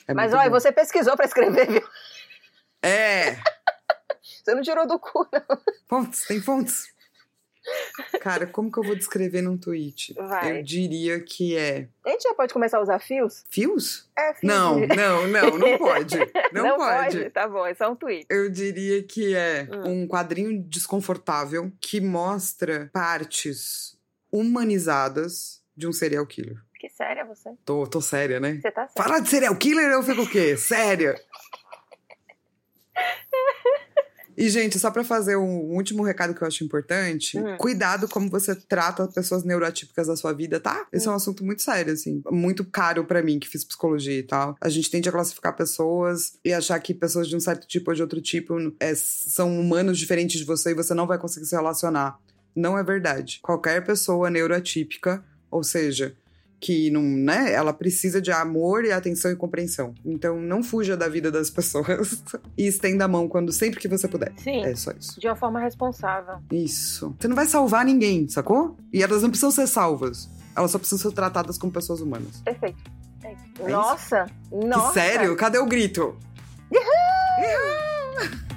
É 0.07 0.13
Mas 0.13 0.31
muito 0.31 0.39
olha, 0.41 0.49
bom. 0.49 0.59
você 0.59 0.71
pesquisou 0.71 1.15
pra 1.17 1.25
escrever, 1.25 1.67
viu? 1.69 1.87
É! 2.81 3.37
Você 4.49 4.55
não 4.55 4.61
tirou 4.63 4.87
do 4.87 4.97
cu, 4.99 5.27
não. 5.31 5.59
Fontes, 5.87 6.25
tem 6.25 6.41
fontes. 6.41 6.87
Cara, 8.21 8.47
como 8.47 8.71
que 8.71 8.79
eu 8.79 8.83
vou 8.83 8.95
descrever 8.95 9.41
num 9.43 9.57
tweet? 9.57 10.13
Vai. 10.15 10.57
Eu 10.59 10.63
diria 10.63 11.19
que 11.19 11.55
é. 11.55 11.87
A 12.03 12.09
gente 12.09 12.23
já 12.23 12.33
pode 12.33 12.51
começar 12.51 12.77
a 12.79 12.81
usar 12.81 12.97
fios? 12.99 13.43
Fios? 13.49 14.09
É, 14.17 14.33
fios. 14.33 14.51
Não, 14.51 14.79
não, 14.87 15.27
não, 15.27 15.57
não 15.57 15.77
pode. 15.77 16.17
Não, 16.51 16.77
pode. 16.77 17.29
Tá 17.29 17.47
bom, 17.47 17.65
é 17.67 17.73
só 17.75 17.91
um 17.91 17.95
tweet. 17.95 18.25
Eu 18.29 18.49
diria 18.49 19.03
que 19.03 19.35
é 19.35 19.67
Hum. 19.71 20.03
um 20.03 20.07
quadrinho 20.07 20.63
desconfortável 20.63 21.71
que 21.79 22.01
mostra 22.01 22.89
partes 22.91 23.95
humanizadas 24.31 25.61
de 25.75 25.87
um 25.87 25.93
serial 25.93 26.25
killer. 26.25 26.57
Que 26.79 26.89
séria 26.89 27.25
você. 27.25 27.49
Tô, 27.65 27.85
tô 27.85 27.99
séria, 28.01 28.39
né? 28.39 28.55
Você 28.61 28.71
tá 28.71 28.87
séria. 28.87 29.03
Fala 29.09 29.19
de 29.21 29.29
serial 29.29 29.55
killer, 29.57 29.91
eu 29.91 30.01
fico 30.01 30.21
o 30.21 30.29
quê? 30.29 30.55
Séria. 30.55 31.21
E, 34.39 34.49
gente, 34.49 34.79
só 34.79 34.89
pra 34.89 35.03
fazer 35.03 35.35
um 35.35 35.75
último 35.75 36.01
recado 36.01 36.33
que 36.33 36.41
eu 36.41 36.47
acho 36.47 36.63
importante, 36.63 37.37
Hum. 37.37 37.57
cuidado 37.57 38.07
como 38.07 38.29
você 38.29 38.55
trata 38.55 39.05
pessoas 39.07 39.43
neuroatípicas 39.43 40.07
da 40.07 40.15
sua 40.15 40.31
vida, 40.31 40.61
tá? 40.61 40.87
Esse 40.93 41.09
é 41.09 41.11
um 41.11 41.15
assunto 41.15 41.43
muito 41.43 41.61
sério, 41.61 41.91
assim, 41.91 42.21
muito 42.31 42.63
caro 42.63 43.03
pra 43.03 43.21
mim, 43.21 43.37
que 43.37 43.49
fiz 43.49 43.65
psicologia 43.65 44.17
e 44.17 44.23
tal. 44.23 44.55
A 44.61 44.69
gente 44.69 44.89
tende 44.89 45.09
a 45.09 45.11
classificar 45.11 45.53
pessoas 45.57 46.37
e 46.43 46.53
achar 46.53 46.79
que 46.79 46.93
pessoas 46.93 47.27
de 47.27 47.35
um 47.35 47.39
certo 47.41 47.67
tipo 47.67 47.91
ou 47.91 47.95
de 47.95 48.01
outro 48.01 48.21
tipo 48.21 48.55
é, 48.79 48.95
são 48.95 49.59
humanos 49.59 49.97
diferentes 49.97 50.39
de 50.39 50.45
você 50.45 50.71
e 50.71 50.73
você 50.73 50.93
não 50.93 51.05
vai 51.05 51.17
conseguir 51.17 51.45
se 51.45 51.55
relacionar. 51.55 52.17
Não 52.55 52.77
é 52.77 52.83
verdade. 52.83 53.39
Qualquer 53.43 53.85
pessoa 53.85 54.29
neuroatípica, 54.29 55.23
ou 55.51 55.63
seja, 55.65 56.15
que 56.59 56.91
não, 56.91 57.01
né? 57.01 57.53
Ela 57.53 57.71
precisa 57.71 58.21
de 58.21 58.31
amor 58.31 58.83
e 58.83 58.91
atenção 58.91 59.31
e 59.31 59.35
compreensão. 59.35 59.93
Então 60.05 60.39
não 60.39 60.61
fuja 60.61 60.97
da 60.97 61.07
vida 61.07 61.31
das 61.31 61.49
pessoas 61.51 62.23
e 62.57 62.67
estenda 62.67 63.05
a 63.05 63.07
mão 63.07 63.27
quando 63.27 63.51
sempre 63.51 63.79
que 63.79 63.87
você 63.87 64.07
puder. 64.07 64.33
Sim. 64.37 64.63
É 64.63 64.75
só 64.75 64.91
isso. 64.91 65.19
De 65.19 65.27
uma 65.27 65.35
forma 65.35 65.59
responsável. 65.59 66.35
Isso. 66.51 67.15
Você 67.17 67.27
não 67.27 67.35
vai 67.35 67.45
salvar 67.45 67.85
ninguém, 67.85 68.27
sacou? 68.27 68.77
E 68.91 69.01
elas 69.01 69.21
não 69.21 69.29
precisam 69.29 69.51
ser 69.51 69.67
salvas. 69.67 70.29
Elas 70.55 70.71
só 70.71 70.77
precisam 70.77 71.09
ser 71.09 71.15
tratadas 71.15 71.57
como 71.57 71.71
pessoas 71.71 72.01
humanas. 72.01 72.41
Perfeito. 72.41 72.83
É 73.23 73.33
isso. 73.33 73.43
isso? 73.53 73.69
nossa, 73.69 74.25
nossa. 74.51 74.87
Que 74.87 74.93
sério? 74.93 75.35
Cadê 75.35 75.57
o 75.59 75.65
grito? 75.65 76.17
Uhul! 76.71 78.48